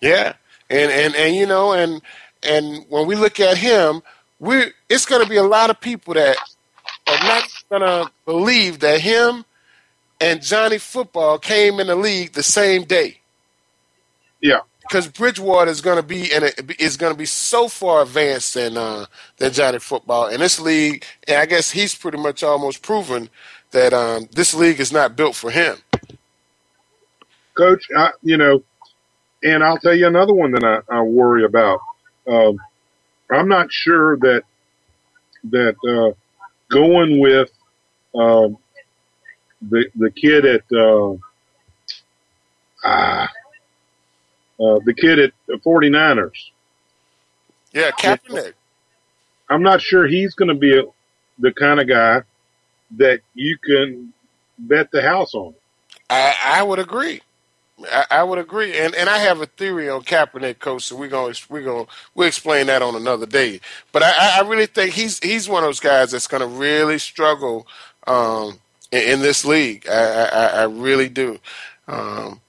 Yeah, 0.02 0.34
and 0.70 0.92
and 0.92 1.16
and 1.16 1.36
you 1.36 1.46
know, 1.46 1.74
and 1.74 2.02
and 2.44 2.86
when 2.90 3.06
we 3.08 3.16
look 3.16 3.40
at 3.40 3.58
him, 3.58 4.02
we 4.40 4.72
it's 4.90 5.06
going 5.06 5.24
to 5.24 5.30
be 5.30 5.38
a 5.38 5.44
lot 5.44 5.70
of 5.70 5.80
people 5.82 6.14
that 6.16 6.38
are 7.08 7.24
not 7.28 7.44
going 7.70 7.82
to 7.82 8.12
believe 8.26 8.80
that 8.80 9.02
him 9.02 9.46
and 10.20 10.42
Johnny 10.42 10.78
Football 10.78 11.40
came 11.40 11.80
in 11.80 11.88
the 11.88 11.96
league 11.96 12.34
the 12.34 12.44
same 12.44 12.84
day. 12.84 13.20
Yeah. 14.42 14.60
Because 14.82 15.08
Bridgewater 15.08 15.70
is 15.70 15.82
going 15.82 15.98
to 15.98 16.04
be 16.04 16.34
in 16.34 16.44
a, 16.44 16.52
is 16.80 16.98
going 16.98 17.14
to 17.14 17.18
be 17.18 17.26
so 17.26 17.68
far 17.68 18.02
advanced 18.02 18.56
than 18.56 18.76
uh, 18.76 19.06
than 19.38 19.54
Johnny 19.54 19.78
Football 19.80 20.28
in 20.30 20.40
this 20.40 20.60
league, 20.60 21.06
and 21.28 21.38
I 21.38 21.46
guess 21.46 21.70
he's 21.70 21.94
pretty 21.94 22.18
much 22.18 22.42
almost 22.42 22.82
proven 22.82 23.30
that 23.72 23.94
um, 23.94 24.28
this 24.32 24.56
league 24.56 24.80
is 24.80 24.92
not 24.92 25.16
built 25.16 25.36
for 25.36 25.52
him. 25.52 25.78
Coach, 27.56 27.86
I, 27.96 28.12
you 28.24 28.38
know, 28.38 28.64
and 29.44 29.64
I'll 29.64 29.78
tell 29.78 29.94
you 29.94 30.08
another 30.08 30.34
one 30.34 30.52
that 30.54 30.64
I, 30.64 30.80
I 30.90 31.02
worry 31.04 31.44
about. 31.44 31.80
Um, 32.28 32.58
I'm 33.30 33.48
not 33.48 33.72
sure 33.72 34.18
that 34.18 34.44
that 35.52 35.76
uh, 35.88 36.16
going 36.70 37.20
with 37.20 37.52
um, 38.16 38.58
the 39.62 39.90
the 39.96 40.12
kid 40.12 40.46
at 40.46 40.64
uh, 40.72 41.16
ah, 42.84 43.30
uh, 44.60 44.80
the 44.86 44.94
kid 44.94 45.20
at 45.20 45.34
the 45.48 45.56
49ers. 45.56 46.32
Yeah, 47.72 47.92
Kaepernick. 47.92 48.54
I'm 49.50 49.64
not 49.64 49.82
sure 49.82 50.08
he's 50.08 50.36
going 50.36 50.50
to 50.50 50.56
be 50.56 50.78
a, 50.78 50.84
the 51.40 51.52
kind 51.52 51.80
of 51.80 51.88
guy 51.88 52.22
that 52.98 53.22
you 53.34 53.58
can 53.58 54.14
bet 54.58 54.92
the 54.92 55.02
house 55.02 55.34
on. 55.34 55.54
I, 56.10 56.36
I 56.44 56.64
would 56.64 56.80
agree. 56.80 57.22
I, 57.92 58.06
I 58.12 58.24
would 58.24 58.40
agree, 58.40 58.78
and 58.78 58.94
and 58.94 59.10
I 59.10 59.20
have 59.20 59.40
a 59.40 59.46
theory 59.46 59.90
on 59.90 60.02
Kaepernick, 60.02 60.60
coach. 60.60 60.84
So 60.84 60.98
we're 60.98 61.08
gonna 61.08 61.34
we're 61.48 61.64
gonna 61.64 61.86
we'll 62.14 62.28
explain 62.28 62.68
that 62.68 62.82
on 62.82 62.96
another 62.96 63.26
day. 63.26 63.62
But 63.94 64.04
I, 64.04 64.40
I 64.40 64.42
really 64.42 64.66
think 64.66 64.94
he's 64.94 65.20
he's 65.20 65.48
one 65.48 65.64
of 65.64 65.68
those 65.68 65.80
guys 65.80 66.12
that's 66.12 66.28
gonna 66.28 66.48
really 66.48 67.00
struggle 67.00 67.66
um, 68.06 68.60
in, 68.92 69.14
in 69.14 69.20
this 69.22 69.46
league. 69.46 69.88
I, 69.90 70.26
I, 70.26 70.46
I 70.48 70.64
really 70.64 71.10
do. 71.10 71.40
Um, 71.88 72.42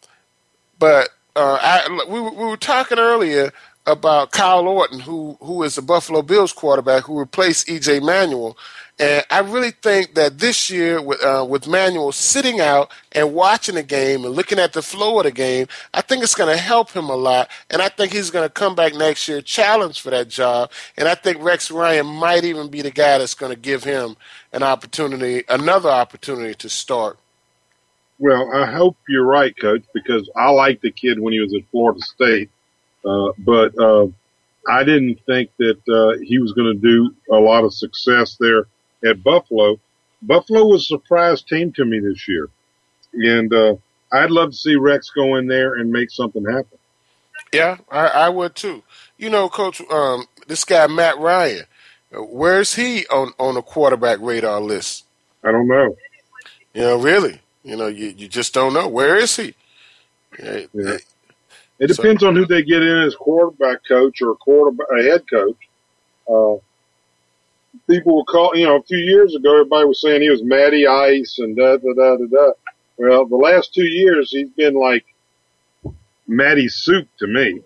but 0.79 1.11
uh, 1.37 1.59
I, 1.61 2.05
we, 2.09 2.21
we 2.21 2.31
were 2.45 2.57
talking 2.57 2.99
earlier 2.99 3.53
about 3.87 4.33
Kyle 4.33 4.67
Orton, 4.69 5.01
who 5.01 5.37
who 5.41 5.63
is 5.63 5.75
the 5.75 5.83
Buffalo 5.83 6.23
Bills 6.23 6.53
quarterback 6.53 7.05
who 7.05 7.19
replaced 7.19 7.69
EJ 7.69 8.05
Manuel, 8.05 8.57
and 9.01 9.25
I 9.31 9.39
really 9.39 9.71
think 9.71 10.15
that 10.15 10.39
this 10.39 10.69
year 10.69 11.01
with 11.01 11.25
uh, 11.25 11.45
with 11.49 11.67
Manuel 11.67 12.13
sitting 12.13 12.61
out 12.61 12.91
and 13.13 13.33
watching 13.33 13.77
the 13.77 13.83
game 13.83 14.27
and 14.27 14.35
looking 14.35 14.59
at 14.59 14.75
the 14.75 14.83
flow 14.83 15.19
of 15.19 15.25
the 15.25 15.31
game, 15.31 15.69
I 15.95 16.03
think 16.03 16.23
it's 16.23 16.35
going 16.35 16.55
to 16.55 16.63
help 16.63 16.91
him 16.91 17.09
a 17.09 17.17
lot, 17.17 17.49
and 17.71 17.81
I 17.81 17.89
think 17.89 18.13
he's 18.13 18.31
going 18.31 18.47
to 18.47 18.53
come 18.53 18.75
back 18.75 18.95
next 18.95 19.27
year 19.27 19.41
challenged 19.41 20.03
for 20.03 20.11
that 20.11 20.29
job, 20.29 20.71
and 20.99 21.09
I 21.09 21.15
think 21.15 21.43
Rex 21.43 21.71
Ryan 21.71 22.07
might 22.07 22.45
even 22.45 22.69
be 22.69 22.83
the 22.83 22.91
guy 22.91 23.17
that's 23.17 23.35
going 23.35 23.55
to 23.55 23.59
give 23.59 23.85
him 23.85 24.17
an 24.53 24.63
opportunity, 24.63 25.45
another 25.49 25.89
opportunity 25.89 26.55
to 26.57 26.69
start. 26.69 27.19
Well, 28.19 28.55
I 28.55 28.67
hope 28.67 28.99
you're 29.09 29.25
right, 29.25 29.59
Coach, 29.59 29.85
because 29.95 30.29
I 30.37 30.51
liked 30.51 30.83
the 30.83 30.91
kid 30.91 31.19
when 31.19 31.33
he 31.33 31.41
was 31.41 31.55
at 31.55 31.63
Florida 31.71 32.03
State, 32.03 32.51
uh, 33.07 33.33
but 33.39 33.73
uh, 33.79 34.09
I 34.69 34.85
didn't 34.85 35.21
think 35.25 35.53
that 35.59 35.81
uh, 35.89 36.23
he 36.23 36.39
was 36.39 36.53
going 36.53 36.75
to 36.75 36.79
do 36.79 37.15
a 37.33 37.41
lot 37.41 37.65
of 37.65 37.73
success 37.73 38.37
there 38.39 38.67
at 39.05 39.23
Buffalo. 39.23 39.79
Buffalo 40.23 40.67
was 40.67 40.83
a 40.83 40.87
surprise 40.87 41.43
team 41.43 41.73
to 41.73 41.85
me 41.85 42.01
this 42.01 42.29
year, 42.29 42.49
and 43.13 43.53
uh, 43.53 43.77
I'd 44.13 44.31
love 44.31 44.51
to 44.51 44.57
see 44.57 44.77
Rex 44.77 45.11
go 45.11 45.37
in 45.37 45.47
there 45.47 45.75
and 45.75 45.91
make 45.91 46.11
something 46.11 46.45
happen. 46.45 46.79
Yeah, 47.53 47.79
I, 47.91 48.07
I 48.07 48.29
would 48.29 48.55
too. 48.55 48.83
You 49.17 49.31
know, 49.31 49.49
Coach, 49.49 49.81
um, 49.91 50.27
this 50.47 50.65
guy 50.65 50.87
Matt 50.87 51.19
Ryan, 51.19 51.65
uh, 52.15 52.23
where's 52.23 52.75
he 52.75 53.07
on 53.07 53.33
on 53.39 53.55
the 53.55 53.63
quarterback 53.63 54.19
radar 54.21 54.61
list? 54.61 55.05
I 55.43 55.53
don't 55.53 55.69
know. 55.69 55.97
You 56.75 56.83
know, 56.83 56.99
really, 56.99 57.41
you 57.65 57.77
know, 57.77 57.87
you, 57.89 58.09
you 58.17 58.29
just 58.29 58.55
don't 58.55 58.75
know 58.75 58.89
where 58.89 59.17
is 59.17 59.35
he. 59.37 59.55
Yeah. 60.39 60.99
It 61.81 61.87
depends 61.87 62.23
on 62.23 62.37
who 62.37 62.45
they 62.45 62.63
get 62.63 62.83
in 62.83 62.99
as 62.99 63.15
quarterback 63.15 63.79
coach 63.89 64.21
or 64.21 64.33
a 64.33 64.37
quarterback 64.37 64.87
a 64.91 65.03
head 65.03 65.25
coach. 65.29 65.57
Uh, 66.29 66.57
people 67.91 68.17
were 68.17 68.25
call, 68.25 68.57
you 68.57 68.67
know, 68.67 68.77
a 68.77 68.83
few 68.83 68.99
years 68.99 69.35
ago, 69.35 69.53
everybody 69.53 69.87
was 69.87 70.01
saying 70.01 70.23
he 70.23 70.31
was 70.31 70.43
Matty 70.45 70.87
Ice 70.87 71.39
and 71.39 71.57
da 71.57 71.77
da 71.77 71.93
da 71.95 72.17
da 72.17 72.27
da. 72.27 72.53
Well, 72.97 73.27
the 73.27 73.37
last 73.37 73.75
two 73.75 73.85
years, 73.85 74.31
he's 74.31 74.51
been 74.51 74.75
like 74.75 75.05
Matty 76.27 76.69
Soup 76.69 77.09
to 77.19 77.27
me. 77.27 77.61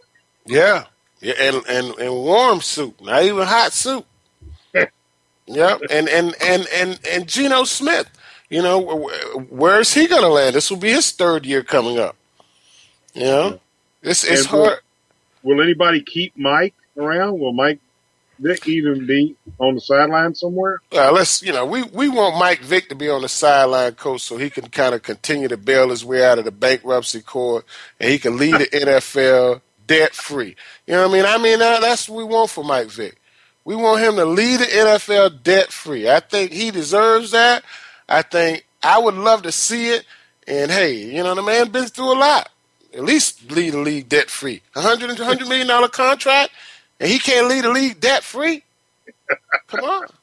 yeah, 0.47 0.85
yeah, 1.21 1.35
and 1.39 1.57
and 1.69 1.99
and 1.99 2.15
warm 2.15 2.61
soup, 2.61 3.01
not 3.01 3.23
even 3.25 3.47
hot 3.47 3.73
soup. 3.73 4.07
yep, 5.47 5.81
and 5.91 6.09
and 6.09 6.35
and 6.41 6.67
and 6.75 7.01
and 7.11 7.29
Geno 7.29 7.65
Smith. 7.65 8.09
You 8.51 8.63
know, 8.63 9.09
where's 9.51 9.93
he 9.95 10.07
going 10.07 10.23
to 10.23 10.29
land? 10.29 10.55
This 10.55 10.71
will 10.71 10.79
be 10.79 10.91
his 10.93 11.11
third 11.11 11.45
year 11.45 11.63
coming 11.63 11.99
up. 11.99 12.15
You 13.15 13.25
know, 13.25 13.61
it's 14.03 14.23
it's 14.25 14.45
And 14.45 14.53
will- 14.53 14.67
hard. 14.69 14.79
Will 15.43 15.61
anybody 15.63 16.01
keep 16.03 16.37
Mike 16.39 16.75
around? 16.97 17.39
Will 17.39 17.53
Mike 17.53 17.79
Vick 18.39 18.69
even 18.69 19.07
be 19.07 19.37
on 19.59 19.75
the 19.75 19.81
sideline 19.81 20.35
somewhere? 20.35 20.81
Uh, 20.93 21.13
let's 21.13 21.43
you 21.43 21.53
know 21.53 21.65
we, 21.65 21.83
we 21.83 22.09
want 22.09 22.39
Mike 22.39 22.61
Vick 22.61 22.89
to 22.89 22.95
be 22.95 23.09
on 23.09 23.23
the 23.23 23.29
sideline 23.29 23.93
coach 23.93 24.23
so 24.23 24.37
he 24.37 24.51
can 24.51 24.69
kind 24.69 24.95
of 24.95 25.03
continue 25.03 25.49
to 25.49 25.57
bail 25.57 25.91
his 25.91 26.05
way 26.05 26.25
out 26.25 26.39
of 26.39 26.45
the 26.45 26.53
bankruptcy 26.53 27.21
court 27.21 27.65
and 28.01 28.11
he 28.11 28.19
can 28.19 28.37
lead 28.37 28.55
the 28.55 28.67
NFL 28.73 29.61
debt 29.87 30.15
free. 30.15 30.57
You 30.87 30.95
know 30.95 31.09
what 31.09 31.11
I 31.11 31.15
mean? 31.15 31.27
I 31.27 31.39
mean 31.39 31.63
uh, 31.63 31.81
that's 31.81 32.09
what 32.09 32.19
we 32.19 32.25
want 32.25 32.51
for 32.51 32.65
Mike 32.65 32.89
Vick. 32.89 33.21
We 33.65 33.77
want 33.77 34.03
him 34.03 34.17
to 34.17 34.27
lead 34.27 34.61
the 34.61 34.67
NFL 34.67 35.43
debt 35.43 35.73
free. 35.73 36.09
I 36.09 36.21
think 36.21 36.53
he 36.53 36.71
deserves 36.71 37.31
that. 37.31 37.65
I 38.09 38.23
think 38.23 38.67
I 38.83 38.99
would 38.99 39.15
love 39.15 39.43
to 39.43 39.53
see 39.53 39.91
it. 39.91 40.05
And 40.47 40.71
hey, 40.71 40.93
you 40.95 41.23
know 41.23 41.35
the 41.35 41.43
man 41.43 41.71
been 41.71 41.87
through 41.87 42.13
a 42.13 42.19
lot. 42.19 42.51
At 42.93 43.03
least 43.03 43.51
lead 43.51 43.73
the 43.73 43.79
league 43.79 44.09
debt 44.09 44.31
free. 44.31 44.63
A 44.77 44.83
hundred 44.83 45.19
hundred 45.19 45.49
million 45.49 45.67
dollar 45.67 45.89
contract, 45.89 46.53
and 47.01 47.11
he 47.11 47.19
can't 47.19 47.49
lead 47.49 47.65
the 47.65 47.71
league 47.71 48.01
debt 48.01 48.23
free. 48.23 48.63
Come 49.69 49.85
on. 49.85 50.07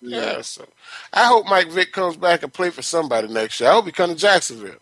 Yeah. 0.00 0.42
So 0.42 0.64
I 1.12 1.26
hope 1.26 1.48
Mike 1.48 1.72
Vick 1.72 1.90
comes 1.90 2.16
back 2.16 2.44
and 2.44 2.52
play 2.52 2.70
for 2.70 2.82
somebody 2.82 3.26
next 3.26 3.58
year. 3.58 3.68
I 3.68 3.72
hope 3.72 3.86
he 3.86 3.90
comes 3.90 4.14
to 4.14 4.20
Jacksonville. 4.20 4.76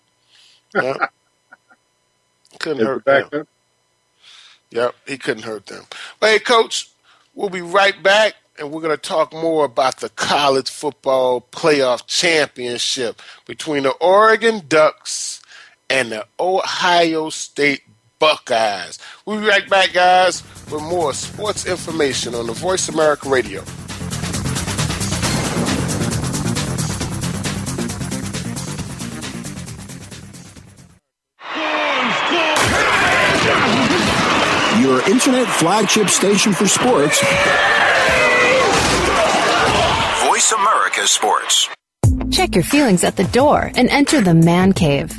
Yeah. 0.75 0.95
couldn't 2.61 2.85
hurt 2.85 3.05
them. 3.07 3.47
Yep, 4.71 4.95
he 5.07 5.17
couldn't 5.17 5.45
hurt 5.45 5.67
them. 5.67 5.85
But 6.21 6.31
hey, 6.33 6.39
coach, 6.39 6.91
we'll 7.35 7.49
be 7.49 7.63
right 7.63 8.01
back 8.03 8.35
and 8.59 8.71
we're 8.71 8.81
going 8.81 8.97
to 8.97 9.01
talk 9.01 9.33
more 9.33 9.65
about 9.65 9.99
the 9.99 10.09
college 10.11 10.71
football 10.71 11.41
playoff 11.53 12.07
championship 12.07 13.21
between 13.47 13.85
the 13.85 13.93
Oregon 13.93 14.63
Ducks 14.69 15.43
and 15.91 16.13
the 16.13 16.27
Ohio 16.41 17.31
State 17.31 17.83
Buckeyes. 18.19 18.99
We'll 19.25 19.41
be 19.41 19.47
right 19.47 19.69
back, 19.69 19.93
guys, 19.93 20.43
with 20.71 20.83
more 20.83 21.12
sports 21.12 21.67
information 21.67 22.35
on 22.35 22.47
the 22.47 22.53
Voice 22.53 22.89
America 22.89 23.29
Radio. 23.29 23.62
Your 34.81 35.01
internet 35.11 35.49
flagship 35.49 36.09
station 36.09 36.53
for 36.53 36.67
sports. 36.67 37.21
Voice 40.27 40.53
America 40.53 41.07
Sports. 41.07 41.69
Check 42.31 42.55
your 42.55 42.64
feelings 42.64 43.03
at 43.03 43.17
the 43.17 43.25
door 43.25 43.73
and 43.75 43.89
enter 43.89 44.21
the 44.21 44.35
man 44.35 44.73
cave. 44.73 45.19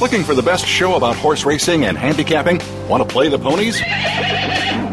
Looking 0.00 0.24
for 0.24 0.34
the 0.34 0.42
best 0.42 0.66
show 0.66 0.96
about 0.96 1.16
horse 1.16 1.44
racing 1.44 1.84
and 1.84 1.98
handicapping? 1.98 2.58
Want 2.88 3.06
to 3.06 3.12
play 3.12 3.28
the 3.28 3.38
ponies? 3.38 3.78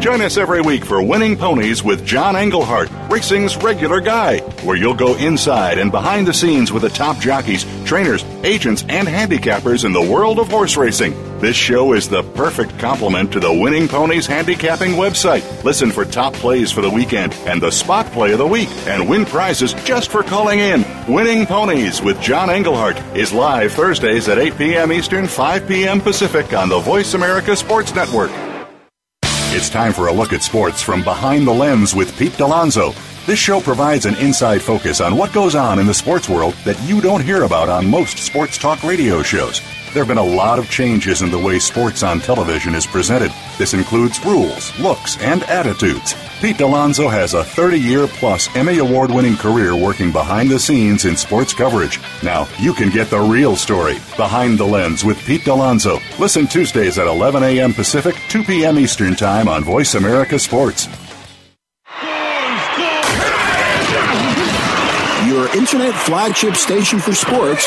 Join 0.04 0.20
us 0.20 0.36
every 0.36 0.60
week 0.60 0.84
for 0.84 1.02
Winning 1.02 1.34
Ponies 1.34 1.82
with 1.82 2.04
John 2.04 2.36
Englehart, 2.36 2.90
racing's 3.10 3.56
regular 3.56 4.02
guy, 4.02 4.40
where 4.64 4.76
you'll 4.76 4.92
go 4.92 5.16
inside 5.16 5.78
and 5.78 5.90
behind 5.90 6.26
the 6.26 6.34
scenes 6.34 6.72
with 6.72 6.82
the 6.82 6.90
top 6.90 7.16
jockeys, 7.20 7.64
trainers, 7.86 8.22
agents, 8.44 8.84
and 8.90 9.08
handicappers 9.08 9.86
in 9.86 9.94
the 9.94 10.12
world 10.12 10.38
of 10.38 10.48
horse 10.48 10.76
racing. 10.76 11.14
This 11.38 11.56
show 11.56 11.94
is 11.94 12.06
the 12.06 12.22
perfect 12.34 12.78
complement 12.78 13.32
to 13.32 13.40
the 13.40 13.52
Winning 13.52 13.88
Ponies 13.88 14.26
handicapping 14.26 14.92
website. 14.92 15.64
Listen 15.64 15.90
for 15.90 16.04
top 16.04 16.34
plays 16.34 16.70
for 16.70 16.82
the 16.82 16.90
weekend 16.90 17.32
and 17.46 17.62
the 17.62 17.70
spot 17.70 18.04
play 18.12 18.32
of 18.32 18.38
the 18.38 18.46
week 18.46 18.68
and 18.86 19.08
win 19.08 19.24
prizes 19.24 19.72
just 19.84 20.10
for 20.10 20.22
calling 20.22 20.58
in. 20.58 20.84
Winning 21.08 21.46
Ponies 21.46 22.02
with 22.02 22.20
John 22.20 22.50
Englehart 22.50 22.98
is 23.16 23.32
live 23.32 23.72
Thursdays 23.72 24.28
at 24.28 24.38
8 24.38 24.58
p.m. 24.58 24.92
Eastern, 24.92 25.26
5 25.26 25.66
p.m. 25.66 26.02
Pacific 26.02 26.52
on 26.52 26.68
the 26.68 26.78
Voice 26.80 27.14
America 27.14 27.56
Sports 27.56 27.94
Network. 27.94 28.30
It's 29.22 29.70
time 29.70 29.94
for 29.94 30.08
a 30.08 30.12
look 30.12 30.34
at 30.34 30.42
sports 30.42 30.82
from 30.82 31.02
behind 31.02 31.46
the 31.46 31.54
lens 31.54 31.94
with 31.94 32.14
Pete 32.18 32.32
Dalonzo. 32.32 32.94
This 33.24 33.38
show 33.38 33.58
provides 33.58 34.04
an 34.04 34.16
inside 34.16 34.60
focus 34.60 35.00
on 35.00 35.16
what 35.16 35.32
goes 35.32 35.54
on 35.54 35.78
in 35.78 35.86
the 35.86 35.94
sports 35.94 36.28
world 36.28 36.52
that 36.66 36.78
you 36.82 37.00
don't 37.00 37.24
hear 37.24 37.44
about 37.44 37.70
on 37.70 37.88
most 37.88 38.18
sports 38.18 38.58
talk 38.58 38.82
radio 38.82 39.22
shows. 39.22 39.62
There 39.94 40.04
have 40.04 40.08
been 40.08 40.18
a 40.18 40.22
lot 40.22 40.58
of 40.58 40.68
changes 40.70 41.22
in 41.22 41.30
the 41.30 41.38
way 41.38 41.58
sports 41.58 42.02
on 42.02 42.20
television 42.20 42.74
is 42.74 42.86
presented. 42.86 43.32
This 43.56 43.72
includes 43.72 44.24
rules, 44.24 44.78
looks, 44.78 45.16
and 45.22 45.42
attitudes. 45.44 46.14
Pete 46.40 46.56
Dalonzo 46.56 47.10
has 47.10 47.32
a 47.34 47.42
30 47.42 47.80
year 47.80 48.06
plus 48.06 48.54
Emmy 48.54 48.78
Award 48.78 49.10
winning 49.10 49.36
career 49.36 49.74
working 49.74 50.12
behind 50.12 50.50
the 50.50 50.58
scenes 50.58 51.04
in 51.06 51.16
sports 51.16 51.54
coverage. 51.54 51.98
Now, 52.22 52.46
you 52.60 52.74
can 52.74 52.90
get 52.90 53.08
the 53.08 53.18
real 53.18 53.56
story 53.56 53.94
behind 54.16 54.58
the 54.58 54.66
lens 54.66 55.04
with 55.04 55.18
Pete 55.24 55.40
Dalonzo. 55.40 56.00
Listen 56.18 56.46
Tuesdays 56.46 56.98
at 56.98 57.06
11 57.06 57.42
a.m. 57.42 57.72
Pacific, 57.72 58.14
2 58.28 58.44
p.m. 58.44 58.78
Eastern 58.78 59.16
Time 59.16 59.48
on 59.48 59.64
Voice 59.64 59.94
America 59.94 60.38
Sports. 60.38 60.86
Your 65.26 65.48
internet 65.56 65.94
flagship 65.94 66.54
station 66.56 66.98
for 67.00 67.14
sports. 67.14 67.66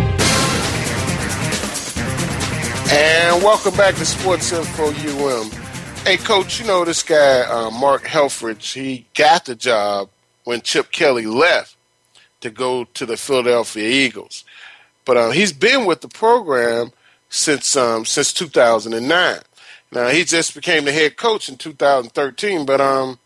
And 2.93 3.41
welcome 3.41 3.73
back 3.77 3.95
to 3.95 4.05
Sports 4.05 4.51
Info 4.51 4.87
UM. 4.89 5.49
Hey, 6.03 6.17
Coach, 6.17 6.59
you 6.59 6.67
know 6.67 6.83
this 6.83 7.03
guy, 7.03 7.39
uh, 7.39 7.69
Mark 7.71 8.03
Helfrich, 8.03 8.73
he 8.73 9.05
got 9.13 9.45
the 9.45 9.55
job 9.55 10.09
when 10.43 10.59
Chip 10.59 10.91
Kelly 10.91 11.25
left 11.25 11.77
to 12.41 12.49
go 12.49 12.83
to 12.83 13.05
the 13.05 13.15
Philadelphia 13.15 13.87
Eagles. 13.87 14.43
But 15.05 15.15
uh, 15.15 15.29
he's 15.29 15.53
been 15.53 15.85
with 15.85 16.01
the 16.01 16.09
program 16.09 16.91
since 17.29 17.77
um, 17.77 18.03
since 18.03 18.33
2009. 18.33 19.39
Now, 19.93 20.09
he 20.09 20.25
just 20.25 20.53
became 20.53 20.83
the 20.83 20.91
head 20.91 21.15
coach 21.15 21.47
in 21.47 21.55
2013, 21.55 22.65
but 22.65 22.81
um, 22.81 23.19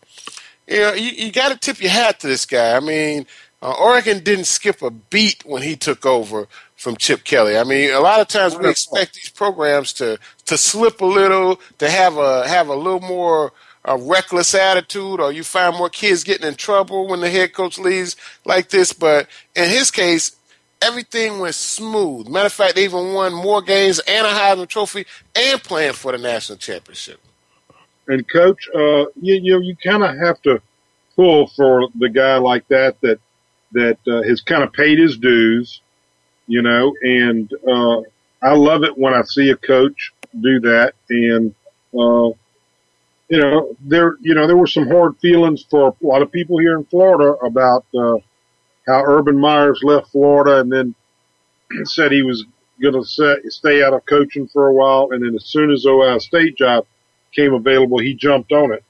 you 0.68 0.78
know, 0.78 0.94
you, 0.94 1.10
you 1.10 1.32
got 1.32 1.48
to 1.48 1.58
tip 1.58 1.80
your 1.80 1.90
hat 1.90 2.20
to 2.20 2.28
this 2.28 2.46
guy. 2.46 2.76
I 2.76 2.80
mean, 2.80 3.26
uh, 3.60 3.74
Oregon 3.80 4.22
didn't 4.22 4.44
skip 4.44 4.80
a 4.80 4.90
beat 4.92 5.44
when 5.44 5.62
he 5.62 5.74
took 5.74 6.06
over 6.06 6.46
from 6.86 6.96
Chip 6.96 7.24
Kelly. 7.24 7.58
I 7.58 7.64
mean, 7.64 7.90
a 7.90 7.98
lot 7.98 8.20
of 8.20 8.28
times 8.28 8.56
we 8.56 8.68
expect 8.70 9.14
these 9.14 9.28
programs 9.28 9.92
to 9.94 10.20
to 10.44 10.56
slip 10.56 11.00
a 11.00 11.04
little, 11.04 11.60
to 11.78 11.90
have 11.90 12.16
a 12.16 12.46
have 12.46 12.68
a 12.68 12.76
little 12.76 13.00
more 13.00 13.52
a 13.84 13.98
reckless 13.98 14.54
attitude, 14.54 15.18
or 15.18 15.32
you 15.32 15.42
find 15.42 15.76
more 15.76 15.90
kids 15.90 16.22
getting 16.22 16.46
in 16.46 16.54
trouble 16.54 17.08
when 17.08 17.20
the 17.20 17.28
head 17.28 17.52
coach 17.52 17.76
leaves 17.76 18.14
like 18.44 18.68
this. 18.68 18.92
But 18.92 19.26
in 19.56 19.68
his 19.68 19.90
case, 19.90 20.36
everything 20.80 21.40
went 21.40 21.56
smooth. 21.56 22.28
Matter 22.28 22.46
of 22.46 22.52
fact, 22.52 22.76
they 22.76 22.84
even 22.84 23.14
won 23.14 23.34
more 23.34 23.62
games 23.62 23.98
and 24.06 24.24
a 24.24 24.30
Heisman 24.30 24.68
Trophy 24.68 25.06
and 25.34 25.60
playing 25.60 25.94
for 25.94 26.12
the 26.12 26.18
national 26.18 26.58
championship. 26.58 27.18
And 28.06 28.28
coach, 28.28 28.68
uh, 28.72 29.06
you 29.20 29.34
you, 29.42 29.60
you 29.60 29.74
kind 29.74 30.04
of 30.04 30.16
have 30.18 30.40
to 30.42 30.62
pull 31.16 31.48
for 31.48 31.88
the 31.98 32.10
guy 32.10 32.36
like 32.36 32.68
that 32.68 33.00
that 33.00 33.18
that 33.72 33.98
uh, 34.06 34.22
has 34.22 34.40
kind 34.40 34.62
of 34.62 34.72
paid 34.72 35.00
his 35.00 35.16
dues, 35.16 35.80
you 36.46 36.62
know. 36.62 36.94
And 37.02 37.52
uh, 37.52 38.00
I 38.42 38.54
love 38.54 38.84
it 38.84 38.96
when 38.96 39.14
I 39.14 39.22
see 39.22 39.50
a 39.50 39.56
coach 39.56 40.12
do 40.38 40.60
that. 40.60 40.94
And 41.08 41.54
uh, 41.94 42.30
you 43.28 43.40
know, 43.40 43.74
there 43.80 44.16
you 44.20 44.34
know 44.34 44.46
there 44.46 44.56
were 44.56 44.66
some 44.66 44.88
hard 44.88 45.16
feelings 45.18 45.64
for 45.68 45.88
a 45.88 46.06
lot 46.06 46.22
of 46.22 46.32
people 46.32 46.58
here 46.58 46.76
in 46.76 46.84
Florida 46.84 47.32
about 47.44 47.84
uh, 47.94 48.18
how 48.86 49.04
Urban 49.04 49.38
Myers 49.38 49.80
left 49.82 50.10
Florida 50.12 50.60
and 50.60 50.72
then 50.72 50.94
said 51.84 52.12
he 52.12 52.22
was 52.22 52.44
going 52.80 52.94
to 52.94 53.40
stay 53.50 53.82
out 53.82 53.94
of 53.94 54.04
coaching 54.04 54.46
for 54.48 54.68
a 54.68 54.72
while, 54.72 55.08
and 55.10 55.24
then 55.24 55.34
as 55.34 55.46
soon 55.46 55.72
as 55.72 55.86
Ohio 55.86 56.18
State 56.18 56.56
job 56.56 56.86
came 57.34 57.54
available, 57.54 57.98
he 57.98 58.14
jumped 58.14 58.52
on 58.52 58.72
it 58.72 58.84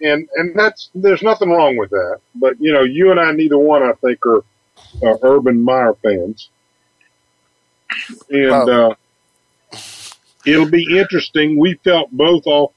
and 0.00 0.28
and 0.36 0.58
that's 0.58 0.90
there's 0.94 1.22
nothing 1.22 1.50
wrong 1.50 1.76
with 1.76 1.90
that. 1.90 2.20
But 2.34 2.60
you 2.60 2.72
know, 2.72 2.82
you 2.82 3.10
and 3.10 3.20
I, 3.20 3.32
neither 3.32 3.58
one, 3.58 3.82
I 3.82 3.92
think, 3.94 4.24
are 4.26 4.44
uh, 5.02 5.16
Urban 5.22 5.62
Meyer 5.62 5.94
fans, 6.02 6.50
and 8.30 8.70
uh, 8.70 8.94
it'll 10.46 10.70
be 10.70 10.98
interesting. 10.98 11.58
We 11.58 11.74
felt 11.84 12.10
both 12.10 12.46
off 12.46 12.72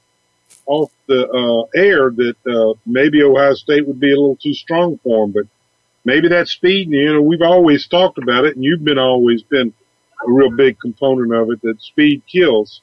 off 0.66 0.92
the 1.06 1.26
uh, 1.26 1.78
air 1.78 2.10
that 2.10 2.36
uh, 2.46 2.78
maybe 2.84 3.22
Ohio 3.22 3.54
State 3.54 3.86
would 3.86 3.98
be 3.98 4.12
a 4.12 4.16
little 4.16 4.36
too 4.36 4.52
strong 4.52 4.98
for 5.02 5.24
them, 5.24 5.32
but 5.32 5.44
maybe 6.04 6.28
that 6.28 6.48
speed. 6.48 6.90
You 6.90 7.14
know, 7.14 7.22
we've 7.22 7.42
always 7.42 7.86
talked 7.86 8.18
about 8.18 8.44
it, 8.44 8.54
and 8.54 8.64
you've 8.64 8.84
been 8.84 8.98
always 8.98 9.42
been 9.42 9.72
a 10.26 10.30
real 10.30 10.50
big 10.50 10.78
component 10.78 11.32
of 11.32 11.50
it. 11.50 11.62
That 11.62 11.80
speed 11.80 12.22
kills, 12.26 12.82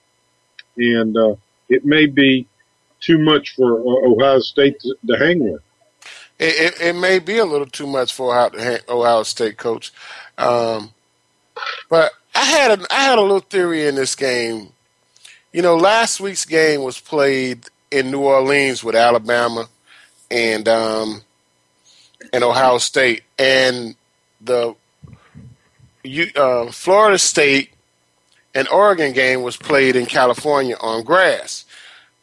and 0.78 1.16
uh, 1.16 1.36
it 1.70 1.86
may 1.86 2.08
be 2.08 2.48
too 3.00 3.20
much 3.20 3.56
for 3.56 3.80
uh, 3.80 4.10
Ohio 4.10 4.40
State 4.40 4.80
to, 4.80 4.96
to 5.08 5.18
hang 5.18 5.52
with. 5.52 5.62
It, 6.38 6.74
it, 6.74 6.82
it, 6.82 6.96
may 6.96 7.20
be 7.20 7.38
a 7.38 7.46
little 7.46 7.68
too 7.68 7.88
much 7.88 8.14
for 8.14 8.36
Ohio, 8.36 8.80
Ohio 8.90 9.24
State 9.24 9.58
coach, 9.58 9.94
um, 10.38 10.92
but 11.90 12.12
I 12.34 12.44
had 12.44 12.80
a 12.80 12.86
I 12.94 13.04
had 13.04 13.18
a 13.18 13.22
little 13.22 13.40
theory 13.40 13.88
in 13.88 13.96
this 13.96 14.16
game. 14.16 14.70
You 15.54 15.62
know, 15.62 15.78
last 15.78 16.20
week's 16.20 16.46
game 16.46 16.84
was 16.84 17.00
played 17.00 17.66
in 17.92 18.12
New 18.12 18.20
Orleans 18.20 18.84
with 18.84 18.96
Alabama 18.96 19.70
and 20.30 20.68
um, 20.68 21.22
and 22.34 22.44
Ohio 22.44 22.78
State, 22.78 23.24
and 23.40 23.96
the 24.42 24.76
uh, 26.36 26.72
Florida 26.72 27.18
State 27.18 27.72
and 28.54 28.68
Oregon 28.70 29.14
game 29.14 29.42
was 29.44 29.58
played 29.58 29.96
in 29.96 30.06
California 30.06 30.78
on 30.80 31.04
grass. 31.04 31.66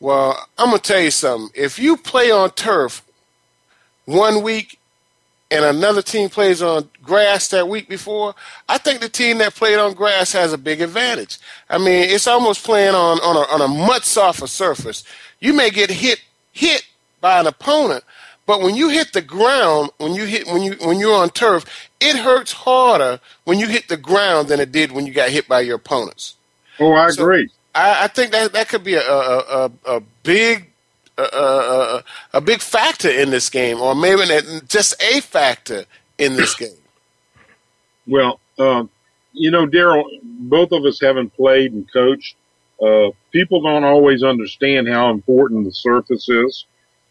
Well, 0.01 0.49
I'm 0.59 0.68
gonna 0.68 0.78
tell 0.78 1.01
you 1.01 1.11
something. 1.11 1.51
If 1.55 1.78
you 1.78 1.97
play 1.97 2.30
on 2.30 2.51
turf 2.51 3.03
one 4.05 4.43
week 4.43 4.78
and 5.53 5.64
another 5.64 6.03
team 6.03 6.28
plays 6.28 6.62
on 6.62 6.88
grass 7.03 7.48
that 7.48 7.68
week 7.68 7.88
before, 7.88 8.34
I 8.68 8.78
think 8.78 9.00
the 9.00 9.09
team 9.09 9.38
that 9.38 9.55
played 9.55 9.78
on 9.78 9.92
grass 9.92 10.32
has 10.32 10.53
a 10.53 10.59
big 10.59 10.80
advantage. 10.80 11.38
I 11.68 11.78
mean, 11.78 12.09
it's 12.09 12.26
almost 12.26 12.64
playing 12.64 12.94
on 12.94 13.18
on 13.20 13.36
a, 13.36 13.40
on 13.53 13.61
a 13.61 13.68
much 13.68 14.05
softer 14.05 14.46
surface. 14.46 15.05
You 15.40 15.53
may 15.53 15.70
get 15.70 15.90
hit 15.90 16.20
hit 16.53 16.86
by 17.20 17.38
an 17.38 17.46
opponent, 17.46 18.05
but 18.46 18.62
when 18.62 18.74
you 18.74 18.88
hit 18.88 19.12
the 19.12 19.22
ground, 19.22 19.90
when 19.98 20.14
you 20.14 20.24
hit 20.24 20.46
when 20.46 20.62
you 20.62 20.76
when 20.80 20.98
you're 20.98 21.16
on 21.16 21.30
turf, 21.30 21.64
it 22.00 22.16
hurts 22.16 22.53
harder 22.53 23.20
when 23.44 23.59
you 23.59 23.68
hit 23.68 23.88
the 23.88 23.96
ground 23.96 24.48
than 24.48 24.59
it 24.59 24.72
did 24.72 24.92
when 24.92 25.07
you 25.07 25.12
got 25.12 25.30
hit 25.30 25.46
by 25.46 25.61
your 25.61 25.76
opponents. 25.76 26.34
Oh, 26.80 26.94
I 26.94 27.11
so 27.11 27.22
agree. 27.22 27.50
I, 27.74 28.05
I, 28.05 28.09
think 28.09 28.32
that 28.32 28.53
that 28.53 28.68
could 28.68 28.84
be 28.84 28.94
a 28.94 29.03
a, 29.03 29.38
a, 29.38 29.70
a 29.96 30.00
big 30.22 30.72
a, 31.18 32.04
a, 32.32 32.40
big 32.40 32.60
factor 32.60 33.10
in 33.10 33.30
this 33.30 33.50
game, 33.50 33.80
or 33.80 33.94
maybe 33.94 34.22
just 34.68 35.00
a 35.02 35.20
factor 35.20 35.84
in 36.18 36.36
this 36.36 36.54
game. 36.54 36.70
Well, 38.06 38.40
uh, 38.58 38.84
you 39.32 39.50
know, 39.50 39.66
Daryl, 39.66 40.04
both 40.22 40.72
of 40.72 40.84
us 40.84 41.00
haven't 41.00 41.34
played 41.34 41.72
and 41.72 41.90
coached. 41.92 42.36
Uh, 42.82 43.10
people 43.30 43.62
don't 43.62 43.84
always 43.84 44.22
understand 44.22 44.88
how 44.88 45.10
important 45.10 45.64
the 45.64 45.72
surface 45.72 46.28
is 46.28 46.64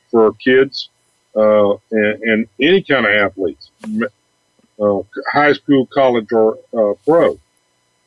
for 0.10 0.34
kids 0.34 0.90
uh, 1.36 1.72
and, 1.92 2.24
and, 2.24 2.48
any 2.60 2.82
kind 2.82 3.06
of 3.06 3.12
athletes, 3.14 3.72
uh, 4.82 5.00
high 5.32 5.54
school, 5.54 5.86
college, 5.86 6.32
or 6.34 6.58
uh, 6.74 6.94
pro. 7.06 7.40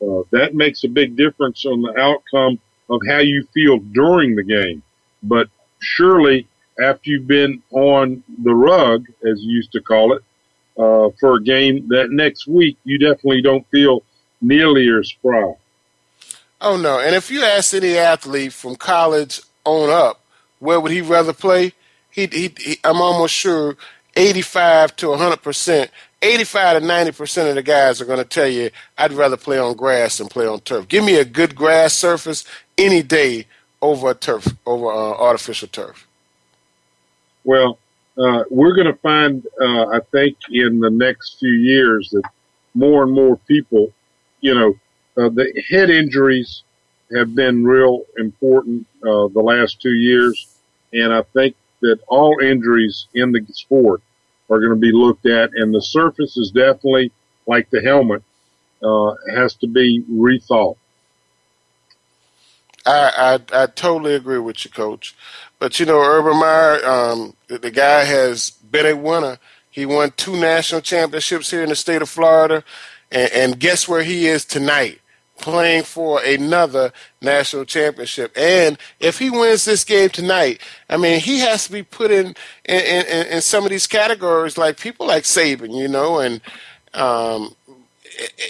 Uh, 0.01 0.23
that 0.29 0.53
makes 0.53 0.83
a 0.83 0.87
big 0.87 1.15
difference 1.15 1.65
on 1.65 1.81
the 1.81 1.99
outcome 1.99 2.59
of 2.89 3.01
how 3.07 3.17
you 3.17 3.47
feel 3.53 3.79
during 3.79 4.35
the 4.35 4.43
game. 4.43 4.83
But 5.23 5.47
surely, 5.85 6.47
after 6.81 7.09
you've 7.09 7.27
been 7.27 7.61
on 7.71 8.23
the 8.43 8.53
rug, 8.53 9.07
as 9.25 9.41
you 9.41 9.55
used 9.55 9.71
to 9.73 9.81
call 9.81 10.13
it, 10.13 10.23
uh, 10.77 11.09
for 11.19 11.35
a 11.35 11.43
game 11.43 11.87
that 11.89 12.11
next 12.11 12.47
week, 12.47 12.77
you 12.83 12.99
definitely 12.99 13.41
don't 13.41 13.65
feel 13.69 14.03
nearly 14.41 14.87
as 14.89 15.07
spry. 15.09 15.53
Oh 16.61 16.77
no! 16.77 16.99
And 16.99 17.15
if 17.15 17.31
you 17.31 17.43
ask 17.43 17.73
any 17.73 17.97
athlete 17.97 18.53
from 18.53 18.75
college 18.75 19.41
on 19.63 19.89
up, 19.89 20.21
where 20.59 20.79
would 20.79 20.91
he 20.91 21.01
rather 21.01 21.33
play? 21.33 21.73
he, 22.15 22.27
he, 22.27 22.53
he 22.57 22.79
I'm 22.83 23.01
almost 23.01 23.35
sure 23.35 23.75
85 24.15 24.95
to 24.97 25.09
100 25.09 25.41
percent, 25.41 25.91
85 26.21 26.81
to 26.81 26.87
90 26.87 27.11
percent 27.11 27.49
of 27.49 27.55
the 27.55 27.63
guys 27.63 27.99
are 27.99 28.05
going 28.05 28.19
to 28.19 28.25
tell 28.25 28.47
you, 28.47 28.71
I'd 28.97 29.11
rather 29.11 29.37
play 29.37 29.59
on 29.59 29.75
grass 29.75 30.17
than 30.17 30.27
play 30.27 30.47
on 30.47 30.61
turf. 30.61 30.87
Give 30.87 31.03
me 31.03 31.17
a 31.17 31.25
good 31.25 31.55
grass 31.55 31.93
surface 31.93 32.45
any 32.77 33.03
day 33.03 33.45
over 33.85 34.13
turf, 34.13 34.47
over 34.65 34.87
uh, 34.87 35.13
artificial 35.29 35.67
turf. 35.67 36.07
Well, 37.43 37.77
uh, 38.17 38.43
we're 38.49 38.75
going 38.75 38.87
to 38.87 38.99
find, 39.01 39.45
uh, 39.61 39.87
I 39.87 39.99
think, 40.11 40.37
in 40.51 40.79
the 40.79 40.89
next 40.89 41.37
few 41.39 41.51
years 41.51 42.09
that 42.11 42.23
more 42.73 43.03
and 43.03 43.13
more 43.13 43.37
people, 43.47 43.93
you 44.41 44.53
know, 44.55 44.73
uh, 45.17 45.29
the 45.29 45.63
head 45.69 45.89
injuries 45.89 46.63
have 47.15 47.35
been 47.35 47.63
real 47.63 48.01
important 48.17 48.87
uh, 49.03 49.27
the 49.27 49.41
last 49.41 49.81
two 49.81 49.93
years, 49.93 50.35
and 50.91 51.13
I 51.13 51.21
think 51.33 51.55
that 51.81 51.99
all 52.07 52.39
injuries 52.39 53.07
in 53.13 53.31
the 53.31 53.45
sport 53.53 54.01
are 54.49 54.59
going 54.59 54.71
to 54.71 54.75
be 54.79 54.91
looked 54.91 55.25
at, 55.25 55.51
and 55.53 55.73
the 55.73 55.81
surface 55.81 56.37
is 56.37 56.51
definitely 56.51 57.11
like 57.47 57.69
the 57.69 57.81
helmet 57.81 58.23
uh, 58.83 59.13
has 59.35 59.53
to 59.55 59.67
be 59.67 60.03
rethought. 60.09 60.77
I, 62.85 63.39
I, 63.53 63.63
I 63.63 63.65
totally 63.67 64.15
agree 64.15 64.39
with 64.39 64.63
you, 64.63 64.71
Coach. 64.71 65.15
But 65.59 65.79
you 65.79 65.85
know, 65.85 65.99
Urban 65.99 66.37
Meyer, 66.37 66.85
um, 66.85 67.33
the, 67.47 67.71
guy 67.71 68.03
has 68.03 68.51
been 68.51 68.85
a 68.85 68.95
winner. 68.95 69.39
He 69.69 69.85
won 69.85 70.13
two 70.15 70.37
national 70.37 70.81
championships 70.81 71.51
here 71.51 71.63
in 71.63 71.69
the 71.69 71.75
state 71.75 72.01
of 72.01 72.09
Florida, 72.09 72.63
and, 73.11 73.31
and 73.31 73.59
guess 73.59 73.87
where 73.87 74.03
he 74.03 74.27
is 74.27 74.45
tonight? 74.45 75.01
playing 75.37 75.83
for 75.83 76.23
another 76.23 76.93
national 77.21 77.65
championship. 77.65 78.31
And 78.37 78.77
if 78.99 79.19
he 79.19 79.29
wins 79.29 79.65
this 79.65 79.83
game 79.83 80.09
tonight, 80.09 80.61
I 80.89 80.97
mean, 80.97 81.19
he 81.19 81.39
has 81.39 81.65
to 81.65 81.73
be 81.73 81.83
put 81.83 82.11
in 82.11 82.27
in, 82.63 82.79
in, 82.79 83.27
in 83.27 83.41
some 83.41 83.65
of 83.65 83.69
these 83.69 83.85
categories, 83.85 84.57
like 84.57 84.79
people 84.79 85.07
like 85.07 85.23
Saban, 85.23 85.77
you 85.77 85.87
know, 85.87 86.19
and 86.19 86.41
um, 86.93 87.53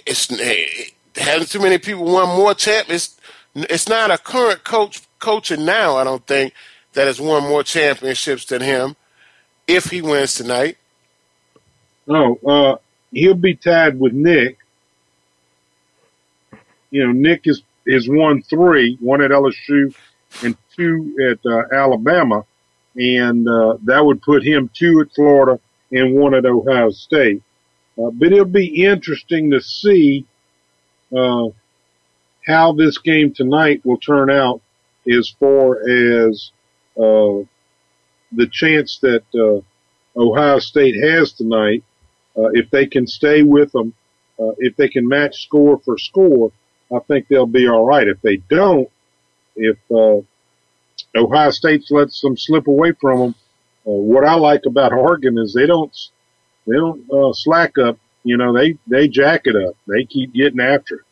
it's 0.06 0.30
it, 0.30 0.94
having 1.16 1.48
too 1.48 1.60
many 1.60 1.78
people 1.78 2.06
won 2.06 2.28
more 2.38 2.54
champions. 2.54 3.06
It's, 3.08 3.20
it's 3.56 3.88
not 3.88 4.12
a 4.12 4.18
current 4.18 4.64
coach 4.64 5.02
coaching 5.20 5.66
now. 5.66 5.96
I 5.96 6.04
don't 6.04 6.26
think 6.26 6.54
that 6.94 7.08
has 7.08 7.20
won 7.20 7.44
more 7.44 7.64
championships 7.64 8.46
than 8.46 8.62
him. 8.62 8.96
If 9.68 9.86
he 9.86 10.02
wins 10.02 10.36
tonight, 10.36 10.78
no, 12.06 12.36
uh, 12.46 12.76
he'll 13.12 13.34
be 13.34 13.56
tied 13.56 14.00
with 14.00 14.14
Nick 14.14 14.58
you 16.96 17.06
know, 17.06 17.12
Nick 17.12 17.42
is, 17.44 17.62
is 17.86 18.08
won 18.08 18.42
three, 18.42 18.98
one 19.02 19.22
at 19.22 19.32
LSU 19.32 19.94
and 20.44 20.56
two 20.78 21.14
at 21.30 21.40
uh, 21.46 21.64
Alabama. 21.76 22.46
And, 22.96 23.46
uh, 23.46 23.76
that 23.84 24.06
would 24.06 24.22
put 24.22 24.46
him 24.46 24.70
two 24.74 25.02
at 25.02 25.14
Florida 25.14 25.60
and 25.92 26.16
one 26.16 26.34
at 26.34 26.46
Ohio 26.46 26.92
State. 26.92 27.44
Uh, 28.02 28.12
but 28.12 28.32
it'll 28.32 28.46
be 28.46 28.86
interesting 28.86 29.52
to 29.52 29.60
see, 29.60 30.26
uh, 31.14 31.48
how 32.46 32.74
this 32.74 32.98
game 32.98 33.34
tonight 33.34 33.82
will 33.84 33.98
turn 33.98 34.30
out 34.30 34.62
as 35.12 35.30
far 35.40 35.80
as, 35.90 36.52
uh, 36.98 37.44
the 38.32 38.48
chance 38.52 39.00
that, 39.00 39.24
uh, 39.36 39.62
Ohio 40.20 40.60
State 40.60 40.96
has 40.96 41.34
tonight, 41.34 41.84
uh, 42.38 42.50
if 42.54 42.70
they 42.70 42.86
can 42.86 43.08
stay 43.08 43.44
with 43.44 43.72
them, 43.72 43.94
uh, 44.40 44.52
if 44.58 44.76
they 44.76 44.88
can 44.88 45.08
match 45.08 45.44
score 45.44 45.80
for 45.80 45.98
score, 45.98 46.52
I 46.94 47.00
think 47.00 47.28
they'll 47.28 47.46
be 47.46 47.68
all 47.68 47.86
right. 47.86 48.08
If 48.08 48.22
they 48.22 48.38
don't, 48.38 48.90
if 49.56 49.78
uh, 49.92 50.22
Ohio 51.16 51.52
State 51.52 51.90
lets 51.90 52.22
them 52.22 52.38
slip 52.38 52.68
away 52.68 52.94
from 53.00 53.20
them, 53.20 53.36
uh, 53.88 53.92
what 53.92 54.26
I 54.26 54.36
like 54.36 54.66
about 54.66 54.94
Oregon 54.94 55.38
is 55.38 55.54
they 55.54 55.66
don't 55.66 55.96
they 56.68 56.76
don't 56.76 57.10
uh, 57.12 57.34
slack 57.34 57.78
up. 57.78 57.98
You 58.24 58.38
know, 58.38 58.54
they 58.54 58.78
they 58.88 59.08
jack 59.08 59.42
it 59.46 59.56
up. 59.56 59.76
They 59.88 60.06
keep 60.06 60.34
getting 60.34 60.60
after 60.60 60.96
it. 60.96 61.06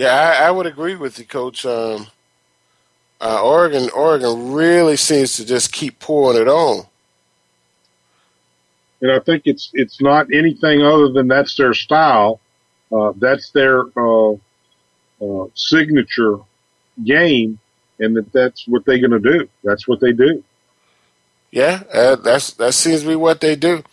Yeah, 0.00 0.14
I, 0.14 0.46
I 0.46 0.50
would 0.50 0.64
agree 0.64 0.94
with 0.94 1.18
you, 1.18 1.26
Coach. 1.26 1.66
Um, 1.66 2.06
uh, 3.20 3.42
Oregon, 3.44 3.90
Oregon 3.94 4.50
really 4.50 4.96
seems 4.96 5.36
to 5.36 5.44
just 5.44 5.72
keep 5.72 5.98
pouring 5.98 6.40
it 6.40 6.48
on. 6.48 6.86
And 9.02 9.12
I 9.12 9.18
think 9.20 9.42
it's 9.44 9.70
it's 9.74 10.00
not 10.00 10.32
anything 10.32 10.80
other 10.80 11.10
than 11.12 11.28
that's 11.28 11.54
their 11.54 11.74
style. 11.74 12.40
Uh, 12.90 13.12
that's 13.16 13.50
their 13.50 13.82
uh, 13.94 14.32
uh, 15.20 15.48
signature 15.54 16.38
game, 17.04 17.58
and 17.98 18.16
that 18.16 18.32
that's 18.32 18.66
what 18.66 18.86
they're 18.86 19.06
going 19.06 19.22
to 19.22 19.38
do. 19.38 19.50
That's 19.62 19.86
what 19.86 20.00
they 20.00 20.12
do. 20.12 20.42
Yeah, 21.50 21.82
uh, 21.92 22.16
that's 22.16 22.54
that 22.54 22.72
seems 22.72 23.02
to 23.02 23.08
be 23.08 23.16
what 23.16 23.42
they 23.42 23.54
do, 23.54 23.84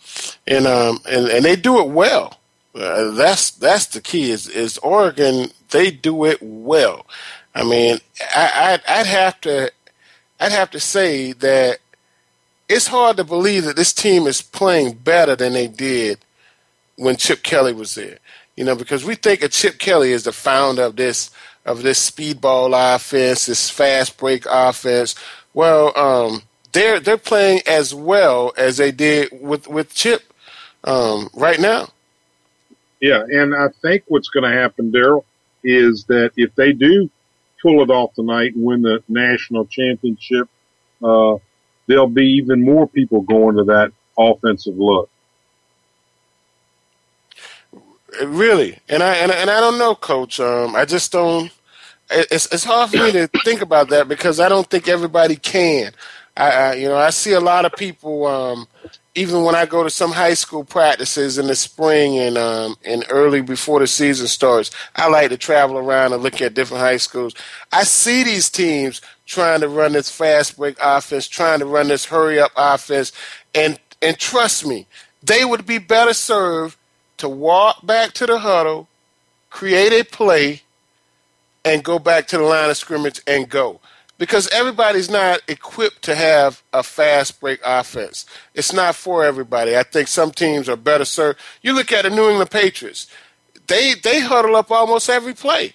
and 0.46 0.66
um 0.66 1.00
and, 1.06 1.28
and 1.28 1.44
they 1.44 1.56
do 1.56 1.80
it 1.80 1.88
well. 1.90 2.40
Uh, 2.74 3.10
that's 3.10 3.50
that's 3.50 3.84
the 3.88 4.00
key. 4.00 4.30
Is 4.30 4.48
is 4.48 4.78
Oregon? 4.78 5.50
They 5.70 5.90
do 5.90 6.24
it 6.24 6.38
well. 6.40 7.06
I 7.54 7.64
mean, 7.64 7.98
I, 8.34 8.78
I'd, 8.86 9.00
I'd 9.00 9.06
have 9.06 9.40
to 9.42 9.72
I'd 10.40 10.52
have 10.52 10.70
to 10.70 10.80
say 10.80 11.32
that 11.32 11.78
it's 12.68 12.86
hard 12.88 13.16
to 13.16 13.24
believe 13.24 13.64
that 13.64 13.76
this 13.76 13.92
team 13.92 14.26
is 14.26 14.42
playing 14.42 14.94
better 14.94 15.34
than 15.34 15.54
they 15.54 15.66
did 15.66 16.18
when 16.96 17.16
Chip 17.16 17.42
Kelly 17.42 17.72
was 17.72 17.94
there 17.94 18.18
you 18.58 18.64
know, 18.64 18.74
because 18.74 19.04
we 19.04 19.14
think 19.14 19.44
of 19.44 19.52
Chip 19.52 19.78
Kelly 19.78 20.12
as 20.12 20.24
the 20.24 20.32
founder 20.32 20.82
of 20.82 20.96
this 20.96 21.30
of 21.64 21.84
this 21.84 22.10
speedball 22.10 22.72
offense, 22.96 23.46
this 23.46 23.70
fast 23.70 24.18
break 24.18 24.46
offense. 24.50 25.14
Well, 25.54 25.96
um, 25.96 26.42
they're 26.72 26.98
they're 26.98 27.18
playing 27.18 27.60
as 27.68 27.94
well 27.94 28.52
as 28.56 28.78
they 28.78 28.90
did 28.90 29.28
with 29.30 29.68
with 29.68 29.94
Chip 29.94 30.32
um, 30.82 31.28
right 31.34 31.60
now. 31.60 31.90
Yeah, 33.00 33.22
and 33.30 33.54
I 33.54 33.68
think 33.80 34.02
what's 34.08 34.28
going 34.28 34.42
to 34.42 34.58
happen, 34.58 34.90
Daryl, 34.90 35.22
is 35.62 36.04
that 36.04 36.32
if 36.36 36.54
they 36.54 36.72
do 36.72 37.10
pull 37.62 37.82
it 37.82 37.90
off 37.90 38.14
tonight 38.14 38.54
and 38.54 38.64
win 38.64 38.82
the 38.82 39.02
national 39.08 39.66
championship, 39.66 40.48
uh, 41.02 41.36
there'll 41.86 42.06
be 42.06 42.26
even 42.34 42.64
more 42.64 42.86
people 42.86 43.22
going 43.22 43.56
to 43.56 43.64
that 43.64 43.92
offensive 44.18 44.76
look. 44.76 45.10
Really, 48.24 48.78
and 48.88 49.02
I 49.02 49.16
and, 49.16 49.30
and 49.30 49.50
I 49.50 49.60
don't 49.60 49.78
know, 49.78 49.94
Coach. 49.94 50.40
Um, 50.40 50.74
I 50.74 50.84
just 50.84 51.12
don't. 51.12 51.50
It's 52.10 52.46
it's 52.52 52.64
hard 52.64 52.90
for 52.90 52.96
me 52.96 53.12
to 53.12 53.28
think 53.44 53.60
about 53.60 53.90
that 53.90 54.08
because 54.08 54.40
I 54.40 54.48
don't 54.48 54.68
think 54.68 54.88
everybody 54.88 55.36
can. 55.36 55.92
I, 56.36 56.50
I 56.50 56.74
you 56.74 56.88
know 56.88 56.96
I 56.96 57.10
see 57.10 57.32
a 57.32 57.40
lot 57.40 57.66
of 57.66 57.72
people. 57.72 58.26
Um, 58.26 58.66
even 59.18 59.42
when 59.42 59.56
I 59.56 59.66
go 59.66 59.82
to 59.82 59.90
some 59.90 60.12
high 60.12 60.34
school 60.34 60.62
practices 60.62 61.38
in 61.38 61.48
the 61.48 61.56
spring 61.56 62.18
and 62.18 62.38
um, 62.38 62.76
and 62.84 63.04
early 63.10 63.40
before 63.40 63.80
the 63.80 63.86
season 63.88 64.28
starts, 64.28 64.70
I 64.94 65.08
like 65.08 65.30
to 65.30 65.36
travel 65.36 65.76
around 65.76 66.12
and 66.12 66.22
look 66.22 66.40
at 66.40 66.54
different 66.54 66.82
high 66.82 66.98
schools. 66.98 67.34
I 67.72 67.82
see 67.82 68.22
these 68.22 68.48
teams 68.48 69.00
trying 69.26 69.60
to 69.62 69.68
run 69.68 69.92
this 69.92 70.08
fast 70.08 70.56
break 70.56 70.76
offense, 70.80 71.26
trying 71.26 71.58
to 71.58 71.66
run 71.66 71.88
this 71.88 72.04
hurry 72.04 72.38
up 72.38 72.52
offense, 72.56 73.10
and 73.56 73.80
and 74.00 74.16
trust 74.18 74.64
me, 74.64 74.86
they 75.20 75.44
would 75.44 75.66
be 75.66 75.78
better 75.78 76.14
served 76.14 76.76
to 77.16 77.28
walk 77.28 77.84
back 77.84 78.12
to 78.12 78.26
the 78.26 78.38
huddle, 78.38 78.86
create 79.50 79.92
a 79.92 80.04
play, 80.04 80.62
and 81.64 81.82
go 81.82 81.98
back 81.98 82.28
to 82.28 82.38
the 82.38 82.44
line 82.44 82.70
of 82.70 82.76
scrimmage 82.76 83.20
and 83.26 83.48
go. 83.48 83.80
Because 84.18 84.48
everybody's 84.48 85.08
not 85.08 85.40
equipped 85.46 86.02
to 86.02 86.14
have 86.14 86.62
a 86.72 86.82
fast 86.82 87.40
break 87.40 87.60
offense. 87.64 88.26
It's 88.52 88.72
not 88.72 88.96
for 88.96 89.24
everybody. 89.24 89.76
I 89.76 89.84
think 89.84 90.08
some 90.08 90.32
teams 90.32 90.68
are 90.68 90.76
better 90.76 91.04
served. 91.04 91.38
You 91.62 91.72
look 91.72 91.92
at 91.92 92.02
the 92.02 92.10
New 92.10 92.28
England 92.28 92.50
Patriots, 92.50 93.06
they 93.68 93.94
they 93.94 94.20
huddle 94.20 94.56
up 94.56 94.70
almost 94.72 95.08
every 95.08 95.34
play. 95.34 95.74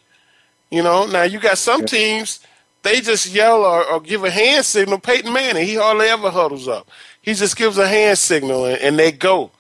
You 0.70 0.84
know, 0.84 1.06
now 1.06 1.24
you 1.24 1.40
got 1.40 1.58
some 1.58 1.86
teams, 1.86 2.40
they 2.84 3.00
just 3.00 3.34
yell 3.34 3.64
or, 3.64 3.86
or 3.86 4.02
give 4.02 4.24
a 4.24 4.30
hand 4.30 4.66
signal. 4.66 5.00
Peyton 5.00 5.32
Manning, 5.32 5.66
he 5.66 5.76
hardly 5.76 6.08
ever 6.08 6.30
huddles 6.30 6.68
up. 6.68 6.90
He 7.22 7.34
just 7.34 7.56
gives 7.56 7.78
a 7.78 7.88
hand 7.88 8.18
signal 8.18 8.66
and, 8.66 8.78
and 8.80 9.00
they 9.00 9.12
go. 9.12 9.52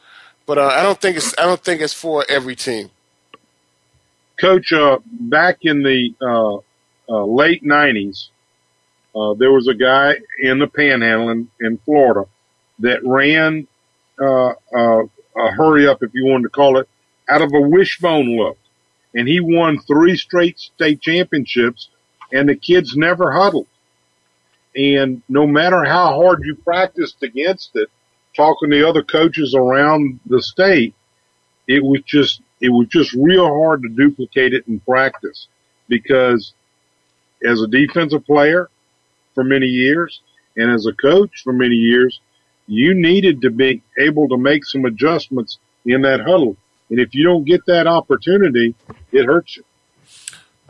But 0.45 0.57
uh, 0.57 0.67
I 0.67 0.83
don't 0.83 0.99
think 0.99 1.17
it's 1.17 1.33
I 1.37 1.43
don't 1.43 1.63
think 1.63 1.81
it's 1.81 1.93
for 1.93 2.25
every 2.27 2.55
team. 2.55 2.89
Coach, 4.39 4.73
uh, 4.73 4.99
back 5.05 5.59
in 5.61 5.83
the 5.83 6.13
uh, 6.21 6.57
uh 7.09 7.25
late 7.25 7.63
'90s, 7.63 8.27
uh, 9.15 9.33
there 9.35 9.51
was 9.51 9.67
a 9.67 9.73
guy 9.73 10.15
in 10.39 10.59
the 10.59 10.67
Panhandle 10.67 11.29
in, 11.29 11.49
in 11.59 11.77
Florida 11.79 12.25
that 12.79 13.05
ran 13.05 13.67
uh, 14.19 14.53
a 14.73 15.51
hurry 15.51 15.87
up, 15.87 16.03
if 16.03 16.13
you 16.13 16.25
wanted 16.25 16.43
to 16.43 16.49
call 16.49 16.77
it, 16.77 16.87
out 17.29 17.41
of 17.41 17.53
a 17.53 17.61
wishbone 17.61 18.37
look, 18.37 18.57
and 19.15 19.27
he 19.27 19.39
won 19.39 19.79
three 19.79 20.15
straight 20.17 20.59
state 20.59 21.01
championships, 21.01 21.89
and 22.31 22.49
the 22.49 22.55
kids 22.55 22.95
never 22.95 23.31
huddled. 23.31 23.67
And 24.75 25.21
no 25.29 25.45
matter 25.45 25.83
how 25.83 26.19
hard 26.19 26.43
you 26.43 26.55
practiced 26.55 27.21
against 27.21 27.75
it, 27.75 27.89
talking 28.35 28.71
to 28.71 28.87
other 28.89 29.03
coaches 29.03 29.53
around 29.53 30.19
the 30.25 30.41
state, 30.41 30.95
it 31.67 31.83
was 31.83 32.01
just 32.05 32.41
it 32.59 32.69
was 32.69 32.87
just 32.87 33.13
real 33.13 33.47
hard 33.47 33.83
to 33.83 33.89
duplicate 33.89 34.53
it 34.53 34.67
in 34.67 34.79
practice 34.79 35.47
because 35.87 36.53
as 37.45 37.61
a 37.61 37.67
defensive 37.67 38.25
player 38.25 38.69
for 39.33 39.43
many 39.43 39.67
years 39.67 40.21
and 40.55 40.69
as 40.71 40.85
a 40.85 40.93
coach 40.93 41.41
for 41.43 41.53
many 41.53 41.75
years, 41.75 42.19
you 42.67 42.93
needed 42.93 43.41
to 43.41 43.49
be 43.49 43.81
able 43.97 44.27
to 44.29 44.37
make 44.37 44.65
some 44.65 44.85
adjustments 44.85 45.57
in 45.85 46.01
that 46.03 46.21
huddle. 46.21 46.55
And 46.89 46.99
if 46.99 47.13
you 47.13 47.23
don't 47.23 47.43
get 47.43 47.65
that 47.65 47.87
opportunity, 47.87 48.75
it 49.11 49.25
hurts 49.25 49.57
you. 49.57 49.63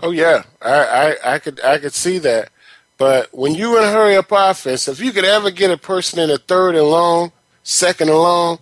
Oh 0.02 0.12
yeah, 0.12 0.44
I, 0.62 1.16
I, 1.24 1.36
I 1.36 1.40
could 1.40 1.62
I 1.62 1.78
could 1.78 1.94
see 1.94 2.18
that. 2.20 2.50
But 2.98 3.30
when 3.34 3.54
you 3.54 3.78
in 3.78 3.84
a 3.84 3.92
hurry 3.92 4.16
up 4.16 4.32
offense, 4.32 4.88
if 4.88 5.00
you 5.00 5.12
could 5.12 5.26
ever 5.26 5.52
get 5.52 5.72
a 5.72 5.78
person 5.78 6.20
in 6.20 6.30
a 6.30 6.38
third 6.38 6.76
and 6.76 6.88
long 6.88 7.32
second 7.64 8.10
along, 8.10 8.60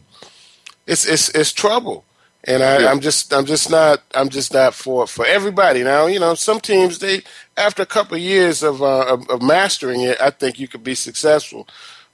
it's 0.88 1.06
it's 1.06 1.30
it's 1.30 1.54
trouble. 1.54 2.06
And 2.44 2.64
I, 2.64 2.90
I'm 2.90 3.00
just 3.02 3.32
I'm 3.34 3.46
just 3.46 3.70
not 3.70 4.02
I'm 4.16 4.30
just 4.30 4.54
not 4.54 4.74
for 4.74 5.06
for 5.08 5.26
everybody. 5.26 5.84
Now 5.84 6.08
you 6.08 6.20
know 6.20 6.34
some 6.34 6.60
teams 6.60 7.00
they 7.00 7.22
after 7.58 7.84
a 7.84 7.86
couple 7.88 8.16
of 8.16 8.22
years 8.22 8.64
of, 8.64 8.82
uh, 8.82 9.06
of, 9.06 9.30
of 9.30 9.42
mastering 9.42 10.02
it, 10.02 10.20
I 10.22 10.30
think 10.30 10.60
you 10.60 10.68
could 10.68 10.84
be 10.84 10.96
successful. 10.96 11.68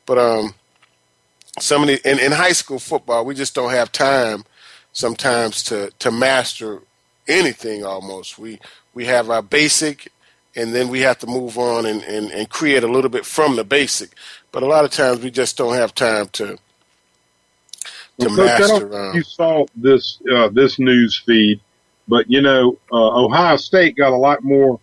But 0.06 0.18
um, 0.18 0.56
some 1.60 1.84
of 1.84 1.88
the 1.88 2.10
in, 2.10 2.20
in 2.20 2.32
high 2.32 2.52
school 2.52 2.80
football, 2.80 3.26
we 3.26 3.36
just 3.36 3.56
don't 3.56 3.72
have 3.72 3.92
time 3.92 4.44
sometimes 4.94 5.64
to 5.64 5.92
to 6.00 6.12
master 6.12 6.82
anything. 7.28 7.84
Almost 7.86 8.40
we 8.40 8.60
we 8.94 9.06
have 9.06 9.30
our 9.30 9.42
basic, 9.42 10.12
and 10.56 10.74
then 10.74 10.90
we 10.90 11.02
have 11.02 11.20
to 11.20 11.28
move 11.28 11.58
on 11.58 11.86
and, 11.86 12.02
and, 12.04 12.32
and 12.32 12.50
create 12.50 12.84
a 12.84 12.88
little 12.88 13.10
bit 13.10 13.26
from 13.26 13.56
the 13.56 13.64
basic. 13.64 14.12
But 14.52 14.64
a 14.64 14.66
lot 14.66 14.86
of 14.86 14.92
times 14.92 15.22
we 15.22 15.30
just 15.30 15.58
don't 15.58 15.76
have 15.76 15.94
time 15.94 16.30
to 16.30 16.58
to 18.20 18.28
well, 18.28 18.36
master. 18.46 18.90
Coach, 18.90 19.16
you 19.16 19.24
saw 19.24 19.66
this 19.76 20.20
uh, 20.34 20.50
this 20.50 20.80
news 20.80 21.18
feed, 21.18 21.60
but 22.08 22.30
you 22.30 22.42
know 22.42 22.78
uh, 22.92 23.24
Ohio 23.24 23.58
State 23.58 23.96
got 23.96 24.14
a 24.14 24.18
lot 24.18 24.44
more 24.44 24.80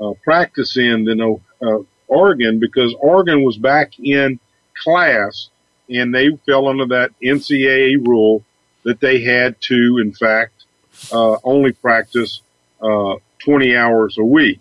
uh, 0.00 0.12
practice 0.22 0.76
in 0.76 1.04
than 1.04 1.20
uh, 1.20 1.78
Oregon 2.08 2.58
because 2.58 2.94
Oregon 2.98 3.44
was 3.44 3.56
back 3.56 3.98
in 3.98 4.38
class 4.82 5.48
and 5.88 6.14
they 6.14 6.30
fell 6.46 6.68
under 6.68 6.86
that 6.86 7.10
NCAA 7.22 8.06
rule 8.06 8.44
that 8.84 9.00
they 9.00 9.20
had 9.20 9.60
to, 9.62 9.98
in 9.98 10.12
fact, 10.12 10.64
uh, 11.12 11.36
only 11.42 11.72
practice 11.72 12.40
uh, 12.80 13.16
20 13.40 13.76
hours 13.76 14.16
a 14.18 14.24
week, 14.24 14.60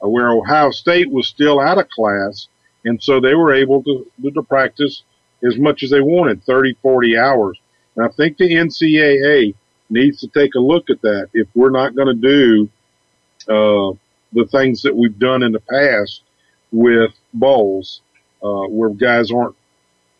where 0.00 0.30
Ohio 0.30 0.70
State 0.70 1.10
was 1.10 1.28
still 1.28 1.60
out 1.60 1.78
of 1.78 1.88
class, 1.88 2.48
and 2.84 3.02
so 3.02 3.20
they 3.20 3.34
were 3.34 3.54
able 3.54 3.82
to, 3.84 4.06
to 4.30 4.42
practice 4.42 5.02
as 5.44 5.56
much 5.58 5.82
as 5.82 5.90
they 5.90 6.00
wanted, 6.00 6.42
30, 6.44 6.74
40 6.82 7.18
hours. 7.18 7.58
And 7.94 8.04
I 8.04 8.08
think 8.08 8.36
the 8.36 8.52
NCAA 8.52 9.54
needs 9.90 10.20
to 10.20 10.28
take 10.28 10.54
a 10.54 10.60
look 10.60 10.90
at 10.90 11.02
that. 11.02 11.28
If 11.32 11.48
we're 11.54 11.70
not 11.70 11.94
going 11.94 12.08
to 12.08 12.14
do 12.14 12.68
uh, 13.48 13.96
the 14.36 14.46
things 14.46 14.82
that 14.82 14.94
we've 14.94 15.18
done 15.18 15.42
in 15.42 15.52
the 15.52 15.60
past 15.60 16.20
with 16.70 17.12
bowls, 17.32 18.02
uh, 18.42 18.66
where 18.68 18.90
guys 18.90 19.32
aren't 19.32 19.56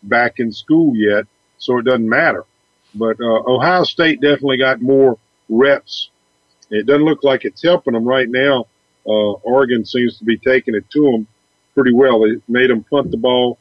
back 0.03 0.39
in 0.39 0.51
school 0.51 0.97
yet, 0.97 1.27
so 1.59 1.79
it 1.79 1.85
doesn't 1.85 2.09
matter. 2.09 2.45
But 2.95 3.21
uh, 3.21 3.43
Ohio 3.47 3.85
State 3.85 4.23
definitely 4.23 4.57
got 4.57 4.81
more 4.81 5.19
reps. 5.51 6.09
It 6.71 6.87
doesn't 6.87 7.05
look 7.05 7.23
like 7.23 7.45
it's 7.45 7.63
helping 7.63 7.93
them 7.93 8.05
right 8.05 8.29
now. 8.29 8.67
Uh, 9.07 9.33
Oregon 9.45 9.85
seems 9.85 10.19
to 10.19 10.25
be 10.25 10.39
taking 10.39 10.75
it 10.75 10.91
to 10.91 11.03
them 11.03 11.27
pretty 11.75 11.93
well. 11.93 12.21
They 12.21 12.41
made 12.49 12.71
them 12.71 12.85
punt 12.85 13.11
the 13.11 13.19
ball 13.19 13.59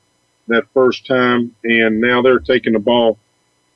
that 0.47 0.63
first 0.73 1.05
time, 1.05 1.53
and 1.63 1.99
now 1.99 2.21
they're 2.21 2.39
taking 2.39 2.73
the 2.73 2.79
ball 2.79 3.19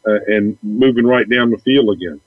uh, 0.08 0.20
and 0.28 0.58
moving 0.64 1.06
right 1.06 1.30
down 1.30 1.52
the 1.52 1.58
field 1.58 1.90
again. 1.90 2.22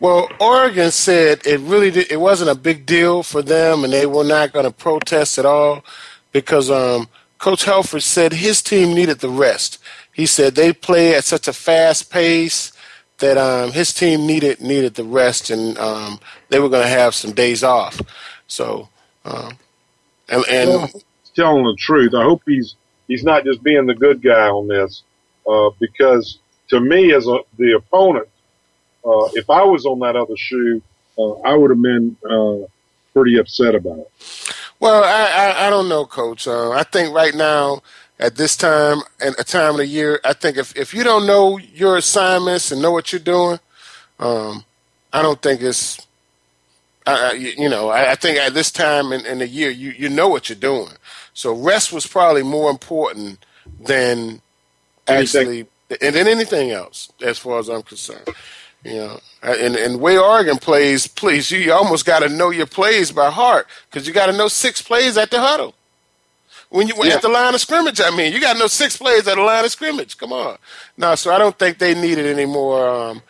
Well, 0.00 0.28
Oregon 0.38 0.90
said 0.92 1.44
it 1.46 1.58
really 1.60 1.90
did, 1.90 2.10
it 2.10 2.20
wasn't 2.20 2.50
a 2.50 2.54
big 2.54 2.86
deal 2.86 3.22
for 3.22 3.42
them, 3.42 3.82
and 3.82 3.92
they 3.92 4.06
were 4.06 4.24
not 4.24 4.52
going 4.52 4.64
to 4.64 4.70
protest 4.70 5.38
at 5.38 5.46
all 5.46 5.84
because 6.32 6.70
um, 6.70 7.08
Coach 7.38 7.64
Helfrich 7.64 8.02
said 8.02 8.32
his 8.32 8.62
team 8.62 8.94
needed 8.94 9.18
the 9.18 9.28
rest. 9.28 9.78
He 10.12 10.26
said 10.26 10.54
they 10.54 10.72
play 10.72 11.14
at 11.14 11.24
such 11.24 11.48
a 11.48 11.52
fast 11.52 12.10
pace 12.10 12.72
that 13.18 13.36
um, 13.36 13.72
his 13.72 13.92
team 13.92 14.26
needed 14.26 14.60
needed 14.60 14.94
the 14.94 15.04
rest, 15.04 15.50
and 15.50 15.76
um, 15.78 16.20
they 16.48 16.60
were 16.60 16.68
going 16.68 16.84
to 16.84 16.88
have 16.88 17.14
some 17.14 17.32
days 17.32 17.64
off. 17.64 18.00
So, 18.46 18.88
um, 19.24 19.58
and, 20.28 20.44
and 20.48 20.70
well, 20.70 20.90
telling 21.34 21.64
the 21.64 21.76
truth, 21.78 22.14
I 22.14 22.22
hope 22.22 22.42
he's 22.46 22.76
he's 23.08 23.24
not 23.24 23.44
just 23.44 23.62
being 23.62 23.86
the 23.86 23.94
good 23.94 24.22
guy 24.22 24.48
on 24.48 24.68
this, 24.68 25.02
uh, 25.48 25.70
because 25.80 26.38
to 26.68 26.80
me 26.80 27.12
as 27.12 27.26
a, 27.26 27.38
the 27.58 27.72
opponent, 27.72 28.28
uh, 29.08 29.30
if 29.34 29.48
I 29.48 29.62
was 29.62 29.86
on 29.86 30.00
that 30.00 30.16
other 30.16 30.36
shoe, 30.36 30.82
uh, 31.18 31.32
I 31.40 31.56
would 31.56 31.70
have 31.70 31.82
been 31.82 32.16
uh, 32.28 32.66
pretty 33.14 33.38
upset 33.38 33.74
about 33.74 33.98
it. 33.98 34.12
Well, 34.80 35.02
I, 35.02 35.52
I, 35.52 35.66
I 35.66 35.70
don't 35.70 35.88
know, 35.88 36.04
Coach. 36.04 36.46
Uh, 36.46 36.70
I 36.70 36.82
think 36.84 37.14
right 37.14 37.34
now, 37.34 37.82
at 38.20 38.36
this 38.36 38.56
time 38.56 38.98
and 39.20 39.34
a 39.38 39.44
time 39.44 39.72
of 39.72 39.76
the 39.78 39.86
year, 39.86 40.20
I 40.24 40.32
think 40.32 40.56
if, 40.56 40.76
if 40.76 40.92
you 40.92 41.04
don't 41.04 41.26
know 41.26 41.58
your 41.58 41.96
assignments 41.96 42.70
and 42.70 42.82
know 42.82 42.92
what 42.92 43.12
you're 43.12 43.20
doing, 43.20 43.58
um, 44.18 44.64
I 45.12 45.22
don't 45.22 45.40
think 45.40 45.62
it's, 45.62 46.06
I, 47.06 47.32
you, 47.32 47.52
you 47.56 47.68
know, 47.68 47.88
I, 47.88 48.12
I, 48.12 48.14
think 48.14 48.38
at 48.38 48.54
this 48.54 48.70
time 48.70 49.12
in, 49.12 49.24
in 49.24 49.38
the 49.38 49.48
year, 49.48 49.70
you, 49.70 49.90
you 49.90 50.08
know 50.08 50.28
what 50.28 50.48
you're 50.48 50.58
doing. 50.58 50.92
So 51.32 51.54
rest 51.54 51.92
was 51.92 52.06
probably 52.06 52.42
more 52.42 52.70
important 52.70 53.44
than 53.80 54.42
actually, 55.06 55.66
and 56.02 56.14
than 56.14 56.26
anything 56.26 56.70
else, 56.70 57.10
as 57.22 57.38
far 57.38 57.58
as 57.58 57.68
I'm 57.68 57.82
concerned. 57.82 58.28
You 58.88 58.96
know, 58.96 59.20
and 59.42 59.76
and 59.76 60.00
way 60.00 60.16
Oregon 60.16 60.56
plays, 60.56 61.06
please, 61.06 61.50
you 61.50 61.72
almost 61.72 62.06
got 62.06 62.20
to 62.20 62.28
know 62.28 62.48
your 62.48 62.66
plays 62.66 63.12
by 63.12 63.30
heart 63.30 63.66
because 63.90 64.06
you 64.08 64.14
got 64.14 64.26
to 64.26 64.32
know 64.32 64.48
six 64.48 64.80
plays 64.80 65.18
at 65.18 65.30
the 65.30 65.40
huddle. 65.40 65.74
When 66.70 66.88
you 66.88 66.94
yeah. 67.02 67.14
at 67.14 67.22
the 67.22 67.28
line 67.28 67.54
of 67.54 67.60
scrimmage, 67.60 68.00
I 68.00 68.14
mean, 68.16 68.32
you 68.32 68.40
got 68.40 68.54
to 68.54 68.58
know 68.58 68.66
six 68.66 68.96
plays 68.96 69.28
at 69.28 69.36
the 69.36 69.42
line 69.42 69.64
of 69.64 69.70
scrimmage. 69.70 70.16
Come 70.16 70.32
on, 70.32 70.56
no. 70.96 71.14
So 71.16 71.32
I 71.32 71.38
don't 71.38 71.58
think 71.58 71.78
they 71.78 71.94
needed 71.94 72.26
any 72.26 72.46
more 72.46 72.88
um, 72.88 73.22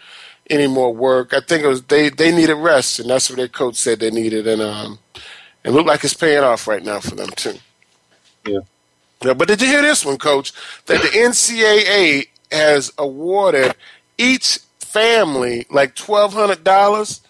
any 0.48 0.68
more 0.68 0.94
work. 0.94 1.34
I 1.34 1.40
think 1.40 1.64
it 1.64 1.68
was 1.68 1.82
they 1.82 2.08
they 2.08 2.30
needed 2.34 2.54
rest, 2.54 3.00
and 3.00 3.10
that's 3.10 3.28
what 3.28 3.36
their 3.36 3.48
coach 3.48 3.74
said 3.74 3.98
they 3.98 4.10
needed. 4.10 4.46
And 4.46 4.62
um, 4.62 4.98
It 5.64 5.70
looked 5.70 5.88
like 5.88 6.04
it's 6.04 6.14
paying 6.14 6.44
off 6.44 6.68
right 6.68 6.84
now 6.84 7.00
for 7.00 7.14
them 7.14 7.30
too. 7.30 7.58
Yeah. 8.46 8.60
yeah. 9.24 9.34
But 9.34 9.48
did 9.48 9.60
you 9.60 9.68
hear 9.68 9.82
this 9.82 10.04
one, 10.04 10.18
Coach? 10.18 10.52
That 10.86 11.02
the 11.02 11.08
NCAA 11.08 12.28
has 12.50 12.92
awarded 12.96 13.74
each 14.16 14.60
family 14.88 15.66
like 15.70 15.94
twelve 15.94 16.32
hundred 16.32 16.64
dollars 16.64 17.20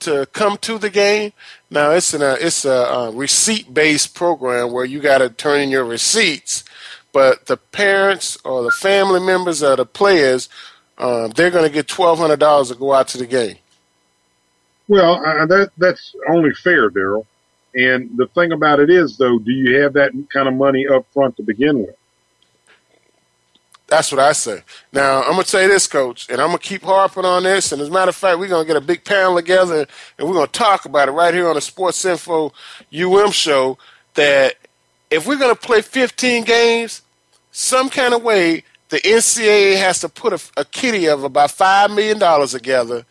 to 0.00 0.26
come 0.32 0.56
to 0.58 0.78
the 0.78 0.90
game. 0.90 1.32
Now 1.70 1.90
it's 1.90 2.14
a 2.14 2.46
it's 2.46 2.64
a, 2.64 2.70
a 2.70 3.10
receipt 3.12 3.72
based 3.72 4.14
program 4.14 4.72
where 4.72 4.84
you 4.84 5.00
got 5.00 5.18
to 5.18 5.30
turn 5.30 5.60
in 5.60 5.70
your 5.70 5.84
receipts, 5.84 6.64
but 7.12 7.46
the 7.46 7.56
parents 7.56 8.38
or 8.44 8.62
the 8.62 8.70
family 8.70 9.20
members 9.20 9.62
of 9.62 9.76
the 9.78 9.86
players, 9.86 10.48
um, 10.98 11.30
they're 11.30 11.50
going 11.50 11.68
to 11.68 11.72
get 11.72 11.88
twelve 11.88 12.18
hundred 12.18 12.40
dollars 12.40 12.68
to 12.68 12.74
go 12.74 12.92
out 12.92 13.08
to 13.08 13.18
the 13.18 13.26
game. 13.26 13.56
Well, 14.88 15.24
uh, 15.24 15.46
that 15.46 15.70
that's 15.78 16.14
only 16.28 16.52
fair, 16.52 16.90
Daryl. 16.90 17.26
And 17.74 18.10
the 18.16 18.26
thing 18.28 18.52
about 18.52 18.78
it 18.78 18.88
is, 18.90 19.16
though, 19.16 19.38
do 19.38 19.50
you 19.50 19.80
have 19.80 19.94
that 19.94 20.12
kind 20.32 20.46
of 20.46 20.54
money 20.54 20.86
up 20.86 21.06
front 21.12 21.36
to 21.38 21.42
begin 21.42 21.78
with? 21.80 21.96
That's 23.88 24.10
what 24.10 24.20
I 24.20 24.32
say. 24.32 24.62
Now 24.92 25.22
I'm 25.22 25.32
gonna 25.32 25.44
say 25.44 25.66
this, 25.66 25.86
Coach, 25.86 26.28
and 26.30 26.40
I'm 26.40 26.48
gonna 26.48 26.58
keep 26.58 26.82
harping 26.82 27.24
on 27.24 27.42
this. 27.44 27.72
And 27.72 27.82
as 27.82 27.88
a 27.88 27.92
matter 27.92 28.08
of 28.08 28.16
fact, 28.16 28.38
we're 28.38 28.48
gonna 28.48 28.66
get 28.66 28.76
a 28.76 28.80
big 28.80 29.04
panel 29.04 29.36
together, 29.36 29.86
and 30.18 30.28
we're 30.28 30.34
gonna 30.34 30.46
talk 30.48 30.84
about 30.84 31.08
it 31.08 31.12
right 31.12 31.34
here 31.34 31.48
on 31.48 31.54
the 31.54 31.60
Sports 31.60 32.04
Info 32.04 32.52
UM 32.92 33.30
show. 33.30 33.78
That 34.14 34.54
if 35.10 35.26
we're 35.26 35.38
gonna 35.38 35.54
play 35.54 35.82
15 35.82 36.44
games, 36.44 37.02
some 37.52 37.90
kind 37.90 38.14
of 38.14 38.22
way, 38.22 38.64
the 38.88 39.00
NCAA 39.00 39.76
has 39.78 40.00
to 40.00 40.08
put 40.08 40.32
a, 40.32 40.60
a 40.60 40.64
kitty 40.64 41.06
of 41.06 41.22
about 41.24 41.50
five 41.50 41.90
million 41.90 42.18
dollars 42.18 42.52
together, 42.52 43.04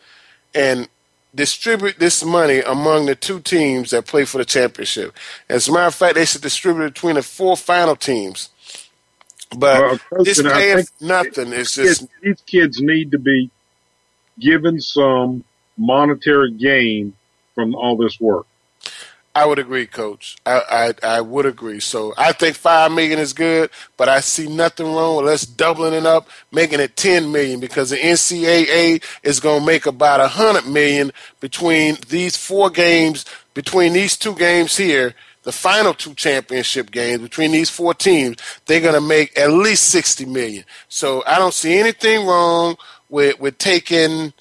and 0.54 0.88
distribute 1.34 1.98
this 1.98 2.24
money 2.24 2.60
among 2.60 3.06
the 3.06 3.14
two 3.14 3.40
teams 3.40 3.90
that 3.90 4.06
play 4.06 4.24
for 4.24 4.38
the 4.38 4.44
championship. 4.44 5.16
As 5.48 5.68
a 5.68 5.72
matter 5.72 5.86
of 5.86 5.94
fact, 5.94 6.14
they 6.14 6.24
should 6.24 6.42
distribute 6.42 6.84
it 6.84 6.94
between 6.94 7.16
the 7.16 7.22
four 7.22 7.56
final 7.56 7.96
teams. 7.96 8.50
But 9.54 9.88
well, 10.10 10.24
this 10.24 10.42
paying 10.42 10.84
nothing 11.00 11.52
is 11.52 11.74
just 11.74 12.00
kids, 12.00 12.08
these 12.22 12.40
kids 12.46 12.80
need 12.80 13.12
to 13.12 13.18
be 13.18 13.50
given 14.38 14.80
some 14.80 15.44
monetary 15.76 16.52
gain 16.52 17.14
from 17.54 17.74
all 17.74 17.96
this 17.96 18.20
work. 18.20 18.46
I 19.34 19.46
would 19.46 19.58
agree, 19.58 19.86
Coach. 19.86 20.36
I, 20.46 20.94
I, 21.02 21.16
I 21.16 21.20
would 21.20 21.44
agree. 21.44 21.80
So 21.80 22.14
I 22.16 22.32
think 22.32 22.56
five 22.56 22.92
million 22.92 23.18
is 23.18 23.32
good, 23.32 23.70
but 23.96 24.08
I 24.08 24.20
see 24.20 24.46
nothing 24.46 24.86
wrong 24.94 25.16
with 25.16 25.32
us 25.32 25.44
doubling 25.44 25.94
it 25.94 26.06
up, 26.06 26.28
making 26.52 26.78
it 26.78 26.96
ten 26.96 27.32
million, 27.32 27.58
because 27.58 27.90
the 27.90 27.96
NCAA 27.96 29.02
is 29.24 29.40
going 29.40 29.60
to 29.60 29.66
make 29.66 29.86
about 29.86 30.20
a 30.20 30.28
hundred 30.28 30.68
million 30.68 31.10
between 31.40 31.96
these 32.08 32.36
four 32.36 32.70
games, 32.70 33.24
between 33.54 33.92
these 33.92 34.16
two 34.16 34.36
games 34.36 34.76
here, 34.76 35.14
the 35.44 35.52
final 35.52 35.94
two 35.94 36.14
championship 36.14 36.90
games 36.90 37.22
between 37.22 37.52
these 37.52 37.70
four 37.70 37.94
teams. 37.94 38.36
They're 38.66 38.80
going 38.80 38.94
to 38.94 39.00
make 39.00 39.38
at 39.38 39.50
least 39.50 39.84
sixty 39.84 40.24
million. 40.24 40.64
So 40.88 41.22
I 41.26 41.38
don't 41.38 41.54
see 41.54 41.78
anything 41.78 42.26
wrong 42.26 42.76
with 43.08 43.38
with 43.38 43.58
taking 43.58 44.32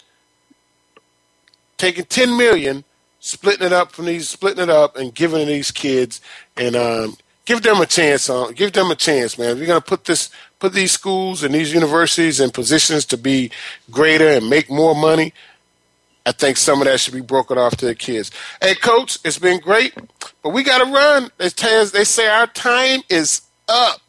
taking 1.77 2.05
ten 2.05 2.35
million 2.37 2.83
splitting 3.23 3.65
it 3.65 3.71
up 3.71 3.93
from 3.93 4.05
these, 4.05 4.27
splitting 4.27 4.63
it 4.63 4.69
up 4.69 4.97
and 4.97 5.15
giving 5.15 5.47
these 5.47 5.71
kids 5.71 6.19
and 6.57 6.75
um, 6.75 7.15
give 7.45 7.61
them 7.61 7.79
a 7.79 7.85
chance 7.85 8.29
on, 8.29 8.53
give 8.53 8.73
them 8.73 8.91
a 8.91 8.95
chance, 8.95 9.37
man. 9.37 9.51
If 9.51 9.59
you're 9.59 9.67
gonna 9.67 9.79
put 9.79 10.03
this, 10.03 10.29
put 10.59 10.73
these 10.73 10.91
schools 10.91 11.41
and 11.41 11.55
these 11.55 11.73
universities 11.73 12.41
in 12.41 12.51
positions 12.51 13.05
to 13.05 13.17
be 13.17 13.49
greater 13.89 14.27
and 14.27 14.49
make 14.49 14.69
more 14.69 14.93
money. 14.93 15.33
I 16.25 16.31
think 16.31 16.57
some 16.57 16.81
of 16.81 16.87
that 16.87 16.99
should 17.01 17.13
be 17.13 17.21
broken 17.21 17.57
off 17.57 17.75
to 17.77 17.85
the 17.85 17.95
kids. 17.95 18.31
Hey, 18.61 18.75
coach, 18.75 19.17
it's 19.25 19.37
been 19.37 19.59
great, 19.59 19.93
but 20.41 20.49
we 20.51 20.63
got 20.63 20.83
to 20.83 20.91
run. 20.91 21.29
They 21.37 22.03
say 22.05 22.27
our 22.27 22.47
time 22.47 23.01
is 23.09 23.41
up. 23.67 23.99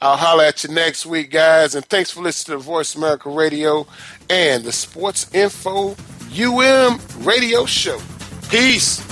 I'll 0.00 0.16
holler 0.16 0.44
at 0.44 0.64
you 0.64 0.70
next 0.70 1.04
week, 1.06 1.30
guys. 1.30 1.74
And 1.74 1.84
thanks 1.84 2.10
for 2.10 2.22
listening 2.22 2.58
to 2.58 2.64
Voice 2.64 2.96
America 2.96 3.28
Radio 3.30 3.86
and 4.30 4.64
the 4.64 4.72
Sports 4.72 5.32
Info 5.34 5.94
UM 6.34 6.98
Radio 7.18 7.66
Show. 7.66 8.00
Peace. 8.48 9.11